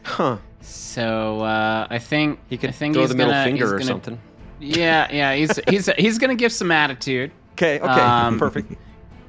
Huh. 0.03 0.39
So 0.61 1.41
uh, 1.41 1.87
I 1.89 1.99
think 1.99 2.41
He 2.51 2.57
could 2.59 2.71
I 2.71 2.73
think 2.73 2.95
throw 2.95 3.03
he's 3.03 3.11
the 3.11 3.17
middle 3.17 3.33
gonna- 3.33 3.45
finger 3.45 3.67
or 3.67 3.79
gonna- 3.79 3.85
something. 3.85 4.21
Yeah, 4.61 5.07
yeah. 5.13 5.35
He's 5.35 5.59
he's 5.69 5.87
he's 5.99 6.19
gonna 6.19 6.35
give 6.35 6.53
some 6.53 6.71
attitude. 6.73 7.31
Okay, 7.53 7.79
okay. 7.79 7.87
Um, 7.89 8.39
Perfect. 8.39 8.75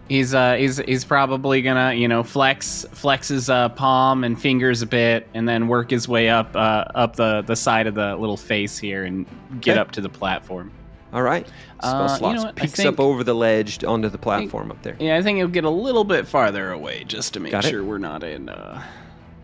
He's 0.08 0.34
uh 0.34 0.56
he's 0.56 0.78
he's 0.78 1.06
probably 1.06 1.62
gonna 1.62 1.94
you 1.94 2.08
know 2.08 2.24
flex 2.24 2.84
flex 2.94 3.28
his 3.28 3.48
uh, 3.48 3.70
palm 3.70 4.24
and 4.24 4.42
fingers 4.42 4.82
a 4.82 4.88
bit, 4.88 5.28
and 5.36 5.48
then 5.48 5.68
work 5.68 5.92
his 5.92 6.08
way 6.08 6.30
up 6.30 6.56
uh, 6.56 6.86
up 6.96 7.16
the 7.16 7.44
the 7.44 7.56
side 7.56 7.86
of 7.86 7.94
the 7.94 8.16
little 8.16 8.38
face 8.38 8.76
here 8.80 9.04
and 9.06 9.28
get 9.62 9.74
Okay. 9.74 9.80
up 9.82 9.92
to 9.92 10.02
the 10.02 10.10
platform. 10.10 10.72
All 11.12 11.22
right. 11.24 11.48
Spell 11.80 11.96
uh, 11.96 12.12
you 12.12 12.18
slots 12.18 12.44
know 12.44 12.52
peeks 12.54 12.74
think- 12.74 12.88
up 12.94 13.00
over 13.00 13.24
the 13.24 13.34
ledge 13.34 13.84
onto 13.84 14.10
the 14.10 14.18
platform 14.18 14.70
up 14.72 14.82
there. 14.84 14.96
Yeah, 15.00 15.18
I 15.18 15.22
think 15.22 15.38
he'll 15.38 15.48
get 15.48 15.64
a 15.64 15.70
little 15.70 16.04
bit 16.04 16.28
farther 16.28 16.72
away 16.72 17.04
just 17.06 17.34
to 17.34 17.40
make 17.40 17.52
Got 17.52 17.66
it. 17.66 17.70
sure 17.70 17.84
we're 17.84 17.98
not 17.98 18.24
in 18.24 18.50
uh, 18.50 18.84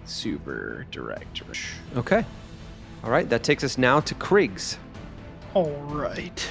super 0.06 0.86
direct. 0.92 1.42
Okay. 1.96 2.24
All 3.04 3.10
right. 3.10 3.28
That 3.30 3.44
takes 3.44 3.64
us 3.64 3.78
now 3.78 4.00
to 4.02 4.16
Kriggs. 4.16 4.78
All 5.54 5.72
right. 5.88 6.48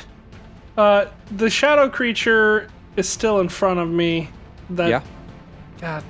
Uh, 0.76 1.06
the 1.32 1.48
shadow 1.50 1.88
creature 1.88 2.68
is 2.96 3.08
still 3.08 3.40
in 3.40 3.48
front 3.48 3.78
of 3.78 3.88
me. 3.88 4.28
That 4.70 4.88
yeah. 4.88 5.02
God, 5.80 6.02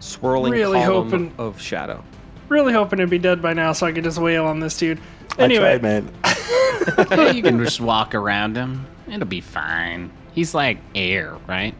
Swirling 0.00 0.52
Really 0.52 0.80
column 0.82 1.10
hoping- 1.10 1.32
of 1.38 1.60
shadow. 1.60 2.02
really 2.48 2.72
hoping 2.74 2.98
to 2.98 3.06
be 3.06 3.18
dead 3.18 3.40
by 3.40 3.54
now, 3.54 3.72
so 3.72 3.86
I 3.86 3.92
could 3.92 4.04
just 4.04 4.18
wail 4.18 4.44
on 4.44 4.60
this 4.60 4.76
dude. 4.76 5.00
I 5.38 5.42
Anyway, 5.42 5.78
tried, 5.78 5.82
man. 5.82 6.10
You 7.34 7.42
can 7.42 7.58
just 7.62 7.80
walk 7.80 8.14
around 8.14 8.56
him. 8.56 8.86
It'll 9.10 9.26
be 9.26 9.40
fine. 9.40 10.10
He's 10.32 10.54
like 10.54 10.78
air, 10.94 11.36
right? 11.46 11.74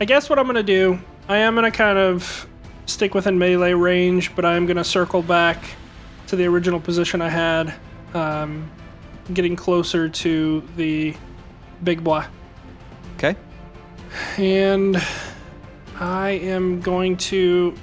I 0.00 0.04
guess 0.04 0.30
what 0.30 0.38
I'm 0.38 0.46
gonna 0.46 0.62
do, 0.62 0.98
I 1.28 1.38
am 1.38 1.54
gonna 1.54 1.70
kind 1.70 1.98
of 1.98 2.46
stick 2.86 3.14
within 3.14 3.38
melee 3.38 3.72
range, 3.72 4.34
but 4.36 4.44
I 4.44 4.54
am 4.54 4.66
gonna 4.66 4.84
circle 4.84 5.22
back 5.22 5.62
to 6.28 6.36
the 6.36 6.44
original 6.46 6.78
position 6.80 7.20
I 7.20 7.28
had, 7.28 7.74
um, 8.14 8.70
getting 9.32 9.56
closer 9.56 10.08
to 10.08 10.62
the 10.76 11.14
big 11.82 12.04
boy. 12.04 12.24
Okay. 13.16 13.34
And 14.36 15.02
I 15.98 16.30
am 16.30 16.80
going 16.80 17.16
to. 17.16 17.74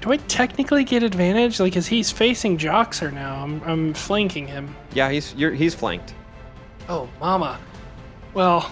Do 0.00 0.12
I 0.12 0.16
technically 0.18 0.84
get 0.84 1.02
advantage? 1.02 1.58
Like, 1.58 1.76
as 1.76 1.86
he's 1.86 2.10
facing 2.10 2.58
Joxer 2.58 3.12
now, 3.12 3.42
I'm, 3.42 3.62
I'm 3.64 3.94
flanking 3.94 4.46
him. 4.46 4.74
Yeah, 4.94 5.10
he's 5.10 5.34
you're, 5.34 5.52
he's 5.52 5.74
flanked. 5.74 6.14
Oh, 6.88 7.08
mama. 7.20 7.58
Well, 8.34 8.70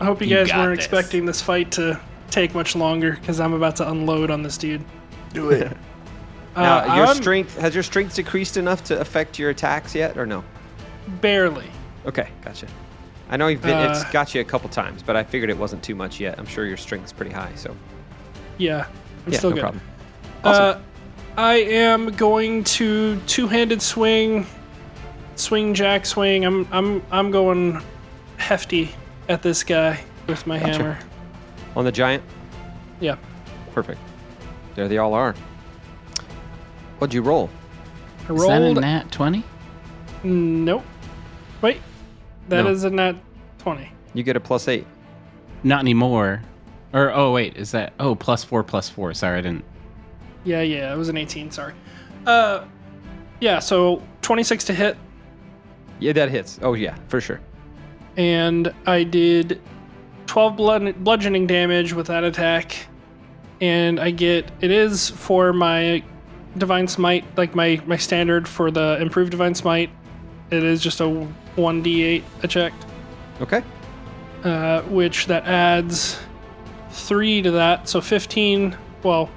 I 0.00 0.04
hope 0.06 0.20
you, 0.20 0.26
You 0.28 0.36
guys 0.36 0.48
got 0.48 0.58
weren't 0.58 0.76
this. 0.78 0.86
expecting 0.86 1.26
this 1.26 1.40
fight 1.40 1.70
to 1.72 2.00
take 2.30 2.54
much 2.54 2.74
longer 2.74 3.12
because 3.12 3.38
I'm 3.38 3.52
about 3.52 3.76
to 3.76 3.88
unload 3.90 4.30
on 4.30 4.42
this 4.42 4.56
dude. 4.58 4.84
Do 5.32 5.50
it. 5.50 5.76
Now, 6.54 6.80
Uh, 6.80 6.96
your 6.96 7.06
I'm 7.06 7.16
strength 7.16 7.56
has 7.56 7.72
your 7.72 7.82
strength 7.82 8.14
decreased 8.14 8.58
enough 8.58 8.84
to 8.84 9.00
affect 9.00 9.38
your 9.38 9.48
attacks 9.48 9.94
yet, 9.94 10.18
or 10.18 10.26
no? 10.26 10.44
barely. 11.22 11.64
Okay, 12.04 12.28
gotcha. 12.44 12.66
I 13.30 13.38
know 13.38 13.46
you've 13.46 13.62
been, 13.62 13.78
it's 13.90 14.04
Uh, 14.04 14.10
got 14.12 14.34
you 14.34 14.42
a 14.42 14.44
couple 14.44 14.68
times, 14.68 15.02
but 15.02 15.16
I 15.16 15.22
figured 15.24 15.48
it 15.48 15.56
wasn't 15.56 15.82
too 15.82 15.94
much 15.94 16.20
yet. 16.20 16.38
I'm 16.38 16.44
sure 16.44 16.66
your 16.66 16.76
strength's 16.76 17.10
pretty 17.10 17.32
high, 17.32 17.52
so 17.54 17.74
Yeah, 18.58 18.84
I'm 19.26 19.32
yeah, 19.32 19.38
still 19.38 19.48
no 19.48 19.56
good. 19.56 19.62
problem. 19.62 19.82
Awesome. 20.44 20.62
Uh, 20.78 20.80
I 21.40 21.54
am 21.54 22.10
going 22.12 22.64
to 22.64 23.18
two-handed 23.26 23.80
swing, 23.80 24.46
swing 25.36 25.72
jack 25.74 26.04
swing. 26.04 26.44
I'm 26.44 26.68
I'm 26.72 27.02
I'm 27.10 27.30
going 27.30 27.80
hefty 28.36 28.90
at 29.28 29.42
this 29.42 29.62
guy 29.64 30.02
with 30.26 30.46
my 30.46 30.58
Gotcha. 30.58 30.72
hammer. 30.72 30.98
On 31.76 31.84
the 31.84 31.92
giant, 31.92 32.22
Yeah. 33.00 33.16
perfect. 33.72 34.00
There 34.74 34.88
they 34.88 34.98
all 34.98 35.14
are. 35.14 35.34
What'd 36.98 37.14
you 37.14 37.22
roll? 37.22 37.48
I 38.28 38.32
rolled. 38.32 38.42
Is 38.42 38.46
that 38.48 38.62
a 38.62 38.74
nat 38.74 39.10
20? 39.10 39.42
Nope. 40.24 40.84
Wait, 41.62 41.80
that 42.48 42.64
No. 42.64 42.70
is 42.70 42.84
a 42.84 42.90
nat 42.90 43.14
twenty. 43.58 43.90
You 44.14 44.22
get 44.22 44.36
a 44.36 44.40
plus 44.40 44.68
eight. 44.68 44.86
Not 45.62 45.80
anymore. 45.80 46.42
Or, 46.92 47.10
oh, 47.12 47.32
wait, 47.32 47.56
is 47.56 47.70
that. 47.70 47.92
Oh, 47.98 48.14
plus 48.14 48.44
four, 48.44 48.62
plus 48.62 48.88
four. 48.88 49.14
Sorry, 49.14 49.38
I 49.38 49.40
didn't. 49.40 49.64
Yeah, 50.44 50.62
yeah, 50.62 50.92
it 50.92 50.96
was 50.96 51.08
an 51.08 51.16
eighteen. 51.16 51.50
Sorry. 51.50 51.74
Uh, 52.26 52.64
yeah. 53.40 53.58
So 53.58 54.02
twenty-six 54.22 54.64
to 54.64 54.74
hit, 54.74 54.96
Yeah, 56.00 56.12
that 56.12 56.30
hits. 56.30 56.58
Oh 56.62 56.74
yeah, 56.74 56.96
for 57.08 57.20
sure. 57.20 57.40
and 58.16 58.72
I 58.86 59.04
did 59.04 59.60
twelve 60.26 60.56
blood 60.56 61.02
bludgeoning 61.04 61.46
damage 61.46 61.92
with 61.92 62.06
that 62.08 62.24
attack, 62.24 62.74
and 63.60 63.98
I 64.00 64.10
get 64.10 64.50
it 64.60 64.70
is 64.70 65.10
for 65.10 65.52
my 65.52 66.02
divine 66.58 66.86
smite, 66.88 67.24
like 67.36 67.54
my 67.54 67.80
my 67.86 67.96
standard 67.96 68.46
for 68.48 68.70
the 68.70 68.98
improved 69.00 69.30
divine 69.30 69.54
smite. 69.54 69.90
It 70.50 70.62
is 70.64 70.82
just 70.82 71.00
a 71.00 71.08
one 71.56 71.82
d8 71.82 72.22
eject. 72.42 72.84
Okay. 73.40 73.62
uh, 74.44 74.82
which 74.82 75.26
that 75.26 75.44
adds 75.46 76.18
three 76.90 77.40
to 77.42 77.50
that. 77.52 77.88
So 77.88 78.00
15, 78.00 78.76
well, 79.02 79.30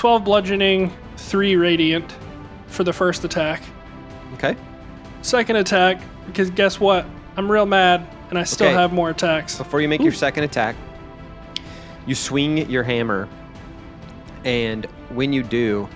12 0.00 0.24
bludgeoning, 0.24 0.90
three 1.18 1.56
radiant 1.56 2.16
for 2.68 2.84
the 2.84 2.92
first 2.92 3.22
attack. 3.22 3.62
Okay. 4.32 4.56
Second 5.20 5.56
attack, 5.56 6.00
because 6.24 6.48
guess 6.48 6.80
what? 6.80 7.04
I'm 7.36 7.52
real 7.52 7.66
mad 7.66 8.08
and 8.30 8.38
I 8.38 8.44
still 8.44 8.68
Okay. 8.68 8.76
have 8.76 8.94
more 8.94 9.10
attacks. 9.10 9.58
Before 9.58 9.82
you 9.82 9.88
make 9.88 10.00
your 10.00 10.14
second 10.14 10.44
attack, 10.44 10.74
you 12.06 12.14
swing 12.14 12.70
your 12.70 12.82
hammer, 12.82 13.28
and 14.42 14.86
when 15.10 15.34
you 15.34 15.42
do, 15.42 15.86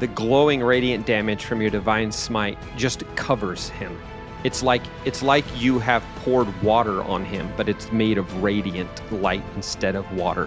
the 0.00 0.08
glowing 0.08 0.62
radiant 0.62 1.06
damage 1.06 1.46
from 1.46 1.62
your 1.62 1.70
divine 1.70 2.12
smite 2.12 2.58
just 2.76 3.04
covers 3.16 3.70
him. 3.70 3.98
It's 4.44 4.62
like 4.62 4.82
it's 5.06 5.22
like 5.22 5.46
you 5.56 5.78
have 5.78 6.04
poured 6.16 6.62
water 6.62 7.02
on 7.04 7.24
him, 7.24 7.50
but 7.56 7.70
it's 7.70 7.90
made 7.90 8.18
of 8.18 8.42
radiant 8.42 8.90
light 9.10 9.42
instead 9.56 9.96
of 9.96 10.12
water. 10.12 10.46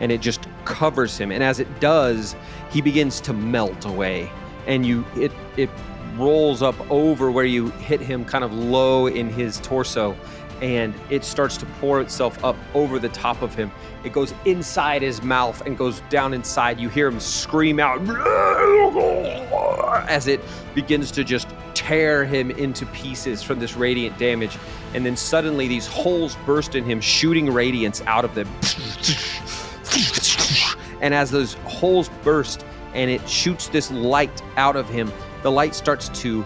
And 0.00 0.12
it 0.12 0.20
just 0.20 0.46
covers 0.64 1.18
him. 1.18 1.32
And 1.32 1.42
as 1.42 1.60
it 1.60 1.80
does, 1.80 2.36
he 2.70 2.80
begins 2.80 3.20
to 3.22 3.32
melt 3.32 3.84
away. 3.84 4.30
And 4.66 4.84
you 4.84 5.04
it 5.16 5.32
it 5.56 5.70
rolls 6.16 6.62
up 6.62 6.74
over 6.90 7.30
where 7.30 7.44
you 7.44 7.70
hit 7.70 8.00
him 8.00 8.24
kind 8.24 8.44
of 8.44 8.52
low 8.52 9.06
in 9.06 9.28
his 9.28 9.60
torso 9.60 10.16
and 10.60 10.94
it 11.10 11.24
starts 11.24 11.56
to 11.56 11.66
pour 11.80 12.00
itself 12.00 12.42
up 12.44 12.56
over 12.74 12.98
the 12.98 13.08
top 13.10 13.42
of 13.42 13.54
him. 13.54 13.70
It 14.04 14.12
goes 14.12 14.34
inside 14.44 15.02
his 15.02 15.22
mouth 15.22 15.60
and 15.66 15.78
goes 15.78 16.00
down 16.10 16.34
inside. 16.34 16.80
You 16.80 16.88
hear 16.88 17.06
him 17.08 17.20
scream 17.20 17.78
out 17.78 18.00
as 20.08 20.26
it 20.26 20.40
begins 20.74 21.10
to 21.12 21.24
just 21.24 21.48
tear 21.74 22.24
him 22.24 22.50
into 22.50 22.86
pieces 22.86 23.42
from 23.42 23.60
this 23.60 23.76
radiant 23.76 24.18
damage. 24.18 24.58
And 24.94 25.04
then 25.04 25.16
suddenly 25.16 25.68
these 25.68 25.86
holes 25.86 26.36
burst 26.46 26.74
in 26.74 26.84
him, 26.84 27.00
shooting 27.00 27.52
radiance 27.52 28.02
out 28.02 28.24
of 28.24 28.34
them. 28.34 28.48
And 31.00 31.14
as 31.14 31.30
those 31.30 31.54
holes 31.64 32.10
burst 32.22 32.64
and 32.94 33.10
it 33.10 33.28
shoots 33.28 33.68
this 33.68 33.90
light 33.90 34.42
out 34.56 34.76
of 34.76 34.88
him, 34.88 35.12
the 35.42 35.50
light 35.50 35.74
starts 35.74 36.08
to 36.20 36.44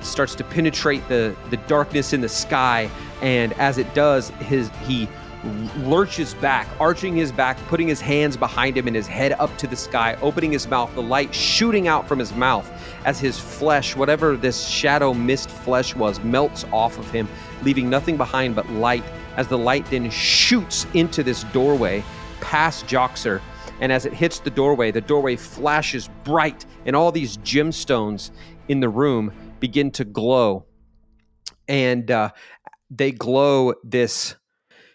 starts 0.00 0.34
to 0.34 0.44
penetrate 0.44 1.06
the 1.08 1.34
the 1.50 1.56
darkness 1.56 2.12
in 2.12 2.20
the 2.20 2.28
sky. 2.28 2.90
And 3.22 3.52
as 3.54 3.78
it 3.78 3.92
does 3.94 4.28
his 4.40 4.70
he 4.86 5.08
lurches 5.80 6.32
back 6.34 6.66
arching 6.80 7.14
his 7.14 7.30
back 7.30 7.58
putting 7.66 7.86
his 7.86 8.00
hands 8.00 8.34
behind 8.34 8.78
him 8.78 8.86
and 8.86 8.96
his 8.96 9.06
head 9.06 9.32
up 9.32 9.54
to 9.58 9.66
the 9.66 9.76
sky 9.76 10.16
opening 10.22 10.50
his 10.50 10.66
mouth 10.66 10.90
the 10.94 11.02
light 11.02 11.34
shooting 11.34 11.86
out 11.86 12.08
from 12.08 12.18
his 12.18 12.34
mouth 12.34 12.66
as 13.04 13.20
his 13.20 13.38
flesh 13.38 13.94
whatever 13.94 14.38
this 14.38 14.66
shadow 14.66 15.12
mist 15.12 15.50
flesh 15.50 15.94
was 15.94 16.18
melts 16.20 16.64
off 16.72 16.98
of 16.98 17.10
him 17.10 17.28
leaving 17.64 17.88
nothing 17.88 18.16
behind 18.16 18.54
but 18.54 18.68
light. 18.70 19.04
As 19.36 19.48
the 19.48 19.58
light 19.58 19.86
then 19.86 20.10
shoots 20.10 20.86
into 20.94 21.22
this 21.22 21.42
doorway 21.44 22.04
past 22.44 22.86
Joxer 22.86 23.40
and 23.80 23.90
as 23.92 24.06
it 24.06 24.12
hits 24.12 24.38
the 24.38 24.50
doorway, 24.50 24.90
the 24.90 25.00
doorway 25.00 25.36
flashes 25.36 26.08
bright, 26.22 26.64
and 26.86 26.94
all 26.94 27.10
these 27.10 27.36
gemstones 27.38 28.30
in 28.68 28.80
the 28.80 28.88
room 28.88 29.32
begin 29.60 29.90
to 29.92 30.04
glow. 30.04 30.64
And 31.66 32.10
uh, 32.10 32.30
they 32.90 33.10
glow 33.10 33.74
this, 33.82 34.36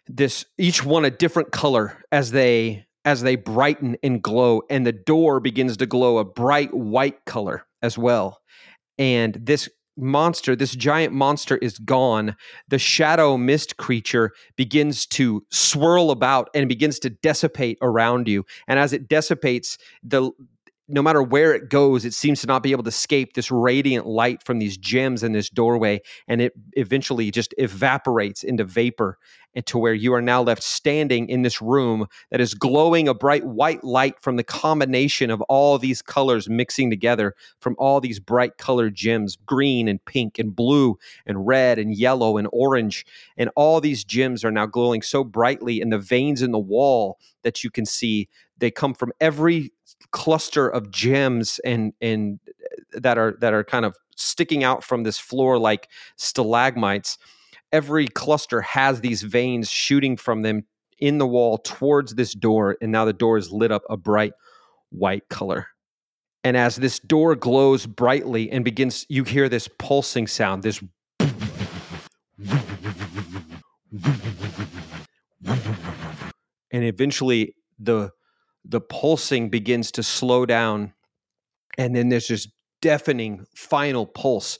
this 0.07 0.45
each 0.57 0.83
one 0.83 1.05
a 1.05 1.11
different 1.11 1.51
color 1.51 2.03
as 2.11 2.31
they 2.31 2.85
as 3.05 3.21
they 3.21 3.35
brighten 3.35 3.97
and 4.03 4.21
glow, 4.21 4.61
and 4.69 4.85
the 4.85 4.91
door 4.91 5.39
begins 5.39 5.77
to 5.77 5.85
glow 5.85 6.17
a 6.17 6.25
bright 6.25 6.73
white 6.73 7.23
color 7.25 7.65
as 7.81 7.97
well. 7.97 8.41
And 8.97 9.33
this 9.41 9.69
monster, 10.01 10.55
this 10.55 10.75
giant 10.75 11.13
monster, 11.13 11.57
is 11.57 11.77
gone. 11.79 12.35
The 12.67 12.79
shadow 12.79 13.37
mist 13.37 13.77
creature 13.77 14.31
begins 14.55 15.05
to 15.07 15.45
swirl 15.51 16.11
about 16.11 16.49
and 16.53 16.67
begins 16.67 16.99
to 16.99 17.09
dissipate 17.09 17.77
around 17.81 18.27
you. 18.27 18.45
And 18.67 18.79
as 18.79 18.93
it 18.93 19.07
dissipates, 19.07 19.77
the 20.03 20.31
no 20.89 21.01
matter 21.03 21.21
where 21.21 21.53
it 21.53 21.69
goes, 21.69 22.03
it 22.03 22.13
seems 22.13 22.41
to 22.41 22.47
not 22.47 22.63
be 22.63 22.71
able 22.71 22.83
to 22.83 22.89
escape 22.89 23.33
this 23.33 23.51
radiant 23.51 24.07
light 24.07 24.43
from 24.43 24.59
these 24.59 24.77
gems 24.77 25.23
in 25.23 25.33
this 25.33 25.49
doorway, 25.49 26.01
and 26.27 26.41
it 26.41 26.53
eventually 26.73 27.29
just 27.29 27.53
evaporates 27.57 28.43
into 28.43 28.63
vapor, 28.63 29.17
and 29.53 29.65
to 29.65 29.77
where 29.77 29.93
you 29.93 30.13
are 30.13 30.21
now 30.21 30.41
left 30.41 30.63
standing 30.63 31.29
in 31.29 31.41
this 31.43 31.61
room 31.61 32.07
that 32.31 32.41
is 32.41 32.53
glowing 32.53 33.07
a 33.07 33.13
bright 33.13 33.45
white 33.45 33.83
light 33.83 34.15
from 34.21 34.35
the 34.35 34.43
combination 34.43 35.31
of 35.31 35.41
all 35.43 35.77
these 35.77 36.01
colors 36.01 36.49
mixing 36.49 36.89
together 36.89 37.35
from 37.59 37.75
all 37.79 37.99
these 37.99 38.19
bright 38.19 38.57
colored 38.57 38.93
gems 38.93 39.35
green 39.45 39.87
and 39.87 40.03
pink 40.05 40.37
and 40.37 40.55
blue 40.55 40.97
and 41.25 41.47
red 41.47 41.79
and 41.79 41.95
yellow 41.95 42.37
and 42.37 42.47
orange 42.51 43.05
and 43.37 43.49
all 43.55 43.81
these 43.81 44.03
gems 44.03 44.43
are 44.43 44.51
now 44.51 44.65
glowing 44.65 45.01
so 45.01 45.23
brightly 45.23 45.81
in 45.81 45.89
the 45.89 45.97
veins 45.99 46.41
in 46.41 46.51
the 46.51 46.59
wall 46.59 47.17
that 47.43 47.63
you 47.63 47.71
can 47.71 47.85
see. 47.85 48.27
They 48.57 48.71
come 48.71 48.93
from 48.93 49.13
every 49.21 49.71
cluster 50.11 50.67
of 50.67 50.91
gems 50.91 51.59
and 51.65 51.93
and 52.01 52.39
uh, 52.47 52.99
that 52.99 53.17
are 53.17 53.35
that 53.39 53.53
are 53.53 53.63
kind 53.63 53.85
of 53.85 53.95
sticking 54.15 54.63
out 54.63 54.83
from 54.83 55.03
this 55.03 55.17
floor 55.17 55.57
like 55.57 55.87
stalagmites 56.17 57.17
every 57.71 58.07
cluster 58.07 58.61
has 58.61 59.01
these 59.01 59.21
veins 59.21 59.69
shooting 59.69 60.17
from 60.17 60.41
them 60.41 60.65
in 60.99 61.17
the 61.17 61.27
wall 61.27 61.57
towards 61.57 62.15
this 62.15 62.33
door 62.33 62.77
and 62.81 62.91
now 62.91 63.05
the 63.05 63.13
door 63.13 63.37
is 63.37 63.51
lit 63.51 63.71
up 63.71 63.83
a 63.89 63.97
bright 63.97 64.33
white 64.89 65.29
color. 65.29 65.67
And 66.43 66.57
as 66.57 66.77
this 66.77 66.99
door 66.99 67.35
glows 67.35 67.85
brightly 67.85 68.49
and 68.49 68.65
begins 68.65 69.05
you 69.09 69.23
hear 69.23 69.49
this 69.49 69.67
pulsing 69.77 70.25
sound 70.27 70.63
this 70.63 70.81
and 76.71 76.83
eventually 76.83 77.55
the 77.77 78.11
the 78.65 78.81
pulsing 78.81 79.49
begins 79.49 79.91
to 79.91 80.03
slow 80.03 80.45
down 80.45 80.93
and 81.77 81.95
then 81.95 82.09
there's 82.09 82.27
this 82.27 82.47
deafening 82.81 83.45
final 83.55 84.05
pulse 84.05 84.59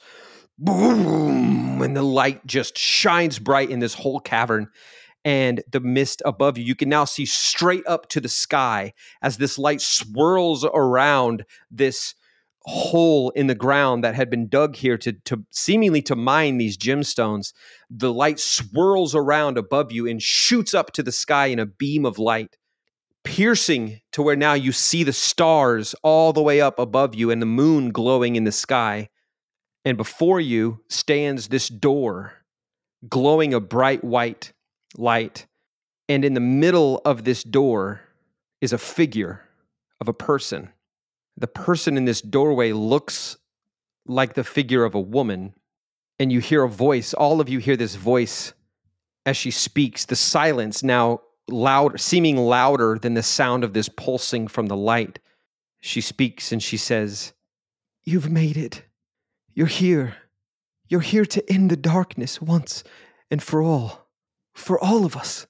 boom 0.58 1.82
and 1.82 1.96
the 1.96 2.04
light 2.04 2.46
just 2.46 2.78
shines 2.78 3.40
bright 3.40 3.70
in 3.70 3.80
this 3.80 3.94
whole 3.94 4.20
cavern 4.20 4.68
and 5.24 5.64
the 5.72 5.80
mist 5.80 6.22
above 6.26 6.58
you 6.58 6.64
you 6.64 6.76
can 6.76 6.90
now 6.90 7.06
see 7.06 7.26
straight 7.26 7.86
up 7.88 8.10
to 8.10 8.20
the 8.20 8.30
sky 8.30 8.94
as 9.22 9.38
this 9.38 9.58
light 9.58 9.82
swirls 9.82 10.66
around 10.66 11.46
this 11.72 12.16
hole 12.64 13.32
in 13.32 13.48
the 13.48 13.56
ground 13.56 14.04
that 14.04 14.16
had 14.16 14.30
been 14.30 14.48
dug 14.48 14.76
here 14.76 14.98
to, 14.98 15.14
to 15.14 15.44
seemingly 15.50 16.02
to 16.04 16.16
mine 16.16 16.58
these 16.58 16.78
gemstones. 16.78 17.54
The 17.90 18.14
light 18.14 18.40
swirls 18.40 19.16
around 19.16 19.58
above 19.58 19.92
you 19.92 20.08
and 20.08 20.22
shoots 20.22 20.74
up 20.74 20.92
to 20.94 21.04
the 21.04 21.12
sky 21.12 21.48
in 21.48 21.60
a 21.60 21.66
beam 21.66 22.06
of 22.06 22.20
light 22.20 22.58
piercing 23.30 24.02
to 24.12 24.24
where 24.24 24.36
now 24.36 24.54
you 24.54 24.72
see 24.72 25.04
the 25.04 25.14
stars 25.14 25.94
all 26.02 26.34
the 26.34 26.42
way 26.42 26.60
up 26.60 26.80
above 26.80 27.14
you 27.14 27.30
and 27.30 27.40
the 27.40 27.46
moon 27.46 27.92
glowing 27.92 28.36
in 28.36 28.44
the 28.44 28.52
sky. 28.52 29.08
And 29.86 29.98
before 29.98 30.40
you 30.40 30.82
stands 30.90 31.50
this 31.50 31.68
door 31.68 32.34
glowing 33.08 33.54
a 33.54 33.60
bright 33.60 34.04
white 34.04 34.52
light. 34.98 35.46
And 36.10 36.26
in 36.26 36.34
the 36.34 36.40
middle 36.40 37.04
of 37.06 37.24
this 37.24 37.44
door 37.44 38.02
is 38.62 38.74
a 38.74 38.80
figure 38.80 39.44
of 40.02 40.08
a 40.08 40.14
person. 40.14 40.70
The 41.38 41.48
person 41.48 41.98
in 41.98 42.06
this 42.06 42.22
doorway 42.22 42.72
looks 42.72 43.38
like 44.08 44.34
the 44.34 44.44
figure 44.44 44.84
of 44.84 44.96
a 44.96 45.00
woman. 45.00 45.54
And 46.18 46.32
you 46.32 46.40
hear 46.40 46.64
a 46.64 46.70
voice. 46.70 47.14
All 47.14 47.42
of 47.42 47.48
you 47.48 47.60
hear 47.60 47.78
this 47.78 47.94
voice 47.94 48.54
as 49.24 49.38
she 49.38 49.52
speaks, 49.52 50.06
the 50.06 50.16
silence 50.16 50.82
now 50.82 51.22
loud, 51.52 52.00
seeming 52.00 52.38
louder 52.38 52.98
than 53.00 53.14
the 53.14 53.24
sound 53.24 53.64
of 53.64 53.74
this 53.74 53.90
pulsing 53.90 54.48
from 54.48 54.68
the 54.68 54.78
light. 54.78 55.20
She 55.82 56.02
speaks 56.02 56.52
and 56.52 56.62
she 56.62 56.78
says, 56.78 57.34
You've 58.04 58.30
made 58.30 58.58
it. 58.58 58.84
You're 59.54 59.68
here. 59.68 60.16
You're 60.88 61.02
here 61.02 61.26
to 61.26 61.52
end 61.52 61.70
the 61.70 61.78
darkness 61.78 62.42
once 62.42 62.84
and 63.30 63.42
for 63.42 63.62
all. 63.62 64.08
For 64.54 64.84
all 64.84 65.06
of 65.06 65.16
us. 65.16 65.46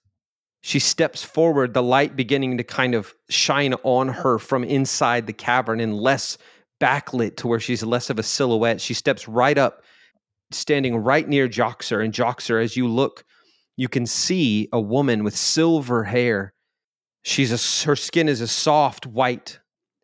She 0.62 0.80
steps 0.80 1.24
forward, 1.24 1.74
the 1.74 1.84
light 1.84 2.16
beginning 2.16 2.58
to 2.58 2.64
kind 2.64 2.94
of 2.94 3.14
shine 3.30 3.74
on 3.84 4.10
her 4.10 4.38
from 4.38 4.64
inside 4.64 5.26
the 5.26 5.34
cavern 5.34 5.80
and 5.80 5.96
less 5.96 6.38
backlit 6.82 7.38
to 7.38 7.48
where 7.48 7.60
she's 7.60 7.84
less 7.84 8.10
of 8.10 8.20
a 8.20 8.24
silhouette. 8.24 8.82
She 8.82 8.94
steps 8.94 9.28
right 9.28 9.58
up, 9.58 9.84
standing 10.52 10.98
right 10.98 11.28
near 11.28 11.48
Joxer. 11.48 12.04
And 12.04 12.14
Joxer, 12.14 12.62
as 12.62 12.76
you 12.76 12.88
look, 12.88 13.24
you 13.80 13.88
can 13.88 14.06
see 14.06 14.68
a 14.74 14.82
woman 14.82 15.24
with 15.24 15.38
silver 15.38 16.04
hair. 16.04 16.54
She's 17.22 17.50
a, 17.54 17.86
her 17.86 17.96
skin 17.96 18.28
is 18.28 18.42
a 18.42 18.48
soft 18.48 19.08
white. 19.08 19.62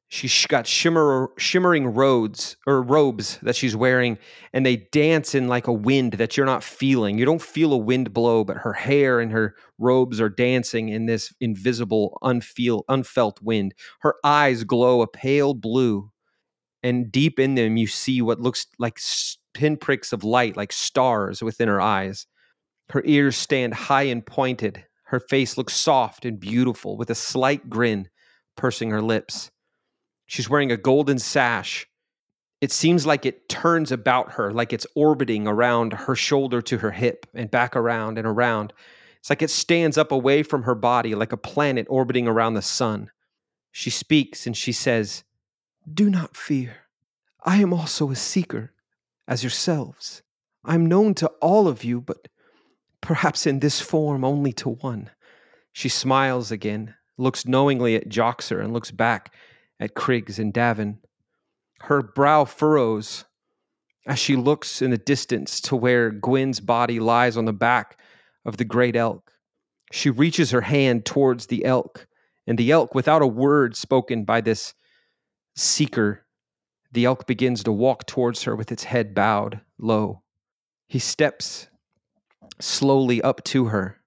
She's 0.07 0.45
got 0.45 0.65
shimmer, 0.65 1.31
shimmering 1.37 1.87
robes 1.87 2.55
or 2.65 2.81
robes 2.81 3.37
that 3.41 3.57
she's 3.57 3.75
wearing, 3.75 4.17
and 4.53 4.65
they 4.65 4.87
dance 4.93 5.35
in 5.35 5.49
like 5.49 5.67
a 5.67 5.73
wind 5.73 6.13
that 6.13 6.37
you're 6.37 6.45
not 6.45 6.63
feeling. 6.63 7.17
You 7.17 7.25
don't 7.25 7.41
feel 7.41 7.73
a 7.73 7.77
wind 7.77 8.13
blow, 8.13 8.45
but 8.45 8.55
her 8.55 8.71
hair 8.71 9.19
and 9.19 9.29
her 9.33 9.55
robes 9.77 10.21
are 10.21 10.29
dancing 10.29 10.87
in 10.87 11.05
this 11.05 11.33
invisible, 11.41 12.17
unfeel, 12.23 12.83
unfelt 12.87 13.41
wind. 13.41 13.73
Her 13.99 14.15
eyes 14.23 14.63
glow 14.63 15.01
a 15.01 15.07
pale 15.07 15.53
blue, 15.53 16.11
and 16.81 17.11
deep 17.11 17.41
in 17.41 17.55
them 17.55 17.75
you 17.75 17.87
see 17.87 18.21
what 18.21 18.39
looks 18.39 18.67
like 18.79 18.99
pinpricks 19.53 20.13
of 20.13 20.23
light, 20.23 20.55
like 20.55 20.71
stars 20.71 21.43
within 21.43 21.67
her 21.67 21.81
eyes. 21.81 22.25
Her 22.89 23.01
ears 23.05 23.35
stand 23.35 23.73
high 23.73 24.03
and 24.03 24.25
pointed. 24.25 24.85
Her 25.05 25.19
face 25.19 25.57
looks 25.57 25.73
soft 25.73 26.25
and 26.25 26.39
beautiful, 26.39 26.97
with 26.97 27.09
a 27.09 27.15
slight 27.15 27.69
grin 27.69 28.09
pursing 28.55 28.91
her 28.91 29.01
lips. 29.01 29.51
She's 30.25 30.49
wearing 30.49 30.71
a 30.71 30.77
golden 30.77 31.19
sash. 31.19 31.87
It 32.61 32.71
seems 32.71 33.05
like 33.05 33.25
it 33.25 33.47
turns 33.49 33.91
about 33.91 34.33
her, 34.33 34.51
like 34.51 34.73
it's 34.73 34.87
orbiting 34.95 35.47
around 35.47 35.93
her 35.93 36.15
shoulder 36.15 36.61
to 36.63 36.79
her 36.79 36.91
hip 36.91 37.27
and 37.33 37.51
back 37.51 37.75
around 37.75 38.17
and 38.17 38.25
around. 38.25 38.73
It's 39.19 39.29
like 39.29 39.41
it 39.41 39.49
stands 39.49 39.97
up 39.97 40.11
away 40.11 40.41
from 40.43 40.63
her 40.63 40.75
body, 40.75 41.15
like 41.15 41.31
a 41.31 41.37
planet 41.37 41.85
orbiting 41.89 42.27
around 42.27 42.53
the 42.53 42.61
sun. 42.61 43.11
She 43.71 43.89
speaks 43.89 44.47
and 44.47 44.55
she 44.55 44.71
says, 44.71 45.23
Do 45.91 46.09
not 46.09 46.37
fear. 46.37 46.77
I 47.43 47.57
am 47.57 47.73
also 47.73 48.09
a 48.09 48.15
seeker, 48.15 48.73
as 49.27 49.43
yourselves. 49.43 50.23
I'm 50.63 50.85
known 50.85 51.13
to 51.15 51.27
all 51.41 51.67
of 51.67 51.83
you, 51.83 52.01
but 52.01 52.27
perhaps 53.01 53.45
in 53.45 53.59
this 53.59 53.81
form 53.81 54.23
only 54.23 54.53
to 54.53 54.69
one. 54.69 55.09
She 55.73 55.89
smiles 55.89 56.51
again, 56.51 56.95
looks 57.17 57.45
knowingly 57.45 57.95
at 57.95 58.09
Joxer, 58.09 58.63
and 58.63 58.73
looks 58.73 58.91
back 58.91 59.33
at 59.79 59.95
Kriggs 59.95 60.39
and 60.39 60.53
Davin. 60.53 60.97
Her 61.81 62.01
brow 62.01 62.45
furrows 62.45 63.25
as 64.07 64.19
she 64.19 64.35
looks 64.35 64.81
in 64.81 64.91
the 64.91 64.97
distance 64.97 65.59
to 65.61 65.75
where 65.75 66.11
Gwyn's 66.11 66.59
body 66.59 66.99
lies 66.99 67.37
on 67.37 67.45
the 67.45 67.53
back 67.53 67.99
of 68.45 68.57
the 68.57 68.65
great 68.65 68.95
elk. 68.95 69.31
She 69.91 70.09
reaches 70.09 70.51
her 70.51 70.61
hand 70.61 71.05
towards 71.05 71.47
the 71.47 71.65
elk, 71.65 72.07
and 72.47 72.57
the 72.57 72.71
elk, 72.71 72.93
without 72.93 73.21
a 73.21 73.27
word 73.27 73.75
spoken 73.75 74.23
by 74.23 74.41
this 74.41 74.73
seeker, 75.55 76.25
the 76.91 77.05
elk 77.05 77.27
begins 77.27 77.63
to 77.63 77.71
walk 77.71 78.05
towards 78.05 78.43
her 78.43 78.55
with 78.55 78.71
its 78.71 78.83
head 78.83 79.13
bowed 79.13 79.59
low. 79.77 80.21
He 80.87 80.99
steps 80.99 81.67
slowly 82.59 83.21
up 83.21 83.43
to 83.45 83.65
her. 83.65 83.99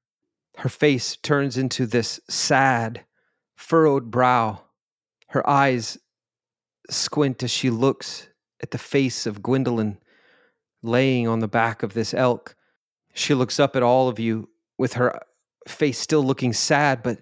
Her 0.59 0.69
face 0.69 1.17
turns 1.17 1.57
into 1.57 1.87
this 1.87 2.21
sad, 2.29 3.05
furrowed 3.55 4.11
brow. 4.11 4.63
Her 5.29 5.49
eyes 5.49 5.99
squint 6.91 7.43
as 7.43 7.51
she 7.51 7.71
looks 7.71 8.29
at 8.61 8.71
the 8.71 8.79
face 8.79 9.27
of 9.27 9.43
Gwendolyn 9.43 9.99
laying 10.83 11.29
on 11.29 11.41
the 11.41 11.49
back 11.49 11.83
of 11.83 11.95
this 11.95 12.15
elk. 12.15 12.57
She 13.15 13.35
looks 13.35 13.61
up 13.61 13.77
at 13.77 13.83
all 13.83 14.09
of 14.09 14.19
you 14.19 14.49
with 14.79 14.95
her 14.95 15.21
face 15.67 15.99
still 15.99 16.23
looking 16.23 16.53
sad, 16.53 17.03
but 17.03 17.21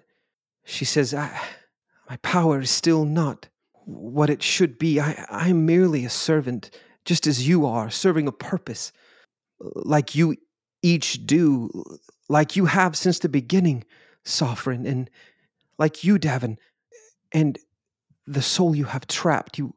she 0.63 0.85
says, 0.85 1.13
My 1.13 2.17
power 2.21 2.61
is 2.61 2.69
still 2.69 3.05
not 3.05 3.47
what 3.85 4.29
it 4.29 4.43
should 4.43 4.77
be. 4.77 4.99
I, 4.99 5.25
I'm 5.29 5.65
merely 5.65 6.05
a 6.05 6.09
servant, 6.09 6.71
just 7.05 7.27
as 7.27 7.47
you 7.47 7.65
are, 7.65 7.89
serving 7.89 8.27
a 8.27 8.31
purpose, 8.31 8.91
like 9.59 10.15
you 10.15 10.35
each 10.87 11.25
do, 11.25 11.69
like 12.29 12.55
you 12.55 12.65
have 12.65 12.95
since 12.95 13.19
the 13.19 13.29
beginning, 13.29 13.83
Sovereign, 14.23 14.85
and 14.85 15.09
like 15.77 16.03
you, 16.03 16.17
Davin, 16.17 16.57
and 17.31 17.59
the 18.25 18.41
soul 18.41 18.75
you 18.75 18.85
have 18.85 19.07
trapped. 19.07 19.57
You, 19.57 19.73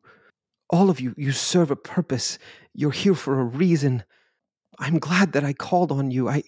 all 0.68 0.90
of 0.90 1.00
you, 1.00 1.14
you 1.16 1.32
serve 1.32 1.70
a 1.70 1.76
purpose. 1.76 2.38
You're 2.74 2.90
here 2.90 3.14
for 3.14 3.40
a 3.40 3.44
reason. 3.44 4.04
I'm 4.78 4.98
glad 4.98 5.32
that 5.32 5.44
I 5.44 5.52
called 5.52 5.92
on 5.92 6.10
you. 6.10 6.28
I. 6.28 6.42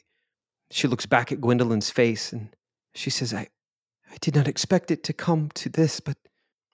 She 0.71 0.89
looks 0.89 1.05
back 1.05 1.31
at 1.31 1.41
Gwendolyn's 1.41 1.91
face 1.91 2.33
and 2.33 2.49
she 2.95 3.11
says, 3.11 3.35
I, 3.35 3.49
I 4.11 4.17
did 4.23 4.35
not 4.35 4.49
expect 4.49 4.91
it 4.91 5.05
to 5.05 5.13
come 5.13 5.51
to 5.55 5.69
this, 5.69 6.01
but 6.01 6.17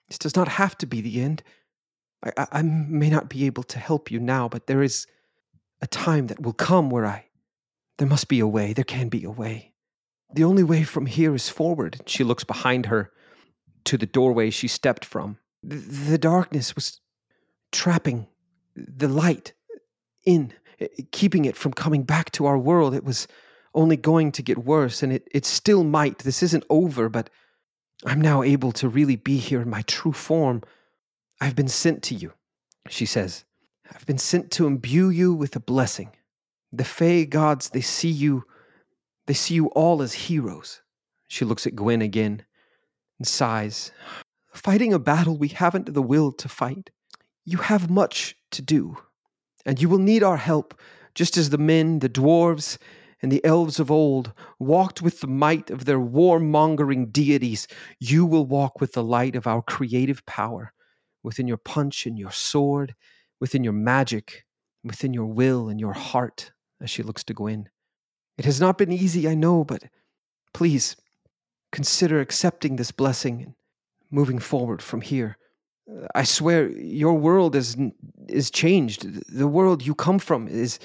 this 0.07 0.17
does 0.17 0.37
not 0.37 0.47
have 0.47 0.77
to 0.77 0.87
be 0.87 1.01
the 1.01 1.21
end. 1.21 1.43
I, 2.23 2.31
I, 2.37 2.47
I 2.51 2.61
may 2.61 3.09
not 3.09 3.29
be 3.29 3.45
able 3.45 3.63
to 3.63 3.77
help 3.77 4.09
you 4.09 4.19
now, 4.21 4.47
but 4.47 4.67
there 4.67 4.81
is 4.81 5.05
a 5.81 5.87
time 5.87 6.27
that 6.27 6.41
will 6.41 6.53
come 6.53 6.89
where 6.89 7.05
I 7.05 7.28
there 7.99 8.07
must 8.07 8.29
be 8.29 8.39
a 8.39 8.47
way. 8.47 8.73
There 8.73 8.83
can 8.83 9.09
be 9.09 9.23
a 9.25 9.29
way. 9.29 9.73
The 10.33 10.45
only 10.45 10.63
way 10.63 10.83
from 10.83 11.05
here 11.05 11.35
is 11.35 11.49
forward. 11.49 12.01
She 12.05 12.23
looks 12.23 12.43
behind 12.43 12.87
her 12.87 13.11
to 13.85 13.97
the 13.97 14.05
doorway 14.05 14.49
she 14.49 14.67
stepped 14.67 15.05
from. 15.05 15.37
The 15.63 16.17
darkness 16.17 16.75
was 16.75 17.01
trapping 17.71 18.27
the 18.75 19.09
light 19.09 19.53
in, 20.25 20.53
keeping 21.11 21.45
it 21.45 21.57
from 21.57 21.73
coming 21.73 22.03
back 22.03 22.31
to 22.31 22.45
our 22.45 22.57
world. 22.57 22.95
It 22.95 23.03
was 23.03 23.27
only 23.75 23.97
going 23.97 24.31
to 24.33 24.41
get 24.41 24.59
worse, 24.59 25.03
and 25.03 25.11
it, 25.11 25.27
it 25.31 25.45
still 25.45 25.83
might. 25.83 26.19
This 26.19 26.41
isn't 26.41 26.63
over, 26.69 27.09
but 27.09 27.29
I'm 28.05 28.21
now 28.21 28.43
able 28.43 28.71
to 28.73 28.87
really 28.87 29.17
be 29.17 29.37
here 29.37 29.61
in 29.61 29.69
my 29.69 29.81
true 29.83 30.13
form. 30.13 30.63
I've 31.41 31.55
been 31.55 31.67
sent 31.67 32.01
to 32.03 32.15
you, 32.15 32.31
she 32.87 33.05
says. 33.05 33.43
I've 33.93 34.05
been 34.05 34.17
sent 34.17 34.51
to 34.51 34.67
imbue 34.67 35.09
you 35.09 35.33
with 35.33 35.55
a 35.55 35.59
blessing. 35.59 36.11
The 36.71 36.83
Fey 36.83 37.25
gods, 37.25 37.69
they 37.69 37.81
see 37.81 38.11
you, 38.11 38.43
they 39.25 39.33
see 39.33 39.55
you 39.55 39.67
all 39.69 40.03
as 40.03 40.13
heroes. 40.13 40.81
She 41.27 41.43
looks 41.43 41.65
at 41.65 41.75
Gwyn 41.75 42.03
again 42.03 42.45
and 43.17 43.27
sighs. 43.27 43.91
Fighting 44.53 44.93
a 44.93 44.99
battle 44.99 45.35
we 45.35 45.47
haven't 45.47 45.91
the 45.91 46.01
will 46.01 46.31
to 46.33 46.47
fight. 46.47 46.91
You 47.43 47.57
have 47.57 47.89
much 47.89 48.35
to 48.51 48.61
do, 48.61 48.97
and 49.65 49.81
you 49.81 49.89
will 49.89 49.97
need 49.97 50.21
our 50.21 50.37
help, 50.37 50.79
just 51.15 51.37
as 51.37 51.49
the 51.49 51.57
men, 51.57 51.99
the 51.99 52.09
dwarves, 52.09 52.77
and 53.21 53.31
the 53.31 53.43
elves 53.43 53.79
of 53.79 53.89
old 53.89 54.31
walked 54.59 55.01
with 55.01 55.21
the 55.21 55.27
might 55.27 55.71
of 55.71 55.85
their 55.85 55.99
warmongering 55.99 57.11
deities. 57.11 57.67
You 57.99 58.27
will 58.27 58.45
walk 58.45 58.79
with 58.79 58.93
the 58.93 59.03
light 59.03 59.35
of 59.35 59.47
our 59.47 59.63
creative 59.63 60.23
power, 60.27 60.71
within 61.23 61.47
your 61.47 61.57
punch 61.57 62.05
and 62.05 62.17
your 62.17 62.31
sword, 62.31 62.93
within 63.39 63.63
your 63.63 63.73
magic, 63.73 64.45
within 64.83 65.13
your 65.13 65.25
will 65.25 65.67
and 65.67 65.79
your 65.79 65.93
heart 65.93 66.51
as 66.81 66.89
she 66.89 67.03
looks 67.03 67.23
to 67.25 67.33
Gwyn. 67.33 67.69
It 68.37 68.45
has 68.45 68.59
not 68.59 68.77
been 68.77 68.91
easy, 68.91 69.27
I 69.27 69.35
know, 69.35 69.63
but 69.63 69.83
please 70.53 70.95
consider 71.71 72.19
accepting 72.19 72.75
this 72.75 72.91
blessing 72.91 73.43
and 73.43 73.53
moving 74.11 74.39
forward 74.39 74.81
from 74.81 75.01
here. 75.01 75.37
I 76.15 76.23
swear 76.23 76.69
your 76.69 77.13
world 77.13 77.55
is 77.55 77.75
is 78.27 78.51
changed. 78.51 79.01
The 79.35 79.47
world 79.47 79.85
you 79.85 79.95
come 79.95 80.19
from 80.19 80.47
is 80.47 80.79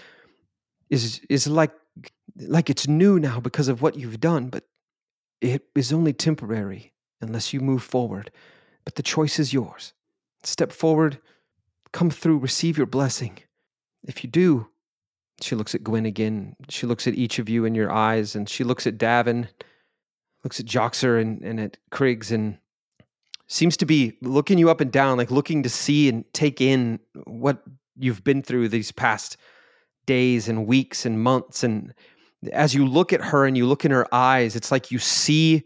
is 0.91 1.21
is 1.29 1.47
like 1.47 1.73
like 2.39 2.71
it's 2.71 2.89
new 2.89 3.19
now 3.21 3.41
because 3.41 3.69
of 3.69 3.83
what 3.83 3.97
you've 3.97 4.21
done, 4.21 4.49
but 4.49 4.65
it 5.41 5.63
is 5.75 5.93
only 5.93 6.13
temporary 6.13 6.93
unless 7.21 7.53
you 7.53 7.61
move 7.61 7.83
forward. 7.83 8.31
But 8.85 8.95
the 8.95 9.03
choice 9.03 9.39
is 9.39 9.53
yours. 9.53 9.93
Step 10.43 10.73
forward, 10.73 11.19
come 11.93 12.11
through, 12.11 12.39
receive 12.39 12.77
your 12.77 12.87
blessing. 12.87 13.39
If 14.07 14.25
you 14.25 14.31
do, 14.31 14.69
she 15.45 15.55
looks 15.55 15.75
at 15.75 15.85
Gwyn 15.85 16.07
again. 16.07 16.57
She 16.69 16.87
looks 16.87 17.07
at 17.07 17.15
each 17.15 17.39
of 17.39 17.49
you 17.49 17.65
in 17.65 17.75
your 17.75 17.93
eyes, 17.93 18.35
and 18.35 18.49
she 18.49 18.65
looks 18.65 18.87
at 18.87 18.99
Davin, 18.99 19.49
looks 20.43 20.59
at 20.59 20.67
Joxer 20.67 21.21
and, 21.21 21.43
and 21.43 21.61
at 21.61 21.77
Kriggs, 21.91 22.33
and 22.33 22.59
seems 23.47 23.77
to 23.77 23.87
be 23.87 24.17
looking 24.23 24.59
you 24.59 24.71
up 24.71 24.81
and 24.81 24.91
down, 24.91 25.19
like 25.19 25.31
looking 25.31 25.63
to 25.63 25.69
see 25.69 26.09
and 26.09 26.25
take 26.33 26.61
in 26.61 26.99
what 27.25 27.63
you've 27.97 28.25
been 28.25 28.43
through 28.43 28.69
these 28.69 28.91
past 28.91 29.37
days 30.07 30.49
and 30.49 30.67
weeks 30.67 31.07
and 31.07 31.23
months. 31.23 31.63
And 31.63 31.95
as 32.53 32.75
you 32.75 32.87
look 32.87 33.13
at 33.13 33.21
her 33.21 33.47
and 33.47 33.57
you 33.57 33.67
look 33.67 33.85
in 33.85 33.91
her 33.91 34.13
eyes, 34.13 34.57
it's 34.57 34.73
like 34.73 34.91
you 34.91 34.99
see 34.99 35.63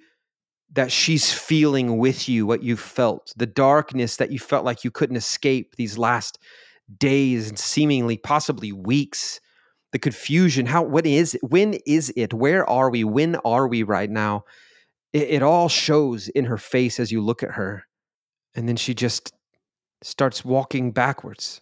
that 0.73 0.93
she's 0.93 1.33
feeling 1.33 1.99
with 1.99 2.29
you 2.29 2.47
what 2.47 2.63
you 2.63 2.77
felt, 2.77 3.33
the 3.37 3.47
darkness 3.47 4.17
that 4.17 4.31
you 4.31 4.39
felt 4.39 4.65
like 4.65 4.85
you 4.85 4.91
couldn't 4.91 5.17
escape 5.17 5.77
these 5.77 5.97
last 5.97 6.39
days 6.99 7.49
and 7.49 7.59
seemingly 7.59 8.17
possibly 8.17 8.73
weeks 8.73 9.41
the 9.93 9.99
confusion. 9.99 10.67
How 10.67 10.83
what 10.83 11.07
is 11.07 11.35
it? 11.35 11.43
When 11.43 11.75
is 11.87 12.13
it? 12.17 12.35
Where 12.35 12.69
are 12.69 12.91
we? 12.91 13.05
When 13.05 13.37
are 13.37 13.67
we 13.67 13.83
right 13.83 14.11
now? 14.11 14.45
It, 15.13 15.31
it 15.31 15.43
all 15.43 15.69
shows 15.69 16.29
in 16.29 16.45
her 16.47 16.59
face 16.59 17.01
as 17.01 17.11
you 17.11 17.23
look 17.23 17.43
at 17.43 17.53
her, 17.53 17.85
and 18.55 18.69
then 18.69 18.77
she 18.77 18.95
just 18.95 19.33
starts 20.03 20.45
walking 20.45 20.93
backwards, 20.93 21.61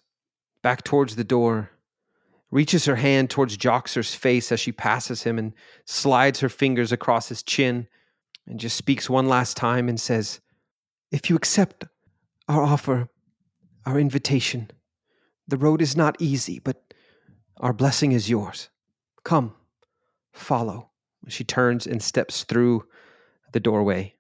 back 0.63 0.85
towards 0.85 1.17
the 1.17 1.25
door. 1.25 1.71
Reaches 2.53 2.85
her 2.85 2.97
hand 2.97 3.29
towards 3.29 3.57
Joxer's 3.57 4.15
face 4.15 4.53
as 4.53 4.61
she 4.61 4.71
passes 4.71 5.25
him 5.25 5.37
and 5.37 5.53
slides 5.85 6.41
her 6.41 6.49
fingers 6.49 6.93
across 6.93 7.29
his 7.29 7.43
chin 7.43 7.89
and 8.47 8.61
just 8.61 8.77
speaks 8.77 9.11
one 9.11 9.29
last 9.29 9.57
time 9.57 9.89
and 9.89 10.01
says, 10.01 10.41
If 11.11 11.29
you 11.29 11.35
accept 11.35 11.85
our 12.49 12.63
offer, 12.63 13.09
our 13.85 13.99
invitation, 13.99 14.71
the 15.49 15.57
road 15.57 15.83
is 15.83 15.97
not 15.97 16.17
easy, 16.21 16.61
but 16.61 16.86
our 17.59 17.73
blessing 17.73 18.13
is 18.13 18.29
yours. 18.31 18.69
Come, 19.25 19.55
follow. 20.33 20.91
She 21.29 21.45
turns 21.45 21.87
and 21.87 22.03
steps 22.03 22.45
through 22.45 22.85
the 23.53 23.61
doorway. 23.61 24.15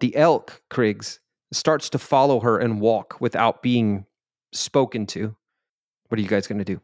The 0.00 0.16
elk, 0.16 0.62
Kriggs, 0.70 1.18
starts 1.52 1.88
to 1.90 1.98
follow 1.98 2.40
her 2.40 2.58
and 2.58 2.80
walk 2.80 3.20
without 3.20 3.62
being 3.62 4.06
spoken 4.52 5.06
to. 5.08 5.36
What 6.08 6.18
are 6.18 6.22
you 6.22 6.28
guys 6.28 6.46
going 6.46 6.58
to 6.58 6.64
do? 6.64 6.80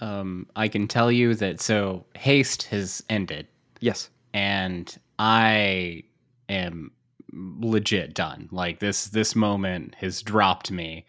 Um, 0.00 0.46
I 0.56 0.68
can 0.68 0.88
tell 0.88 1.12
you 1.12 1.34
that 1.36 1.60
so 1.60 2.06
haste 2.16 2.64
has 2.64 3.02
ended, 3.10 3.46
Yes. 3.80 4.10
and 4.32 4.96
I 5.18 6.04
am 6.48 6.92
legit 7.32 8.14
done. 8.14 8.48
Like 8.50 8.80
this 8.80 9.06
this 9.06 9.36
moment 9.36 9.94
has 9.96 10.22
dropped 10.22 10.70
me. 10.70 11.06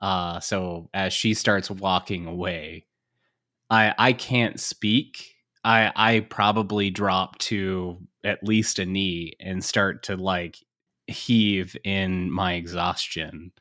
Uh, 0.00 0.38
so 0.40 0.88
as 0.94 1.12
she 1.12 1.34
starts 1.34 1.70
walking 1.70 2.26
away, 2.26 2.86
I 3.70 3.94
I 3.98 4.12
can't 4.12 4.58
speak. 4.60 5.34
I 5.64 5.92
I 5.94 6.20
probably 6.20 6.90
drop 6.90 7.38
to 7.40 7.98
at 8.24 8.44
least 8.44 8.78
a 8.78 8.86
knee 8.86 9.34
and 9.40 9.64
start 9.64 10.02
to 10.04 10.16
like 10.16 10.58
heave 11.06 11.76
in 11.84 12.30
my 12.30 12.54
exhaustion. 12.54 13.52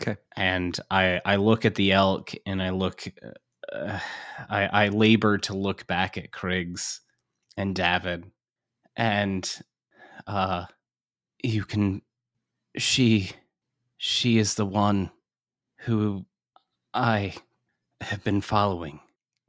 Okay. 0.00 0.16
And 0.36 0.78
I 0.90 1.20
I 1.24 1.36
look 1.36 1.64
at 1.64 1.74
the 1.76 1.92
elk 1.92 2.32
and 2.46 2.62
I 2.62 2.70
look 2.70 3.04
uh, 3.72 3.98
I 4.50 4.66
I 4.66 4.88
labor 4.88 5.38
to 5.38 5.54
look 5.54 5.86
back 5.86 6.18
at 6.18 6.30
Kriggs 6.32 7.00
and 7.56 7.74
Davin 7.74 8.30
and 8.96 9.50
uh 10.26 10.66
you 11.42 11.64
can 11.64 12.02
she 12.76 13.30
she 13.98 14.38
is 14.38 14.54
the 14.54 14.66
one 14.66 15.10
who 15.78 16.26
I 16.94 17.34
have 18.00 18.24
been 18.24 18.40
following. 18.40 19.00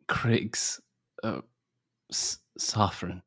Kriggs 0.09 0.79
uh 1.23 1.41
Sovereign, 2.11 3.21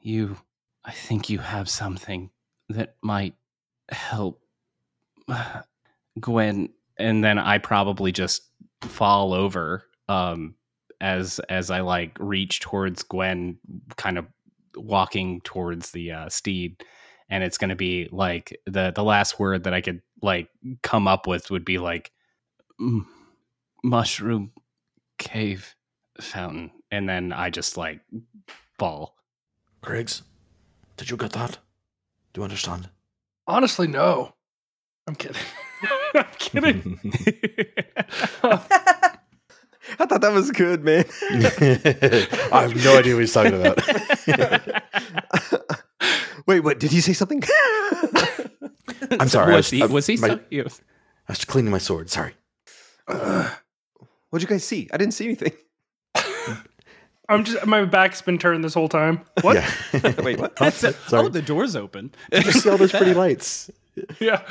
you 0.00 0.36
I 0.84 0.92
think 0.92 1.30
you 1.30 1.38
have 1.38 1.68
something 1.68 2.30
that 2.68 2.96
might 3.02 3.34
help 3.90 4.40
Gwen 6.20 6.70
and 6.98 7.22
then 7.22 7.38
I 7.38 7.58
probably 7.58 8.12
just 8.12 8.42
fall 8.82 9.32
over 9.32 9.84
um 10.08 10.54
as 11.00 11.40
as 11.48 11.70
I 11.70 11.80
like 11.80 12.16
reach 12.18 12.60
towards 12.60 13.02
Gwen 13.02 13.58
kind 13.96 14.18
of 14.18 14.26
walking 14.76 15.40
towards 15.42 15.90
the 15.90 16.12
uh, 16.12 16.28
steed. 16.28 16.82
And 17.28 17.42
it's 17.42 17.58
going 17.58 17.70
to 17.70 17.76
be 17.76 18.08
like 18.12 18.56
the 18.66 18.92
the 18.94 19.02
last 19.02 19.38
word 19.38 19.64
that 19.64 19.74
I 19.74 19.80
could 19.80 20.00
like 20.22 20.48
come 20.82 21.08
up 21.08 21.26
with 21.26 21.50
would 21.50 21.64
be 21.64 21.78
like 21.78 22.12
mushroom 23.82 24.52
cave 25.18 25.75
fountain 26.20 26.70
and 26.90 27.08
then 27.08 27.32
I 27.32 27.50
just 27.50 27.76
like 27.76 28.00
fall. 28.78 29.16
Kriggs, 29.82 30.22
did 30.96 31.10
you 31.10 31.16
get 31.16 31.32
that? 31.32 31.58
Do 32.32 32.40
you 32.40 32.44
understand? 32.44 32.88
Honestly, 33.46 33.86
no. 33.86 34.34
I'm 35.06 35.14
kidding. 35.14 35.42
I'm 36.14 36.24
kidding. 36.38 37.00
I 39.98 40.04
thought 40.06 40.20
that 40.20 40.32
was 40.32 40.50
good, 40.50 40.82
man. 40.84 41.04
I 42.52 42.62
have 42.62 42.74
no 42.84 42.98
idea 42.98 43.14
what 43.14 43.20
he's 43.20 43.32
talking 43.32 43.54
about. 43.60 43.78
Wait, 46.46 46.60
what? 46.60 46.78
Did 46.80 46.90
he 46.90 47.00
say 47.00 47.12
something? 47.12 47.42
I'm 49.20 49.28
sorry. 49.28 49.52
I 49.54 49.56
was 49.56 49.70
he 49.70 49.82
I- 49.82 49.86
was 49.86 50.06
he 50.06 50.16
my- 50.16 50.28
so- 50.28 50.40
I 50.50 51.32
was 51.32 51.44
cleaning 51.44 51.70
my 51.72 51.78
sword. 51.78 52.10
Sorry. 52.10 52.34
What'd 53.06 54.42
you 54.42 54.46
guys 54.48 54.64
see? 54.64 54.88
I 54.92 54.96
didn't 54.96 55.14
see 55.14 55.26
anything. 55.26 55.52
I'm 57.28 57.44
just 57.44 57.66
my 57.66 57.84
back's 57.84 58.22
been 58.22 58.38
turned 58.38 58.62
this 58.64 58.74
whole 58.74 58.88
time. 58.88 59.22
What? 59.42 59.56
Yeah. 59.56 60.12
Wait, 60.22 60.38
what? 60.38 60.52
Huh? 60.58 60.70
oh, 60.84 60.90
Sorry. 61.08 61.28
the 61.28 61.42
door's 61.42 61.74
open. 61.74 62.12
Did 62.30 62.46
you 62.46 62.52
see 62.52 62.70
all 62.70 62.76
those 62.78 62.92
pretty 62.92 63.14
lights? 63.14 63.70
Yeah. 64.20 64.42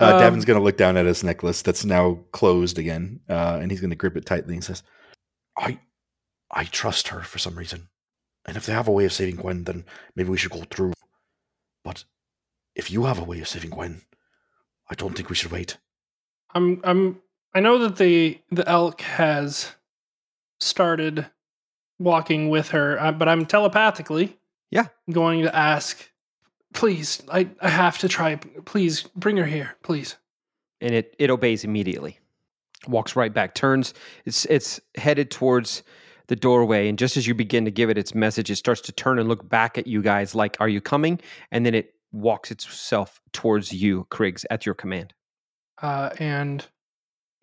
Uh, 0.00 0.12
Um, 0.14 0.18
Davin's 0.20 0.44
going 0.44 0.58
to 0.58 0.64
look 0.64 0.76
down 0.76 0.96
at 0.96 1.06
his 1.06 1.22
necklace 1.24 1.62
that's 1.62 1.84
now 1.84 2.18
closed 2.32 2.78
again, 2.78 3.20
uh, 3.28 3.58
and 3.62 3.70
he's 3.70 3.80
going 3.80 3.90
to 3.90 3.96
grip 3.96 4.16
it 4.16 4.26
tightly 4.26 4.54
and 4.54 4.64
says, 4.64 4.82
"I, 5.56 5.78
I 6.50 6.64
trust 6.64 7.08
her 7.08 7.20
for 7.22 7.38
some 7.38 7.56
reason, 7.56 7.88
and 8.44 8.56
if 8.56 8.66
they 8.66 8.72
have 8.72 8.88
a 8.88 8.92
way 8.92 9.04
of 9.04 9.12
saving 9.12 9.36
Gwen, 9.36 9.64
then 9.64 9.84
maybe 10.16 10.28
we 10.28 10.36
should 10.36 10.50
go 10.50 10.64
through. 10.70 10.92
But 11.84 12.04
if 12.74 12.90
you 12.90 13.04
have 13.04 13.18
a 13.18 13.24
way 13.24 13.40
of 13.40 13.48
saving 13.48 13.70
Gwen, 13.70 14.02
I 14.90 14.94
don't 14.94 15.14
think 15.16 15.28
we 15.30 15.36
should 15.36 15.52
wait." 15.52 15.78
I'm 16.54 16.80
I'm 16.84 17.22
I 17.54 17.60
know 17.60 17.78
that 17.78 17.96
the 17.96 18.38
the 18.50 18.68
elk 18.68 19.00
has 19.02 19.72
started 20.62 21.26
walking 21.98 22.48
with 22.50 22.68
her, 22.68 23.00
uh, 23.00 23.12
but 23.12 23.28
I'm 23.28 23.46
telepathically 23.46 24.38
Yeah. 24.70 24.86
going 25.10 25.42
to 25.42 25.54
ask 25.54 26.10
please 26.74 27.22
I 27.30 27.50
I 27.60 27.68
have 27.68 27.98
to 27.98 28.08
try 28.08 28.36
please 28.64 29.02
bring 29.14 29.36
her 29.36 29.44
here, 29.44 29.76
please. 29.82 30.16
and 30.80 30.94
it 30.94 31.14
it 31.18 31.30
obeys 31.30 31.64
immediately. 31.64 32.18
Walks 32.88 33.14
right 33.14 33.32
back, 33.32 33.54
turns. 33.54 33.94
It's 34.24 34.44
it's 34.46 34.80
headed 34.96 35.30
towards 35.30 35.82
the 36.28 36.34
doorway, 36.36 36.88
and 36.88 36.98
just 36.98 37.16
as 37.16 37.26
you 37.26 37.34
begin 37.34 37.64
to 37.66 37.70
give 37.70 37.90
it 37.90 37.98
its 37.98 38.14
message, 38.14 38.50
it 38.50 38.56
starts 38.56 38.80
to 38.82 38.92
turn 38.92 39.18
and 39.18 39.28
look 39.28 39.48
back 39.48 39.76
at 39.76 39.86
you 39.86 40.00
guys, 40.02 40.34
like, 40.34 40.56
"Are 40.60 40.68
you 40.68 40.80
coming?" 40.80 41.20
And 41.50 41.64
then 41.66 41.74
it 41.74 41.94
walks 42.10 42.50
itself 42.50 43.20
towards 43.32 43.72
you, 43.72 44.06
Kriggs, 44.10 44.44
at 44.50 44.64
your 44.66 44.74
command. 44.74 45.12
Uh, 45.80 46.10
and 46.18 46.66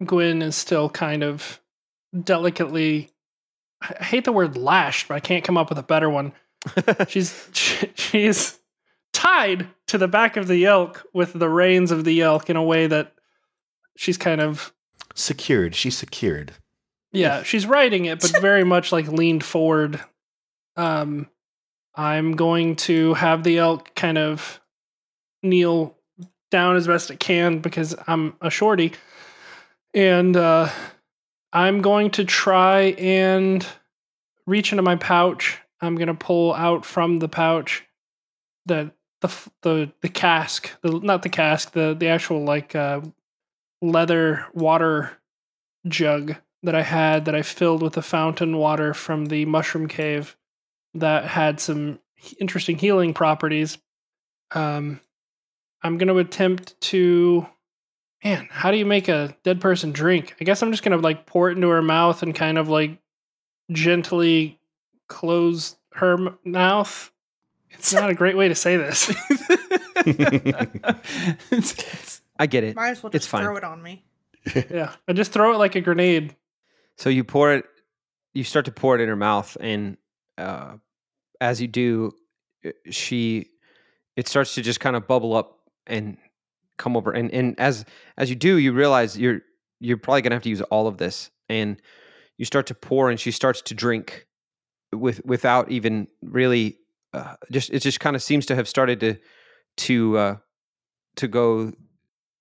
Gwyn 0.03 0.41
is 0.41 0.55
still 0.55 0.89
kind 0.89 1.23
of 1.23 1.61
delicately 2.23 3.09
I 3.81 4.03
hate 4.03 4.25
the 4.25 4.31
word 4.31 4.57
lashed, 4.57 5.07
but 5.07 5.15
I 5.15 5.19
can't 5.19 5.43
come 5.43 5.57
up 5.57 5.69
with 5.69 5.77
a 5.77 5.83
better 5.83 6.09
one. 6.09 6.33
She's 7.07 7.47
she, 7.53 7.91
she's 7.95 8.59
tied 9.13 9.67
to 9.87 9.97
the 9.97 10.07
back 10.07 10.37
of 10.37 10.47
the 10.47 10.65
elk 10.65 11.05
with 11.13 11.33
the 11.33 11.49
reins 11.49 11.91
of 11.91 12.03
the 12.03 12.21
elk 12.21 12.49
in 12.49 12.55
a 12.55 12.63
way 12.63 12.87
that 12.87 13.13
she's 13.97 14.17
kind 14.17 14.41
of 14.41 14.73
Secured. 15.15 15.75
She's 15.75 15.97
secured. 15.97 16.53
yeah, 17.11 17.43
she's 17.43 17.65
riding 17.65 18.05
it, 18.05 18.21
but 18.21 18.37
very 18.41 18.63
much 18.63 18.91
like 18.91 19.07
leaned 19.07 19.43
forward. 19.43 19.99
Um, 20.77 21.27
I'm 21.95 22.35
going 22.35 22.75
to 22.77 23.15
have 23.15 23.43
the 23.43 23.57
elk 23.57 23.93
kind 23.95 24.17
of 24.17 24.61
kneel 25.43 25.97
down 26.51 26.75
as 26.77 26.87
best 26.87 27.11
it 27.11 27.19
can 27.19 27.59
because 27.59 27.95
I'm 28.07 28.35
a 28.39 28.49
shorty, 28.49 28.93
and 29.93 30.37
uh, 30.37 30.69
I'm 31.51 31.81
going 31.81 32.11
to 32.11 32.25
try 32.25 32.91
and 32.97 33.65
reach 34.45 34.71
into 34.71 34.83
my 34.83 34.95
pouch. 34.95 35.57
I'm 35.81 35.95
gonna 35.95 36.15
pull 36.15 36.53
out 36.53 36.85
from 36.85 37.19
the 37.19 37.29
pouch 37.29 37.85
the 38.65 38.91
the 39.21 39.49
the 39.61 39.91
the 40.01 40.09
cask, 40.09 40.71
the 40.81 40.99
not 40.99 41.23
the 41.23 41.29
cask, 41.29 41.71
the 41.71 41.95
the 41.97 42.07
actual 42.07 42.43
like 42.43 42.75
uh, 42.75 43.01
leather 43.81 44.45
water 44.53 45.17
jug 45.87 46.35
that 46.63 46.75
I 46.75 46.81
had 46.81 47.25
that 47.25 47.35
I 47.35 47.41
filled 47.41 47.81
with 47.81 47.93
the 47.93 48.01
fountain 48.01 48.57
water 48.57 48.93
from 48.93 49.27
the 49.27 49.45
mushroom 49.45 49.87
cave 49.87 50.35
that 50.93 51.25
had 51.25 51.59
some 51.59 51.99
interesting 52.39 52.77
healing 52.77 53.13
properties. 53.13 53.77
Um, 54.51 54.99
I'm 55.81 55.97
going 55.97 56.09
to 56.09 56.17
attempt 56.17 56.79
to. 56.81 57.47
Man, 58.23 58.47
how 58.51 58.71
do 58.71 58.77
you 58.77 58.85
make 58.85 59.07
a 59.07 59.35
dead 59.43 59.61
person 59.61 59.91
drink? 59.91 60.35
I 60.41 60.43
guess 60.43 60.61
I'm 60.61 60.71
just 60.71 60.83
going 60.83 60.97
to 60.97 61.01
like 61.03 61.25
pour 61.25 61.49
it 61.49 61.55
into 61.55 61.69
her 61.69 61.81
mouth 61.81 62.21
and 62.21 62.35
kind 62.35 62.57
of 62.57 62.67
like 62.67 62.97
gently 63.71 64.59
close 65.07 65.75
her 65.93 66.13
m- 66.13 66.37
mouth. 66.43 67.11
It's 67.71 67.93
not 67.93 68.09
a 68.09 68.13
great 68.13 68.35
way 68.35 68.47
to 68.49 68.55
say 68.55 68.75
this. 68.77 69.09
I 72.39 72.47
get 72.47 72.63
it. 72.63 72.75
Might 72.75 72.89
as 72.89 73.03
well 73.03 73.11
It's 73.13 73.23
just 73.25 73.29
fine. 73.29 73.43
throw 73.43 73.55
it 73.57 73.63
on 73.63 73.81
me. 73.81 74.03
yeah, 74.69 74.93
I 75.07 75.13
just 75.13 75.31
throw 75.31 75.53
it 75.53 75.57
like 75.57 75.75
a 75.75 75.81
grenade. 75.81 76.35
So 76.97 77.09
you 77.09 77.23
pour 77.23 77.53
it, 77.53 77.65
you 78.33 78.43
start 78.43 78.65
to 78.65 78.71
pour 78.71 78.95
it 78.95 79.01
in 79.01 79.07
her 79.09 79.15
mouth, 79.15 79.55
and 79.59 79.97
uh, 80.37 80.73
as 81.39 81.61
you 81.61 81.67
do, 81.67 82.11
uh, 82.65 82.69
she, 82.89 83.47
it 84.15 84.27
starts 84.27 84.55
to 84.55 84.61
just 84.61 84.79
kind 84.79 84.95
of 84.95 85.07
bubble 85.07 85.35
up 85.35 85.59
and 85.87 86.17
come 86.79 86.97
over, 86.97 87.11
and 87.11 87.31
and 87.31 87.53
as 87.59 87.85
as 88.17 88.29
you 88.31 88.35
do, 88.35 88.57
you 88.57 88.73
realize 88.73 89.17
you're 89.17 89.41
you're 89.79 89.97
probably 89.97 90.23
gonna 90.23 90.35
have 90.35 90.43
to 90.43 90.49
use 90.49 90.61
all 90.63 90.87
of 90.87 90.97
this, 90.97 91.29
and 91.47 91.79
you 92.39 92.45
start 92.45 92.65
to 92.67 92.73
pour, 92.73 93.11
and 93.11 93.19
she 93.19 93.29
starts 93.31 93.61
to 93.61 93.75
drink 93.75 94.25
with 94.91 95.23
without 95.23 95.69
even 95.69 96.07
really 96.23 96.79
uh, 97.13 97.35
just 97.51 97.69
it 97.69 97.79
just 97.81 97.99
kind 97.99 98.15
of 98.15 98.23
seems 98.23 98.45
to 98.47 98.55
have 98.55 98.67
started 98.67 98.99
to 99.01 99.15
to 99.77 100.17
uh, 100.17 100.35
to 101.17 101.27
go 101.27 101.71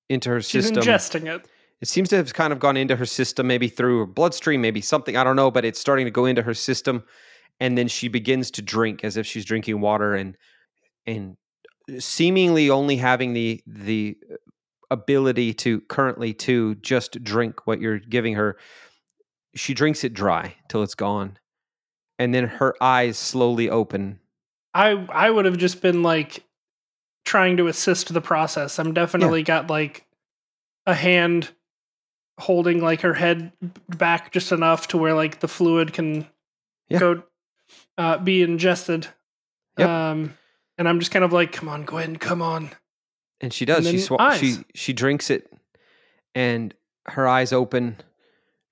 into 0.09 0.31
her 0.31 0.41
She's 0.41 0.65
system. 0.65 0.83
ingesting 0.83 1.35
it. 1.35 1.47
It 1.81 1.89
seems 1.89 2.09
to 2.09 2.17
have 2.17 2.35
kind 2.35 2.53
of 2.53 2.59
gone 2.59 2.77
into 2.77 2.97
her 2.97 3.07
system, 3.07 3.47
maybe 3.47 3.69
through 3.69 4.01
her 4.01 4.07
bloodstream, 4.07 4.61
maybe 4.61 4.81
something. 4.81 5.17
I 5.17 5.23
don't 5.23 5.37
know, 5.37 5.51
but 5.51 5.65
it's 5.65 5.79
starting 5.79 6.07
to 6.07 6.11
go 6.11 6.25
into 6.25 6.43
her 6.43 6.55
system, 6.55 7.05
and 7.61 7.79
then 7.79 7.87
she 7.87 8.09
begins 8.09 8.51
to 8.53 8.63
drink 8.63 9.05
as 9.05 9.17
if 9.17 9.27
she's 9.27 9.45
drinking 9.45 9.81
water, 9.81 10.15
and 10.15 10.37
and 11.07 11.37
seemingly 11.99 12.71
only 12.71 12.97
having 12.97 13.33
the 13.33 13.63
the 13.67 14.17
ability 14.91 15.53
to 15.53 15.81
currently 15.83 16.33
to 16.33 16.75
just 16.77 17.23
drink 17.23 17.67
what 17.67 17.81
you're 17.81 17.99
giving 17.99 18.35
her. 18.35 18.57
She 19.55 19.75
drinks 19.75 20.05
it 20.05 20.15
dry 20.15 20.55
till 20.69 20.83
it's 20.83 20.95
gone, 20.95 21.39
and 22.19 22.35
then 22.35 22.45
her 22.47 22.75
eyes 22.81 23.19
slowly 23.19 23.69
open. 23.71 24.21
I 24.75 24.91
I 25.11 25.31
would 25.31 25.45
have 25.45 25.57
just 25.59 25.81
been 25.83 26.03
like 26.03 26.45
trying 27.25 27.57
to 27.59 27.67
assist 27.67 28.13
the 28.13 28.21
process. 28.21 28.79
I'm 28.79 28.95
definitely 28.95 29.43
got 29.43 29.69
like 29.69 30.07
a 30.87 30.95
hand 30.95 31.51
holding 32.39 32.81
like 32.81 33.01
her 33.01 33.15
head 33.15 33.53
back 33.89 34.33
just 34.33 34.53
enough 34.53 34.89
to 34.89 34.97
where 34.97 35.13
like 35.15 35.41
the 35.41 35.49
fluid 35.49 35.93
can 35.93 36.27
Yeah. 36.89 36.99
go 36.99 37.23
uh, 37.99 38.19
be 38.19 38.43
ingested. 38.43 39.09
Yep. 39.77 39.89
Um, 39.89 40.35
and 40.79 40.89
I'm 40.89 40.99
just 41.01 41.11
kind 41.11 41.25
of 41.25 41.33
like, 41.33 41.53
come 41.53 41.69
on, 41.69 41.85
Gwen, 41.85 42.17
come 42.17 42.41
on. 42.41 42.71
And 43.41 43.53
she 43.53 43.65
does. 43.65 43.87
And 43.87 44.01
She 44.01 44.07
then 44.07 44.07
swa- 44.19 44.35
she 44.39 44.57
she 44.75 44.93
drinks 44.93 45.31
it, 45.31 45.53
and 46.35 46.75
her 47.07 47.29
eyes 47.29 47.53
open, 47.53 47.97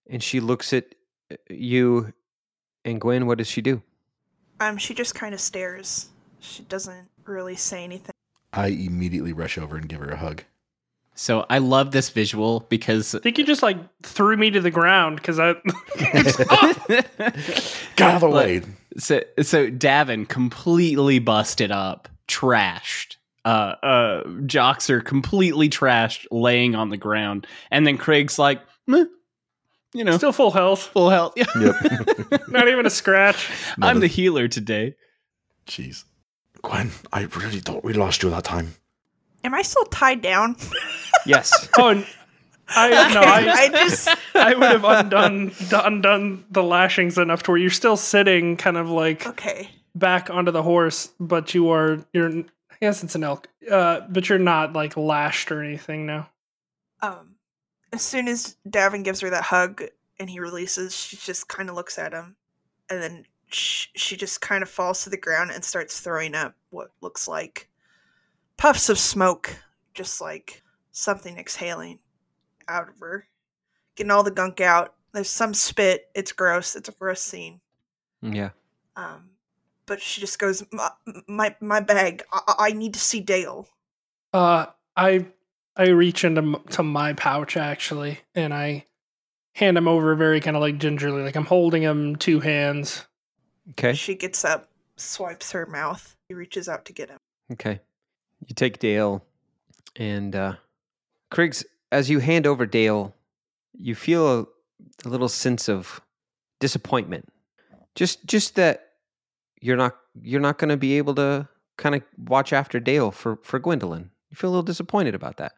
and 0.09 0.23
she 0.23 0.41
looks 0.41 0.73
at 0.73 0.87
uh, 1.31 1.37
you, 1.51 2.13
and 2.85 3.01
Gwen. 3.01 3.27
What 3.27 3.39
does 3.39 3.49
she 3.49 3.61
do? 3.61 3.83
Um, 4.61 4.77
she 4.79 4.95
just 4.95 5.15
kind 5.15 5.35
of 5.35 5.41
stares. 5.41 6.09
She 6.41 6.63
doesn't 6.65 7.09
really 7.27 7.55
say 7.57 7.85
anything. 7.85 8.13
I 8.53 8.69
immediately 8.69 9.33
rush 9.33 9.59
over 9.59 9.77
and 9.77 9.89
give 9.89 10.01
her 10.01 10.11
a 10.11 10.17
hug. 10.17 10.43
So 11.15 11.47
I 11.49 11.59
love 11.59 11.93
this 11.93 12.11
visual 12.11 12.61
because 12.69 13.15
I 13.15 13.21
think 13.21 13.39
you 13.39 13.45
just 13.45 13.63
like 13.63 13.77
threw 14.03 14.37
me 14.37 14.51
to 14.51 14.61
the 14.61 14.71
ground 14.71 15.17
because 15.17 15.39
I. 15.39 15.55
got 17.97 18.01
out 18.01 18.15
of 18.17 18.21
the 18.21 18.29
But- 18.29 18.31
way. 18.33 18.63
So 18.99 19.21
so 19.43 19.71
Davin 19.71 20.29
completely 20.29 21.19
busted 21.19 21.71
up, 21.71 22.09
trashed. 22.29 23.17
Uh, 23.45 23.75
uh, 23.83 24.25
Joxer 24.25 25.05
completely 25.05 25.69
trashed, 25.69 26.27
laying 26.33 26.75
on 26.75 26.89
the 26.91 26.97
ground, 26.97 27.47
and 27.71 27.87
then 27.87 27.97
Kriggs 27.99 28.39
like, 28.39 28.61
"Meh," 28.89 29.05
you 29.95 30.03
know, 30.03 30.17
Still 30.17 30.33
full 30.33 30.51
health. 30.51 30.83
full 30.93 31.11
health. 31.11 31.35
Yeah. 31.37 31.45
Yep. 31.61 32.43
Not 32.49 32.69
even 32.69 32.87
a 32.87 32.91
scratch. 32.91 33.49
I'm 33.81 34.01
the 34.01 34.09
healer 34.09 34.49
today. 34.49 34.97
Jeez. 35.69 36.05
Gwen, 36.63 36.91
I 37.13 37.23
really 37.23 37.61
thought 37.61 37.85
we 37.85 37.93
lost 37.93 38.23
you 38.25 38.31
that 38.31 38.43
time. 38.45 38.75
Am 39.45 39.55
I 39.55 39.63
still 39.63 39.85
tied 39.85 40.23
down? 40.23 40.57
Yes. 41.25 41.69
Oh, 41.79 41.91
n- 41.91 42.07
I 42.69 43.15
no, 43.15 43.21
I, 43.25 43.53
I 43.53 43.69
just 43.69 44.09
I 44.35 44.55
would 44.55 44.71
have 44.71 44.85
undone 44.85 45.53
undone 45.73 46.45
the 46.51 46.63
lashings 46.63 47.19
enough 47.19 47.43
to 47.45 47.53
where 47.53 47.59
you're 47.59 47.71
still 47.71 47.97
sitting, 47.97 48.57
kind 48.57 48.77
of 48.77 48.91
like 48.91 49.27
okay. 49.27 49.71
back 49.95 50.31
onto 50.31 50.51
the 50.51 50.63
horse, 50.63 51.11
but 51.21 51.55
you 51.55 51.71
are 51.71 52.05
you're. 52.13 52.31
I 52.31 52.79
guess 52.81 53.03
it's 53.03 53.15
an 53.15 53.25
elk, 53.25 53.49
uh, 53.71 54.01
but 54.11 54.29
you're 54.29 54.39
not 54.39 54.75
like 54.75 54.99
lashed 54.99 55.51
or 55.51 55.63
anything 55.63 56.05
now. 56.05 56.29
Um, 57.01 57.37
as 57.91 58.03
soon 58.03 58.29
as 58.29 58.57
Davin 58.69 59.03
gives 59.03 59.21
her 59.21 59.31
that 59.31 59.45
hug 59.45 59.83
and 60.21 60.29
he 60.29 60.41
releases, 60.41 60.95
she 60.95 61.17
just 61.17 61.49
kind 61.49 61.71
of 61.71 61.75
looks 61.75 61.99
at 61.99 62.13
him, 62.13 62.37
and 62.91 63.03
then 63.03 63.25
sh- 63.49 63.87
she 63.97 64.17
just 64.17 64.43
kind 64.43 64.63
of 64.63 64.69
falls 64.69 65.05
to 65.05 65.11
the 65.11 65.17
ground 65.17 65.53
and 65.53 65.65
starts 65.65 66.01
throwing 66.01 66.35
up 66.35 66.55
what 66.69 66.91
looks 67.01 67.27
like 67.27 67.71
puffs 68.59 68.89
of 68.89 68.99
smoke, 68.99 69.57
just 69.95 70.21
like 70.21 70.63
something 70.93 71.39
exhaling 71.39 71.99
out 72.69 72.89
of 72.89 72.99
her, 73.01 73.27
getting 73.97 74.11
all 74.11 74.23
the 74.23 74.31
gunk 74.31 74.61
out. 74.61 74.95
There's 75.13 75.31
some 75.31 75.55
spit. 75.55 76.09
It's 76.15 76.33
gross. 76.33 76.77
It's 76.77 76.89
a 76.89 76.93
gross 76.93 77.23
scene. 77.23 77.61
yeah. 78.23 78.51
Um, 78.97 79.31
but 79.87 80.01
she 80.01 80.21
just 80.21 80.39
goes, 80.39 80.65
"My 80.73 80.91
my, 81.27 81.55
my 81.61 81.81
bag. 81.81 82.23
I-, 82.33 82.55
I 82.59 82.73
need 82.73 82.95
to 82.95 83.01
see 83.01 83.21
Dale." 83.21 83.69
Uh, 84.33 84.67
I 84.97 85.27
I 85.77 85.89
reach 85.91 86.25
into 86.25 86.41
m- 86.43 86.65
to 86.71 86.83
my 86.83 87.13
pouch 87.13 87.57
actually, 87.57 88.21
and 88.35 88.53
I 88.55 88.87
hand 89.55 89.77
him 89.79 89.87
over 89.89 90.15
very 90.15 90.41
kind 90.41 90.57
of 90.57 90.61
like 90.61 90.79
gingerly, 90.79 91.23
like 91.23 91.37
I'm 91.37 91.45
holding 91.45 91.83
him 91.83 92.17
two 92.17 92.41
hands. 92.41 93.07
Okay. 93.71 93.95
She 93.95 94.15
gets 94.15 94.45
up, 94.45 94.69
swipes 94.97 95.53
her 95.53 95.67
mouth. 95.67 96.15
He 96.29 96.35
reaches 96.35 96.69
out 96.69 96.85
to 96.87 96.93
get 96.93 97.09
him. 97.11 97.19
Okay. 97.53 97.81
You 98.47 98.55
take 98.55 98.79
Dale, 98.79 99.25
and 99.97 100.35
uh, 100.35 100.55
Kriggs. 101.31 101.65
As 101.93 102.11
you 102.11 102.19
hand 102.19 102.47
over 102.47 102.67
Dale, 102.67 103.15
you 103.79 103.95
feel 103.95 104.41
a, 104.41 104.47
a 105.05 105.09
little 105.09 105.29
sense 105.29 105.69
of 105.69 106.01
disappointment. 106.61 107.29
Just, 107.95 108.27
just 108.27 108.57
that 108.57 108.87
you're 109.61 109.77
not 109.77 109.97
you're 110.23 110.41
not 110.41 110.59
going 110.59 110.69
to 110.69 110.77
be 110.77 110.99
able 110.99 111.15
to 111.15 111.49
kind 111.77 111.95
of 111.95 112.03
watch 112.19 112.53
after 112.53 112.81
Dale 112.81 113.11
for 113.11 113.39
for 113.43 113.59
Gwendolyn. 113.59 114.11
You 114.31 114.37
feel 114.37 114.51
a 114.51 114.53
little 114.53 114.63
disappointed 114.63 115.15
about 115.15 115.39
that, 115.39 115.53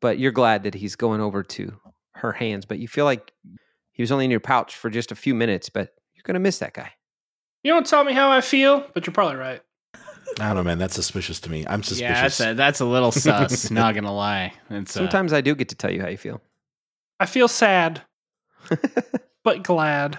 but 0.00 0.18
you're 0.18 0.32
glad 0.32 0.62
that 0.64 0.74
he's 0.74 0.96
going 0.96 1.20
over 1.20 1.42
to 1.42 1.78
her 2.14 2.32
hands. 2.32 2.64
But 2.64 2.78
you 2.78 2.88
feel 2.88 3.04
like 3.04 3.32
he 3.92 4.02
was 4.02 4.12
only 4.12 4.24
in 4.24 4.30
your 4.30 4.40
pouch 4.40 4.76
for 4.76 4.90
just 4.90 5.12
a 5.12 5.16
few 5.16 5.34
minutes, 5.34 5.68
but 5.68 5.94
you're 6.14 6.22
going 6.24 6.34
to 6.34 6.40
miss 6.40 6.58
that 6.58 6.74
guy. 6.74 6.92
You 7.62 7.72
don't 7.72 7.86
tell 7.86 8.04
me 8.04 8.12
how 8.12 8.30
I 8.30 8.40
feel, 8.40 8.86
but 8.94 9.06
you're 9.06 9.14
probably 9.14 9.36
right. 9.36 9.62
I 10.40 10.48
don't 10.48 10.56
know, 10.56 10.62
man. 10.64 10.78
That's 10.78 10.94
suspicious 10.94 11.40
to 11.40 11.50
me. 11.50 11.64
I'm 11.66 11.82
suspicious. 11.82 12.00
Yeah, 12.00 12.22
that's 12.22 12.34
suspicious. 12.34 12.52
a, 12.52 12.56
that's 12.56 12.80
a 12.80 12.84
little 12.84 13.12
sus. 13.12 13.70
not 13.70 13.94
gonna 13.94 14.14
lie. 14.14 14.52
It's 14.70 14.96
uh, 14.96 15.00
Sometimes 15.00 15.32
I 15.32 15.40
do 15.40 15.54
get 15.54 15.68
to 15.70 15.74
tell 15.74 15.90
you 15.90 16.00
how 16.02 16.08
you 16.08 16.16
feel. 16.18 16.40
I 17.18 17.26
feel 17.26 17.48
sad, 17.48 18.02
but 19.42 19.62
glad. 19.62 20.18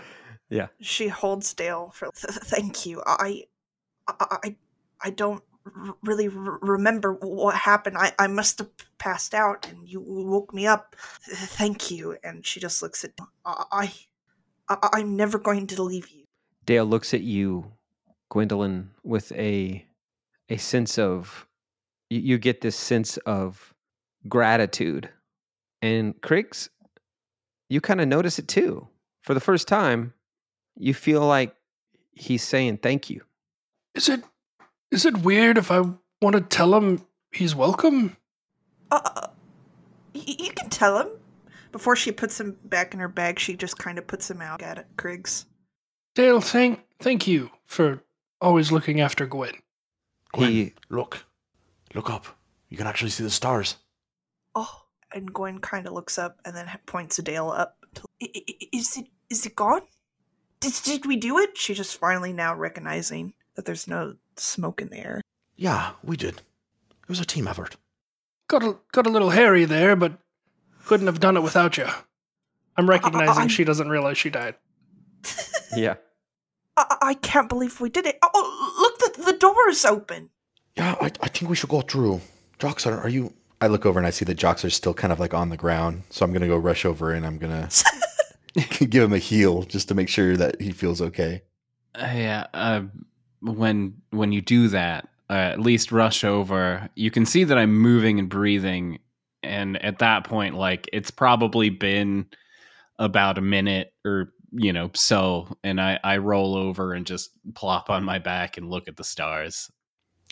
Yeah. 0.50 0.68
She 0.82 1.08
holds 1.10 1.54
Dale 1.54 1.92
for. 1.94 2.10
"Th- 2.12 2.34
th- 2.34 2.46
Thank 2.46 2.86
you. 2.86 3.04
I, 3.06 3.44
I, 4.08 4.38
I, 4.44 4.56
I 5.02 5.10
don't 5.12 5.44
really 6.02 6.28
r- 6.30 6.60
remember 6.62 7.14
what 7.14 7.54
happened. 7.56 7.98
I, 7.98 8.14
I 8.18 8.28
must 8.28 8.60
have 8.60 8.70
passed 8.98 9.34
out, 9.34 9.68
and 9.70 9.88
you 9.88 10.02
woke 10.02 10.54
me 10.54 10.66
up. 10.66 10.96
Thank 11.22 11.92
you. 11.92 12.18
And 12.24 12.46
she 12.46 12.60
just 12.60 12.82
looks 12.82 13.04
at. 13.04 13.12
I, 13.46 13.92
I, 14.70 14.78
I'm 14.94 15.16
never 15.16 15.38
going 15.38 15.68
to 15.68 15.84
leave 15.84 16.08
you. 16.10 16.24
Dale 16.66 16.86
looks 16.86 17.14
at 17.14 17.22
you, 17.22 17.72
Gwendolyn, 18.30 18.90
with 19.04 19.32
a 19.34 19.86
a 20.50 20.58
sense 20.58 20.98
of 20.98 21.48
you, 22.10 22.20
you 22.20 22.38
get 22.38 22.62
this 22.62 22.76
sense 22.76 23.18
of 23.18 23.74
gratitude. 24.28 25.10
And 25.82 26.20
Kriggs, 26.22 26.70
you 27.70 27.82
kind 27.82 28.02
of 28.02 28.08
notice 28.08 28.40
it 28.40 28.48
too. 28.48 28.88
For 29.22 29.34
the 29.34 29.40
first 29.40 29.68
time, 29.68 30.14
you 30.78 30.94
feel 30.94 31.26
like 31.26 31.54
he's 32.14 32.44
saying 32.44 32.78
thank 32.78 33.10
you. 33.10 33.22
Is 33.96 34.10
it 34.10 34.24
is 34.92 35.06
it 35.06 35.18
weird 35.18 35.58
if 35.58 35.70
I 35.70 35.82
want 36.22 36.36
to 36.36 36.42
tell 36.42 36.76
him 36.76 37.06
he's 37.32 37.56
welcome? 37.56 38.16
Uh, 38.90 39.28
you 40.14 40.52
can 40.52 40.70
tell 40.70 41.00
him. 41.00 41.10
Before 41.74 41.96
she 41.96 42.12
puts 42.12 42.40
him 42.40 42.58
back 42.64 42.94
in 42.94 43.00
her 43.02 43.10
bag, 43.10 43.38
she 43.38 43.56
just 43.56 43.78
kind 43.78 43.98
of 43.98 44.08
puts 44.08 44.32
him 44.32 44.42
out 44.42 44.62
at 44.62 44.78
it, 44.78 44.88
Kriggs. 44.96 45.46
Dale, 46.16 46.42
thank 46.42 46.84
thank 47.00 47.28
you 47.28 47.52
for 47.66 48.02
always 48.40 48.72
looking 48.72 49.02
after 49.02 49.26
Gwen. 49.26 49.54
Gwen, 50.38 50.52
He 50.52 50.74
look. 50.90 51.26
Look 51.94 52.10
up. 52.10 52.26
You 52.70 52.78
can 52.78 52.88
actually 52.88 53.12
see 53.12 53.24
the 53.24 53.30
stars. 53.30 53.76
Oh, 54.56 54.84
and 55.14 55.34
Gwen 55.34 55.60
kind 55.60 55.88
of 55.88 55.94
looks 55.94 56.18
up 56.18 56.40
and 56.46 56.56
then 56.56 56.70
points 56.86 57.16
to 57.18 57.22
Dale 57.22 57.50
up. 57.50 57.78
To, 57.96 58.04
"I- 58.22 58.30
I- 58.36 58.44
I- 58.50 58.68
is 58.74 58.98
it 58.98 59.08
is 59.30 59.46
it 59.46 59.56
gone? 59.56 59.82
Did 60.60 60.74
did 60.84 61.06
we 61.06 61.16
do 61.16 61.38
it? 61.40 61.58
She's 61.58 61.78
just 61.78 61.98
finally 61.98 62.34
now 62.34 62.56
recognizing 62.56 63.34
that 63.56 63.66
there's 63.66 63.88
no 63.88 64.16
smoke 64.36 64.82
in 64.82 64.90
the 64.90 64.98
air. 64.98 65.22
Yeah, 65.56 65.94
we 66.04 66.18
did. 66.18 66.36
It 67.04 67.10
was 67.10 67.20
a 67.20 67.26
team 67.26 67.48
effort. 67.48 67.78
Got 68.48 68.64
a 68.64 68.78
got 68.92 69.08
a 69.08 69.10
little 69.10 69.30
hairy 69.32 69.66
there, 69.66 69.96
but 69.96 70.20
couldn't 70.86 71.08
have 71.08 71.20
done 71.20 71.38
it 71.38 71.42
without 71.44 71.78
you. 71.78 71.88
I'm 72.76 72.90
recognizing 72.90 73.38
I'm- 73.40 73.50
she 73.50 73.64
doesn't 73.64 73.90
realize 73.90 74.18
she 74.18 74.30
died. 74.30 74.56
yeah. 75.76 75.96
I, 76.76 76.98
I 77.02 77.14
can't 77.16 77.50
believe 77.50 77.80
we 77.82 77.90
did 77.90 78.06
it. 78.06 78.20
Oh, 78.22 78.30
look, 78.30 78.36
the, 78.36 78.46
the 78.46 78.47
door 79.38 79.70
is 79.70 79.86
open. 79.86 80.30
Yeah, 80.76 80.96
I, 81.02 81.06
I 81.22 81.28
think 81.28 81.50
we 81.50 81.56
should 81.56 81.70
go 81.70 81.82
through. 81.82 82.22
Joxer, 82.60 83.04
are 83.04 83.10
you? 83.10 83.34
I 83.60 83.68
look 83.68 83.86
over 83.86 84.00
and 84.00 84.06
I 84.06 84.12
see 84.12 84.26
that 84.26 84.38
Joxer's 84.38 84.76
still 84.76 84.94
kind 84.94 85.12
of 85.12 85.20
like 85.20 85.34
on 85.34 85.50
the 85.50 85.58
ground. 85.58 86.04
So 86.10 86.26
I'm 86.26 86.34
gonna 86.34 86.48
go 86.48 86.58
rush 86.58 86.86
over 86.86 87.12
and 87.12 87.26
I'm 87.26 87.38
gonna 87.38 87.70
give 88.80 89.04
him 89.04 89.14
a 89.14 89.18
heal 89.18 89.64
just 89.64 89.88
to 89.88 89.96
make 89.96 90.10
sure 90.10 90.38
that 90.38 90.62
he 90.62 90.72
feels 90.72 91.02
okay. 91.02 91.42
Uh, 91.96 92.12
yeah. 92.14 92.48
Uh, 92.54 92.84
when 93.42 93.96
when 94.12 94.32
you 94.32 94.42
do 94.42 94.68
that, 94.70 95.08
uh, 95.30 95.34
at 95.34 95.60
least 95.60 95.92
rush 95.92 96.24
over. 96.24 96.90
You 96.96 97.12
can 97.12 97.26
see 97.26 97.44
that 97.44 97.58
I'm 97.58 97.76
moving 97.78 98.20
and 98.20 98.30
breathing, 98.30 99.00
and 99.44 99.84
at 99.84 100.00
that 100.00 100.24
point, 100.24 100.56
like 100.56 100.90
it's 100.94 101.12
probably 101.12 101.70
been 101.70 102.28
about 103.00 103.38
a 103.38 103.42
minute 103.42 103.94
or 104.06 104.34
you 104.52 104.74
know, 104.74 104.92
so, 104.94 105.48
and 105.64 105.80
I, 105.82 106.00
I 106.04 106.18
roll 106.18 106.56
over 106.56 106.94
and 106.94 107.06
just 107.06 107.32
plop 107.56 107.90
on 107.90 108.04
my 108.04 108.20
back 108.20 108.58
and 108.58 108.70
look 108.70 108.88
at 108.88 108.98
the 108.98 109.04
stars. 109.04 109.70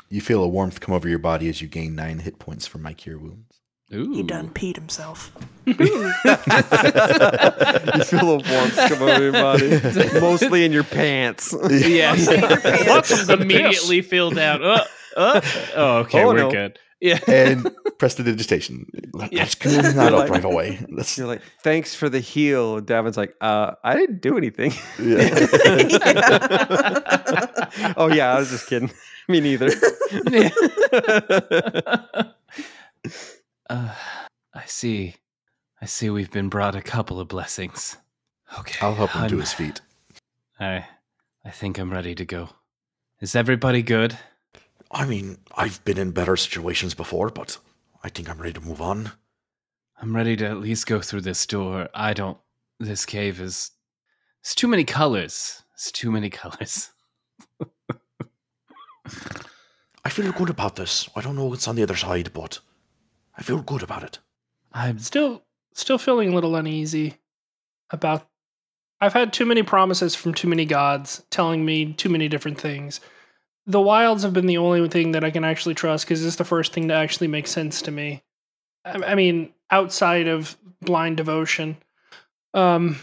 You 0.10 0.22
feel 0.22 0.44
a 0.44 0.48
warmth 0.48 0.80
come 0.82 0.94
over 0.96 1.08
your 1.10 1.20
body 1.20 1.50
as 1.50 1.62
you 1.62 1.68
gain 1.68 1.96
nine 1.96 2.20
hit 2.20 2.40
points 2.40 2.68
from 2.68 2.82
my 2.82 2.94
cure 2.94 3.18
wounds. 3.18 3.60
Ooh. 3.94 4.14
He 4.14 4.24
done 4.24 4.50
peed 4.50 4.76
himself. 4.76 5.32
you 5.66 5.74
feel 5.76 6.06
a 8.32 8.38
warmth 8.38 8.76
come 8.78 9.02
over 9.02 9.22
your 9.22 9.32
body, 9.32 9.80
mostly 10.20 10.66
in 10.66 10.72
your 10.72 10.84
pants. 10.84 11.56
Yeah. 11.70 12.16
pants. 12.16 13.30
Immediately 13.30 14.02
filled 14.02 14.38
out. 14.38 14.62
Uh, 14.64 14.84
uh. 15.16 15.42
Oh, 15.76 15.98
okay, 16.00 16.24
Oh, 16.24 16.28
we're 16.28 16.38
no. 16.38 16.52
good. 16.52 16.80
Yeah. 17.06 17.20
And 17.28 17.70
prestidigitation. 18.00 18.88
Let's 19.14 19.56
clean 19.56 19.82
that 19.82 19.94
You're 19.96 20.06
up 20.06 20.12
like- 20.14 20.30
right 20.32 20.44
away. 20.44 20.80
Let's, 20.90 21.18
You're 21.18 21.28
like, 21.28 21.42
thanks 21.62 21.94
for 21.94 22.10
the 22.10 22.20
heal. 22.20 22.80
Davin's 22.82 23.18
like, 23.18 23.36
uh, 23.42 23.74
I 23.84 23.96
didn't 23.96 24.22
do 24.22 24.38
anything. 24.38 24.72
yeah. 25.00 25.30
oh 27.98 28.08
yeah, 28.12 28.34
I 28.34 28.40
was 28.40 28.50
just 28.50 28.68
kidding. 28.68 28.92
Me 29.28 29.40
neither. 29.40 29.70
Uh, 33.68 33.96
I 34.54 34.66
see. 34.66 35.16
I 35.82 35.86
see 35.86 36.10
we've 36.12 36.32
been 36.32 36.50
brought 36.50 36.76
a 36.76 36.82
couple 36.82 37.20
of 37.20 37.28
blessings. 37.28 37.98
Okay. 38.60 38.78
I'll 38.86 38.94
help 38.96 39.12
him 39.12 39.28
to 39.28 39.36
I'm- 39.36 39.40
his 39.40 39.54
feet. 39.54 39.82
I 40.60 40.86
I 41.44 41.50
think 41.52 41.78
I'm 41.80 41.92
ready 41.92 42.14
to 42.16 42.26
go. 42.26 42.50
Is 43.22 43.36
everybody 43.36 43.82
good? 43.82 44.18
I 44.96 45.06
mean, 45.06 45.38
I've 45.56 45.84
been 45.84 45.98
in 45.98 46.12
better 46.12 46.38
situations 46.38 46.94
before, 46.94 47.30
but 47.30 47.58
I 48.02 48.08
think 48.08 48.30
I'm 48.30 48.40
ready 48.40 48.54
to 48.54 48.62
move 48.62 48.82
on. 48.82 49.12
I'm 50.02 50.16
ready 50.16 50.38
to 50.38 50.46
at 50.46 50.62
least 50.62 50.88
go 50.88 51.02
through 51.02 51.22
this 51.22 51.46
door. 51.46 51.90
I 51.94 52.14
don't 52.14 52.38
this 52.80 53.06
cave 53.06 53.42
is 53.42 53.72
it's 54.42 54.56
too 54.56 54.68
many 54.70 54.86
colors. 54.86 55.64
It's 55.74 55.92
too 55.92 56.12
many 56.12 56.30
colors. 56.30 56.92
I 60.06 60.10
feel 60.10 60.32
good 60.32 60.50
about 60.50 60.76
this. 60.78 61.10
I 61.16 61.22
don't 61.22 61.36
know 61.36 61.46
what's 61.46 61.68
on 61.68 61.76
the 61.76 61.84
other 61.84 61.96
side, 61.96 62.32
but 62.34 62.60
I 63.38 63.42
feel 63.42 63.62
good 63.62 63.84
about 63.84 64.04
it. 64.04 64.20
I'm 64.72 65.00
Still, 65.00 65.44
still 65.74 65.98
feeling 65.98 66.30
a 66.30 66.36
little 66.36 66.56
uneasy 66.56 67.18
about. 67.90 68.28
I've 69.02 69.14
had 69.14 69.34
too 69.34 69.46
many 69.46 69.64
promises 69.64 70.16
from 70.16 70.34
too 70.34 70.48
many 70.48 70.66
gods 70.66 71.24
telling 71.32 71.66
me 71.66 71.94
too 71.94 72.10
many 72.10 72.30
different 72.30 72.60
things. 72.62 73.02
The 73.68 73.82
wilds 73.82 74.24
have 74.24 74.34
been 74.34 74.46
the 74.46 74.58
only 74.58 74.88
thing 74.90 75.12
that 75.14 75.24
I 75.24 75.32
can 75.32 75.44
actually 75.44 75.76
trust 75.76 76.06
because 76.06 76.24
it's 76.24 76.36
the 76.36 76.44
first 76.44 76.72
thing 76.74 76.88
that 76.88 77.02
actually 77.02 77.28
makes 77.28 77.52
sense 77.52 77.82
to 77.84 77.92
me. 77.92 78.24
I, 78.84 79.12
I 79.12 79.16
mean, 79.16 79.54
outside 79.72 80.28
of 80.28 80.58
blind 80.82 81.18
devotion, 81.18 81.78
um, 82.54 82.98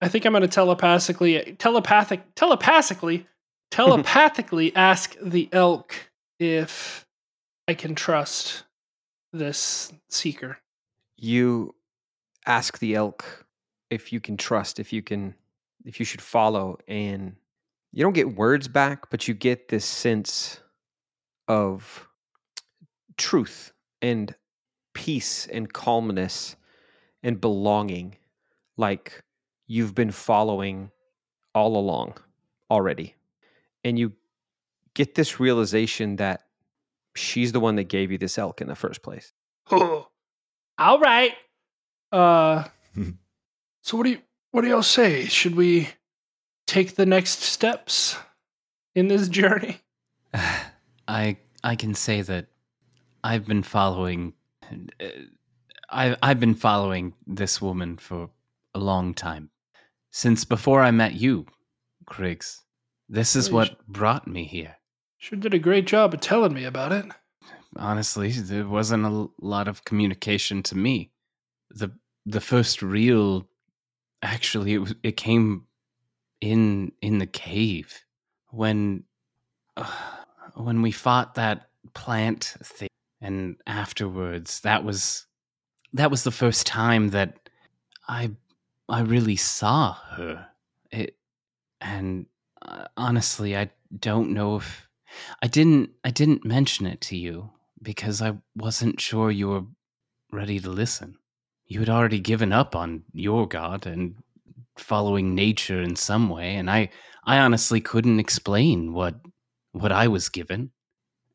I 0.00 0.08
think 0.08 0.24
I'm 0.24 0.32
going 0.32 0.42
to 0.42 0.48
telepathically, 0.48 1.56
telepathic, 1.58 2.34
telepathically, 2.34 3.26
telepathically 3.70 4.74
ask 4.74 5.16
the 5.20 5.48
elk 5.52 5.94
if 6.38 7.06
I 7.66 7.74
can 7.74 7.94
trust 7.94 8.64
this 9.32 9.92
seeker. 10.08 10.58
you 11.16 11.74
ask 12.46 12.78
the 12.78 12.94
elk 12.94 13.46
if 13.90 14.12
you 14.12 14.20
can 14.20 14.36
trust, 14.36 14.80
if 14.80 14.92
you 14.92 15.02
can, 15.02 15.34
if 15.84 15.98
you 15.98 16.06
should 16.06 16.22
follow, 16.22 16.78
and 16.88 17.36
you 17.92 18.02
don't 18.02 18.12
get 18.12 18.36
words 18.36 18.68
back, 18.68 19.10
but 19.10 19.28
you 19.28 19.34
get 19.34 19.68
this 19.68 19.84
sense 19.84 20.60
of 21.46 22.08
truth 23.16 23.72
and 24.02 24.34
peace 24.94 25.46
and 25.46 25.72
calmness 25.72 26.56
and 27.22 27.40
belonging, 27.40 28.16
like 28.76 29.22
you've 29.66 29.94
been 29.94 30.10
following 30.10 30.90
all 31.54 31.76
along 31.76 32.14
already. 32.70 33.14
And 33.84 33.98
you 33.98 34.12
get 34.94 35.14
this 35.14 35.40
realization 35.40 36.16
that 36.16 36.42
she's 37.14 37.52
the 37.52 37.60
one 37.60 37.76
that 37.76 37.84
gave 37.84 38.10
you 38.12 38.18
this 38.18 38.38
elk 38.38 38.60
in 38.60 38.68
the 38.68 38.74
first 38.74 39.02
place. 39.02 39.32
All 39.70 40.08
right. 40.78 41.32
Uh, 42.12 42.64
so 43.82 43.96
what 43.96 44.04
do 44.04 44.10
you 44.10 44.18
what 44.50 44.62
do 44.62 44.68
y'all 44.68 44.82
say? 44.82 45.26
Should 45.26 45.54
we 45.54 45.88
take 46.68 46.94
the 46.94 47.06
next 47.06 47.42
steps 47.42 48.16
in 48.94 49.08
this 49.08 49.28
journey? 49.28 49.80
I 51.08 51.38
I 51.64 51.74
can 51.74 51.94
say 51.94 52.22
that 52.22 52.46
I've 53.24 53.46
been 53.46 53.62
following 53.62 54.34
uh, 54.70 55.06
I 55.90 56.16
I've 56.22 56.38
been 56.38 56.54
following 56.54 57.14
this 57.26 57.60
woman 57.60 57.96
for 57.96 58.30
a 58.74 58.78
long 58.78 59.14
time. 59.14 59.50
Since 60.10 60.44
before 60.44 60.82
I 60.82 60.90
met 60.90 61.14
you, 61.14 61.46
Kriggs. 62.06 62.60
This 63.08 63.34
is 63.34 63.50
what 63.50 63.86
brought 63.86 64.26
me 64.26 64.44
here. 64.44 64.76
Sure 65.16 65.38
did 65.38 65.54
a 65.54 65.58
great 65.58 65.86
job 65.86 66.12
of 66.12 66.20
telling 66.20 66.52
me 66.52 66.64
about 66.64 66.92
it. 66.92 67.06
Honestly, 67.76 68.30
there 68.30 68.68
wasn't 68.68 69.06
a 69.06 69.28
lot 69.40 69.66
of 69.66 69.84
communication 69.84 70.62
to 70.64 70.76
me. 70.76 71.10
The 71.70 71.90
the 72.26 72.40
first 72.40 72.82
real 72.82 73.48
actually 74.22 74.74
it 74.74 74.78
was, 74.78 74.94
it 75.02 75.16
came 75.16 75.67
in 76.40 76.92
in 77.02 77.18
the 77.18 77.26
cave 77.26 78.04
when 78.50 79.04
uh, 79.76 79.90
when 80.54 80.82
we 80.82 80.90
fought 80.90 81.34
that 81.34 81.68
plant 81.94 82.54
thing 82.62 82.88
and 83.20 83.56
afterwards 83.66 84.60
that 84.60 84.84
was 84.84 85.26
that 85.92 86.10
was 86.10 86.24
the 86.24 86.30
first 86.30 86.66
time 86.66 87.10
that 87.10 87.48
I 88.08 88.30
I 88.88 89.00
really 89.00 89.36
saw 89.36 89.92
her. 89.92 90.46
It 90.90 91.16
and 91.80 92.26
uh, 92.62 92.84
honestly 92.96 93.56
I 93.56 93.70
don't 93.98 94.30
know 94.30 94.56
if 94.56 94.88
I 95.42 95.46
didn't 95.46 95.90
I 96.04 96.10
didn't 96.10 96.44
mention 96.44 96.86
it 96.86 97.00
to 97.02 97.16
you 97.16 97.50
because 97.82 98.22
I 98.22 98.34
wasn't 98.56 99.00
sure 99.00 99.30
you 99.30 99.48
were 99.48 99.64
ready 100.32 100.58
to 100.60 100.70
listen. 100.70 101.16
You 101.66 101.80
had 101.80 101.90
already 101.90 102.20
given 102.20 102.52
up 102.52 102.74
on 102.74 103.04
your 103.12 103.46
god 103.46 103.86
and 103.86 104.16
following 104.80 105.34
nature 105.34 105.82
in 105.82 105.96
some 105.96 106.28
way 106.28 106.56
and 106.56 106.70
I 106.70 106.90
I 107.24 107.38
honestly 107.38 107.80
couldn't 107.80 108.20
explain 108.20 108.94
what 108.94 109.16
what 109.72 109.92
I 109.92 110.08
was 110.08 110.28
given. 110.28 110.70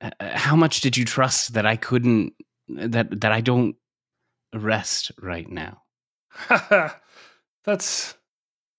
Uh, 0.01 0.09
uh, 0.19 0.37
how 0.37 0.55
much 0.55 0.81
did 0.81 0.97
you 0.97 1.05
trust 1.05 1.53
that 1.53 1.65
I 1.65 1.75
couldn't 1.75 2.33
that 2.67 3.21
that 3.21 3.31
I 3.31 3.41
don't 3.41 3.75
rest 4.53 5.11
right 5.21 5.47
now? 5.49 5.83
That's 7.63 8.15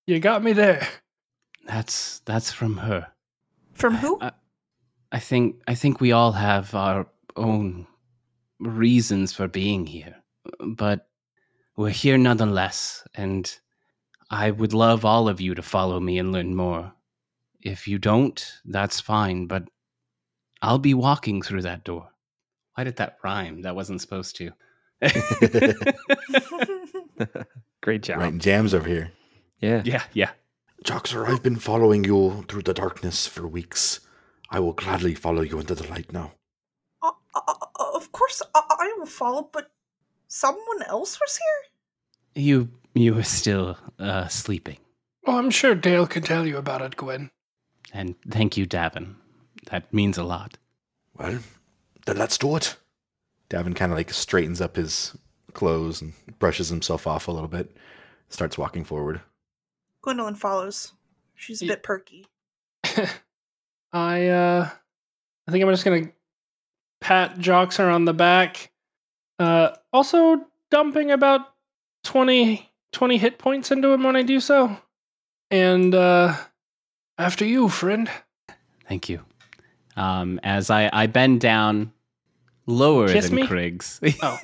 you 0.07 0.19
got 0.19 0.43
me 0.43 0.53
there. 0.53 0.87
That's 1.67 2.19
that's 2.21 2.53
from 2.53 2.77
her. 2.79 3.07
From 3.75 3.95
who? 3.95 4.19
I, 4.21 4.33
I 5.13 5.19
think 5.19 5.63
I 5.67 5.75
think 5.75 6.01
we 6.01 6.13
all 6.13 6.33
have 6.33 6.75
our 6.75 7.07
own 7.37 7.87
reasons 8.59 9.33
for 9.33 9.49
being 9.49 9.87
here, 9.87 10.17
but 10.61 11.09
we're 11.77 11.91
here 11.91 12.19
nonetheless, 12.19 13.07
and 13.15 13.57
I 14.35 14.51
would 14.51 14.75
love 14.75 15.05
all 15.05 15.29
of 15.29 15.41
you 15.41 15.55
to 15.55 15.63
follow 15.63 16.01
me 16.01 16.19
and 16.19 16.33
learn 16.33 16.57
more. 16.57 16.93
If 17.63 17.87
you 17.87 17.99
don't, 17.99 18.45
that's 18.65 19.01
fine, 19.01 19.47
but 19.47 19.69
I'll 20.61 20.81
be 20.81 20.93
walking 20.93 21.41
through 21.41 21.63
that 21.63 21.85
door. 21.85 22.09
Why 22.75 22.83
did 22.83 22.97
that 22.97 23.19
rhyme? 23.23 23.63
That 23.63 23.77
wasn't 23.77 24.01
supposed 24.01 24.35
to. 24.37 24.51
Great 27.81 28.03
job. 28.03 28.19
Right, 28.19 28.37
jams 28.37 28.75
over 28.75 28.89
here. 28.89 29.13
Yeah. 29.61 29.83
yeah, 29.85 30.03
yeah. 30.13 30.31
Joxer, 30.85 31.29
I've 31.29 31.45
been 31.45 31.55
following 31.55 32.03
you 32.03 32.45
through 32.49 32.63
the 32.63 32.75
darkness 32.75 33.29
for 33.29 33.47
weeks. 33.47 34.01
I 34.51 34.59
will 34.59 34.73
gladly 34.73 35.15
follow 35.15 35.43
you 35.43 35.61
into 35.61 35.77
the 35.77 35.89
light 35.89 36.13
now. 36.13 36.33
Uh, 37.01 37.13
uh, 37.37 37.53
uh, 37.53 37.93
of 37.95 38.11
course, 38.11 38.43
I, 38.53 38.63
I 38.69 38.95
will 38.99 39.07
follow, 39.07 39.49
but 39.53 39.71
someone 40.27 40.83
else 40.89 41.21
was 41.21 41.39
here? 41.39 42.45
You 42.45 42.71
you 42.95 43.15
were 43.15 43.23
still 43.23 43.77
uh, 43.99 44.29
sleeping, 44.29 44.79
Oh, 45.27 45.39
I'm 45.39 45.51
sure 45.51 45.75
Dale 45.75 46.07
can 46.07 46.23
tell 46.23 46.47
you 46.47 46.57
about 46.59 46.83
it, 46.83 46.97
Gwen. 46.97 47.31
and 47.93 48.15
thank 48.31 48.57
you, 48.57 48.67
Davin. 48.67 49.15
That 49.71 49.93
means 49.93 50.19
a 50.19 50.23
lot. 50.25 50.59
Well, 51.17 51.39
then 52.07 52.17
let's 52.19 52.37
do 52.39 52.57
it. 52.57 52.77
Davin 53.51 53.75
kind 53.75 53.91
of 53.93 53.97
like 53.99 54.13
straightens 54.13 54.61
up 54.61 54.77
his 54.77 55.17
clothes 55.55 56.03
and 56.03 56.13
brushes 56.39 56.69
himself 56.69 57.07
off 57.07 57.29
a 57.29 57.33
little 57.33 57.49
bit, 57.49 57.75
starts 58.29 58.59
walking 58.59 58.85
forward. 58.85 59.21
Gwendolyn 60.03 60.35
follows. 60.35 60.93
She's 61.35 61.63
a 61.63 61.67
bit 61.67 61.83
perky. 61.83 62.27
I 63.93 64.27
uh 64.29 64.69
I 65.47 65.51
think 65.51 65.65
I'm 65.65 65.71
just 65.71 65.85
gonna 65.85 66.11
pat 67.01 67.39
Joxer 67.39 67.93
on 67.93 68.05
the 68.05 68.15
back. 68.15 68.71
Uh 69.39 69.71
also 69.93 70.45
dumping 70.71 71.11
about 71.11 71.43
20, 72.05 72.69
20 72.95 73.19
hit 73.19 73.39
points 73.39 73.71
into 73.71 73.89
him 73.93 74.03
when 74.05 74.17
I 74.17 74.23
do 74.23 74.41
so. 74.41 74.77
And 75.51 75.95
uh 75.95 76.35
after 77.19 77.45
you, 77.45 77.69
friend. 77.69 78.11
Thank 78.89 79.09
you. 79.09 79.21
Um, 79.97 80.41
as 80.43 80.71
I, 80.71 80.91
I 80.93 81.07
bend 81.07 81.41
down, 81.41 81.93
lower 82.67 83.07
Kiss 83.09 83.27
than 83.27 83.37
me? 83.37 83.47
Kriggs. 83.47 84.01
Oh. 84.23 84.39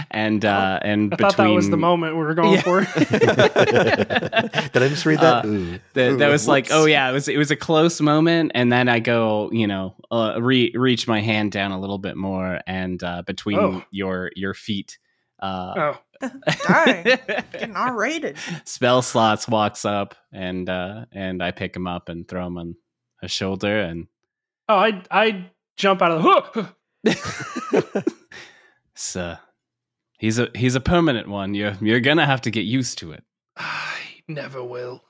and 0.10 0.42
uh, 0.44 0.78
and 0.82 1.12
I 1.12 1.16
between 1.16 1.30
thought 1.30 1.36
that 1.36 1.48
was 1.50 1.68
the 1.68 1.76
moment 1.76 2.16
we 2.16 2.22
were 2.22 2.34
going 2.34 2.52
Yeah. 2.54 2.62
for. 2.62 2.80
Did 4.72 4.82
I 4.82 4.88
just 4.88 5.04
read 5.04 5.20
that? 5.20 5.44
Uh, 5.44 5.48
Ooh. 5.48 5.78
that, 5.94 6.12
Ooh, 6.12 6.16
that 6.18 6.28
was 6.30 6.48
like, 6.48 6.68
oh 6.70 6.86
yeah, 6.86 7.08
it 7.10 7.12
was 7.12 7.28
it 7.28 7.36
was 7.36 7.50
a 7.50 7.56
close 7.56 8.00
moment, 8.00 8.52
and 8.54 8.72
then 8.72 8.88
I 8.88 9.00
go, 9.00 9.50
you 9.52 9.66
know, 9.66 9.94
uh, 10.10 10.38
re- 10.40 10.72
reach 10.74 11.06
my 11.06 11.20
hand 11.20 11.52
down 11.52 11.72
a 11.72 11.80
little 11.80 11.98
bit 11.98 12.16
more, 12.16 12.60
and 12.66 13.02
uh, 13.02 13.22
between 13.26 13.58
Oh. 13.58 13.84
your 13.90 14.30
your 14.34 14.54
feet, 14.54 14.98
uh, 15.40 15.74
oh, 15.76 15.98
Dang. 16.66 17.04
Getting 17.04 17.76
R 17.76 17.96
rated. 17.96 18.36
spell 18.64 19.02
slots 19.02 19.48
walks 19.48 19.84
up, 19.84 20.14
and 20.32 20.68
uh, 20.68 21.06
and 21.12 21.42
I 21.42 21.50
pick 21.50 21.74
him 21.74 21.86
up 21.86 22.08
and 22.08 22.26
throw 22.26 22.46
him 22.46 22.58
on 22.58 22.76
a 23.22 23.28
shoulder, 23.28 23.80
and 23.80 24.06
oh, 24.68 24.76
I 24.76 25.02
I 25.10 25.50
jump 25.76 26.02
out 26.02 26.12
of 26.12 26.74
the. 27.04 28.04
so 28.94 29.36
he's 30.18 30.38
a 30.38 30.48
he's 30.54 30.74
a 30.74 30.80
permanent 30.80 31.28
one. 31.28 31.54
You're 31.54 31.76
you're 31.80 32.00
gonna 32.00 32.26
have 32.26 32.42
to 32.42 32.50
get 32.50 32.62
used 32.64 32.98
to 32.98 33.12
it. 33.12 33.24
I 33.56 33.96
never 34.28 34.62
will. 34.62 35.02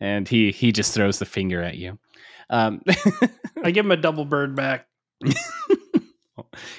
and 0.00 0.28
he 0.28 0.52
he 0.52 0.72
just 0.72 0.94
throws 0.94 1.18
the 1.18 1.26
finger 1.26 1.62
at 1.62 1.76
you. 1.76 1.98
Um, 2.50 2.82
I 3.64 3.70
give 3.72 3.84
him 3.84 3.92
a 3.92 3.96
double 3.96 4.24
bird 4.24 4.54
back, 4.54 4.86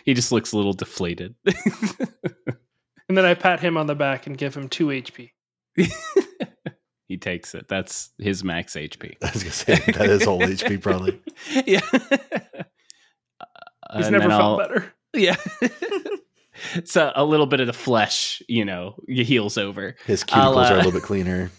he 0.05 0.13
just 0.13 0.31
looks 0.31 0.51
a 0.51 0.57
little 0.57 0.73
deflated. 0.73 1.35
and 1.45 3.17
then 3.17 3.25
I 3.25 3.33
pat 3.33 3.59
him 3.59 3.77
on 3.77 3.87
the 3.87 3.95
back 3.95 4.27
and 4.27 4.37
give 4.37 4.55
him 4.55 4.69
two 4.69 4.87
HP. 4.87 5.31
he 7.07 7.17
takes 7.17 7.55
it. 7.55 7.67
That's 7.67 8.11
his 8.17 8.43
max 8.43 8.73
HP. 8.73 9.15
I 9.21 9.31
was 9.31 9.43
gonna 9.43 9.53
say 9.53 9.75
that 9.93 10.09
is 10.09 10.23
whole 10.23 10.41
HP 10.41 10.81
probably. 10.81 11.21
yeah. 11.65 11.81
He's 13.95 14.09
never 14.09 14.29
felt 14.29 14.41
I'll- 14.41 14.57
better. 14.57 14.93
Yeah. 15.13 15.37
so 16.83 17.11
a 17.15 17.23
little 17.23 17.45
bit 17.47 17.59
of 17.59 17.67
the 17.67 17.73
flesh, 17.73 18.41
you 18.47 18.65
know, 18.65 18.95
heals 19.07 19.57
over. 19.57 19.95
His 20.05 20.23
I'll, 20.31 20.53
cuticles 20.53 20.69
are 20.69 20.73
a 20.73 20.73
uh, 20.73 20.77
little 20.77 20.91
bit 20.91 21.03
cleaner. 21.03 21.51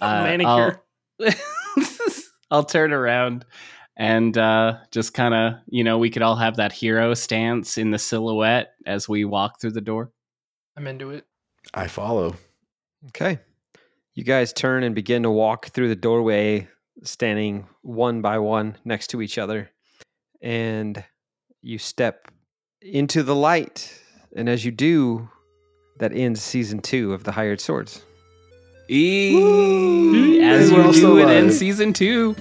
Uh, 0.00 0.22
manicure. 0.22 0.82
I'll, 1.20 1.32
I'll 2.50 2.64
turn 2.64 2.92
around 2.92 3.44
and 3.96 4.36
uh, 4.36 4.78
just 4.90 5.14
kind 5.14 5.34
of, 5.34 5.54
you 5.68 5.82
know, 5.82 5.98
we 5.98 6.10
could 6.10 6.22
all 6.22 6.36
have 6.36 6.56
that 6.56 6.72
hero 6.72 7.14
stance 7.14 7.78
in 7.78 7.90
the 7.90 7.98
silhouette 7.98 8.74
as 8.84 9.08
we 9.08 9.24
walk 9.24 9.60
through 9.60 9.72
the 9.72 9.80
door. 9.80 10.12
I'm 10.76 10.86
into 10.86 11.10
it. 11.10 11.24
I 11.72 11.86
follow. 11.86 12.36
Okay. 13.08 13.38
You 14.14 14.24
guys 14.24 14.52
turn 14.52 14.82
and 14.82 14.94
begin 14.94 15.22
to 15.22 15.30
walk 15.30 15.68
through 15.68 15.88
the 15.88 15.96
doorway, 15.96 16.68
standing 17.02 17.66
one 17.82 18.20
by 18.20 18.38
one 18.38 18.76
next 18.84 19.08
to 19.08 19.22
each 19.22 19.38
other. 19.38 19.70
And 20.42 21.02
you 21.62 21.78
step 21.78 22.30
into 22.82 23.22
the 23.22 23.34
light. 23.34 24.00
And 24.34 24.48
as 24.48 24.64
you 24.64 24.70
do, 24.70 25.28
that 25.98 26.12
ends 26.14 26.42
season 26.42 26.80
two 26.80 27.14
of 27.14 27.24
the 27.24 27.32
Hired 27.32 27.60
Swords. 27.60 28.02
Eee, 28.88 30.40
as 30.42 30.70
we're 30.70 30.78
you 30.80 30.86
all 30.86 30.92
still 30.92 31.16
do 31.16 31.28
it 31.28 31.30
in 31.30 31.50
season 31.50 31.92
two. 31.92 32.36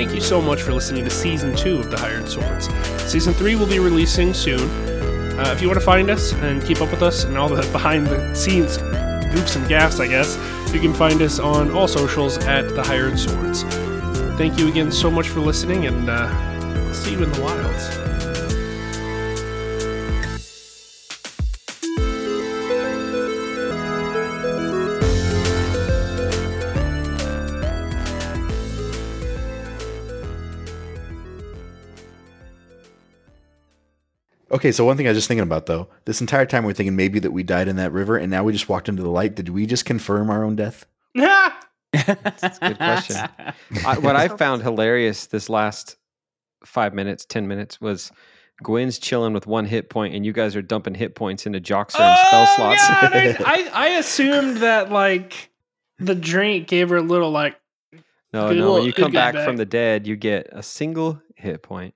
Thank 0.00 0.14
you 0.14 0.20
so 0.22 0.40
much 0.40 0.62
for 0.62 0.72
listening 0.72 1.04
to 1.04 1.10
season 1.10 1.54
two 1.54 1.78
of 1.78 1.90
The 1.90 1.98
Hired 1.98 2.26
Swords. 2.26 2.70
Season 3.02 3.34
three 3.34 3.54
will 3.54 3.66
be 3.66 3.80
releasing 3.80 4.32
soon. 4.32 4.70
Uh, 5.38 5.52
if 5.54 5.60
you 5.60 5.68
want 5.68 5.78
to 5.78 5.84
find 5.84 6.08
us 6.08 6.32
and 6.32 6.64
keep 6.64 6.80
up 6.80 6.90
with 6.90 7.02
us 7.02 7.24
and 7.24 7.36
all 7.36 7.50
the 7.50 7.60
behind 7.72 8.06
the 8.06 8.34
scenes 8.34 8.78
goofs 8.78 9.56
and 9.56 9.68
gaffs, 9.68 10.00
I 10.00 10.06
guess, 10.06 10.38
you 10.72 10.80
can 10.80 10.94
find 10.94 11.20
us 11.20 11.38
on 11.38 11.70
all 11.72 11.86
socials 11.86 12.38
at 12.38 12.66
The 12.74 12.82
Hired 12.82 13.18
Swords. 13.18 13.64
Thank 14.38 14.58
you 14.58 14.68
again 14.68 14.90
so 14.90 15.10
much 15.10 15.28
for 15.28 15.40
listening, 15.40 15.84
and 15.84 16.08
uh, 16.08 16.94
see 16.94 17.12
you 17.12 17.22
in 17.22 17.30
the 17.30 17.42
wilds. 17.42 18.09
Okay, 34.60 34.72
so 34.72 34.84
one 34.84 34.98
thing 34.98 35.06
I 35.06 35.10
was 35.10 35.16
just 35.16 35.26
thinking 35.26 35.42
about 35.42 35.64
though, 35.64 35.88
this 36.04 36.20
entire 36.20 36.44
time 36.44 36.64
we're 36.64 36.74
thinking 36.74 36.94
maybe 36.94 37.18
that 37.20 37.30
we 37.30 37.42
died 37.42 37.66
in 37.66 37.76
that 37.76 37.92
river, 37.92 38.18
and 38.18 38.30
now 38.30 38.44
we 38.44 38.52
just 38.52 38.68
walked 38.68 38.90
into 38.90 39.02
the 39.02 39.08
light. 39.08 39.34
Did 39.34 39.48
we 39.48 39.64
just 39.64 39.86
confirm 39.86 40.28
our 40.28 40.44
own 40.44 40.54
death? 40.54 40.84
That's 41.14 42.42
a 42.42 42.58
good 42.60 42.76
question. 42.76 43.16
I, 43.86 43.96
what 44.00 44.16
I 44.16 44.28
found 44.36 44.60
hilarious 44.60 45.28
this 45.28 45.48
last 45.48 45.96
five 46.62 46.92
minutes, 46.92 47.24
10 47.24 47.48
minutes 47.48 47.80
was 47.80 48.12
Gwen's 48.62 48.98
chilling 48.98 49.32
with 49.32 49.46
one 49.46 49.64
hit 49.64 49.88
point, 49.88 50.14
and 50.14 50.26
you 50.26 50.34
guys 50.34 50.54
are 50.54 50.60
dumping 50.60 50.94
hit 50.94 51.14
points 51.14 51.46
into 51.46 51.58
Joxer 51.58 51.98
and 51.98 52.18
oh, 52.20 52.26
spell 52.26 52.42
Oh, 52.42 52.56
slots. 52.56 52.86
God, 52.86 53.12
I, 53.14 53.36
I, 53.46 53.70
I 53.72 53.88
assumed 53.96 54.58
that 54.58 54.92
like 54.92 55.48
the 55.98 56.14
drink 56.14 56.68
gave 56.68 56.90
her 56.90 56.96
a 56.96 57.02
little 57.02 57.30
like 57.30 57.58
No, 58.34 58.48
Good 58.48 58.58
no. 58.58 58.74
When 58.74 58.82
you 58.82 58.92
come 58.92 59.10
back 59.10 59.32
back. 59.32 59.46
from 59.46 59.56
the 59.56 59.64
dead, 59.64 60.06
you 60.06 60.16
get 60.16 60.48
a 60.52 60.62
single 60.62 61.22
hit 61.34 61.62
point. 61.62 61.94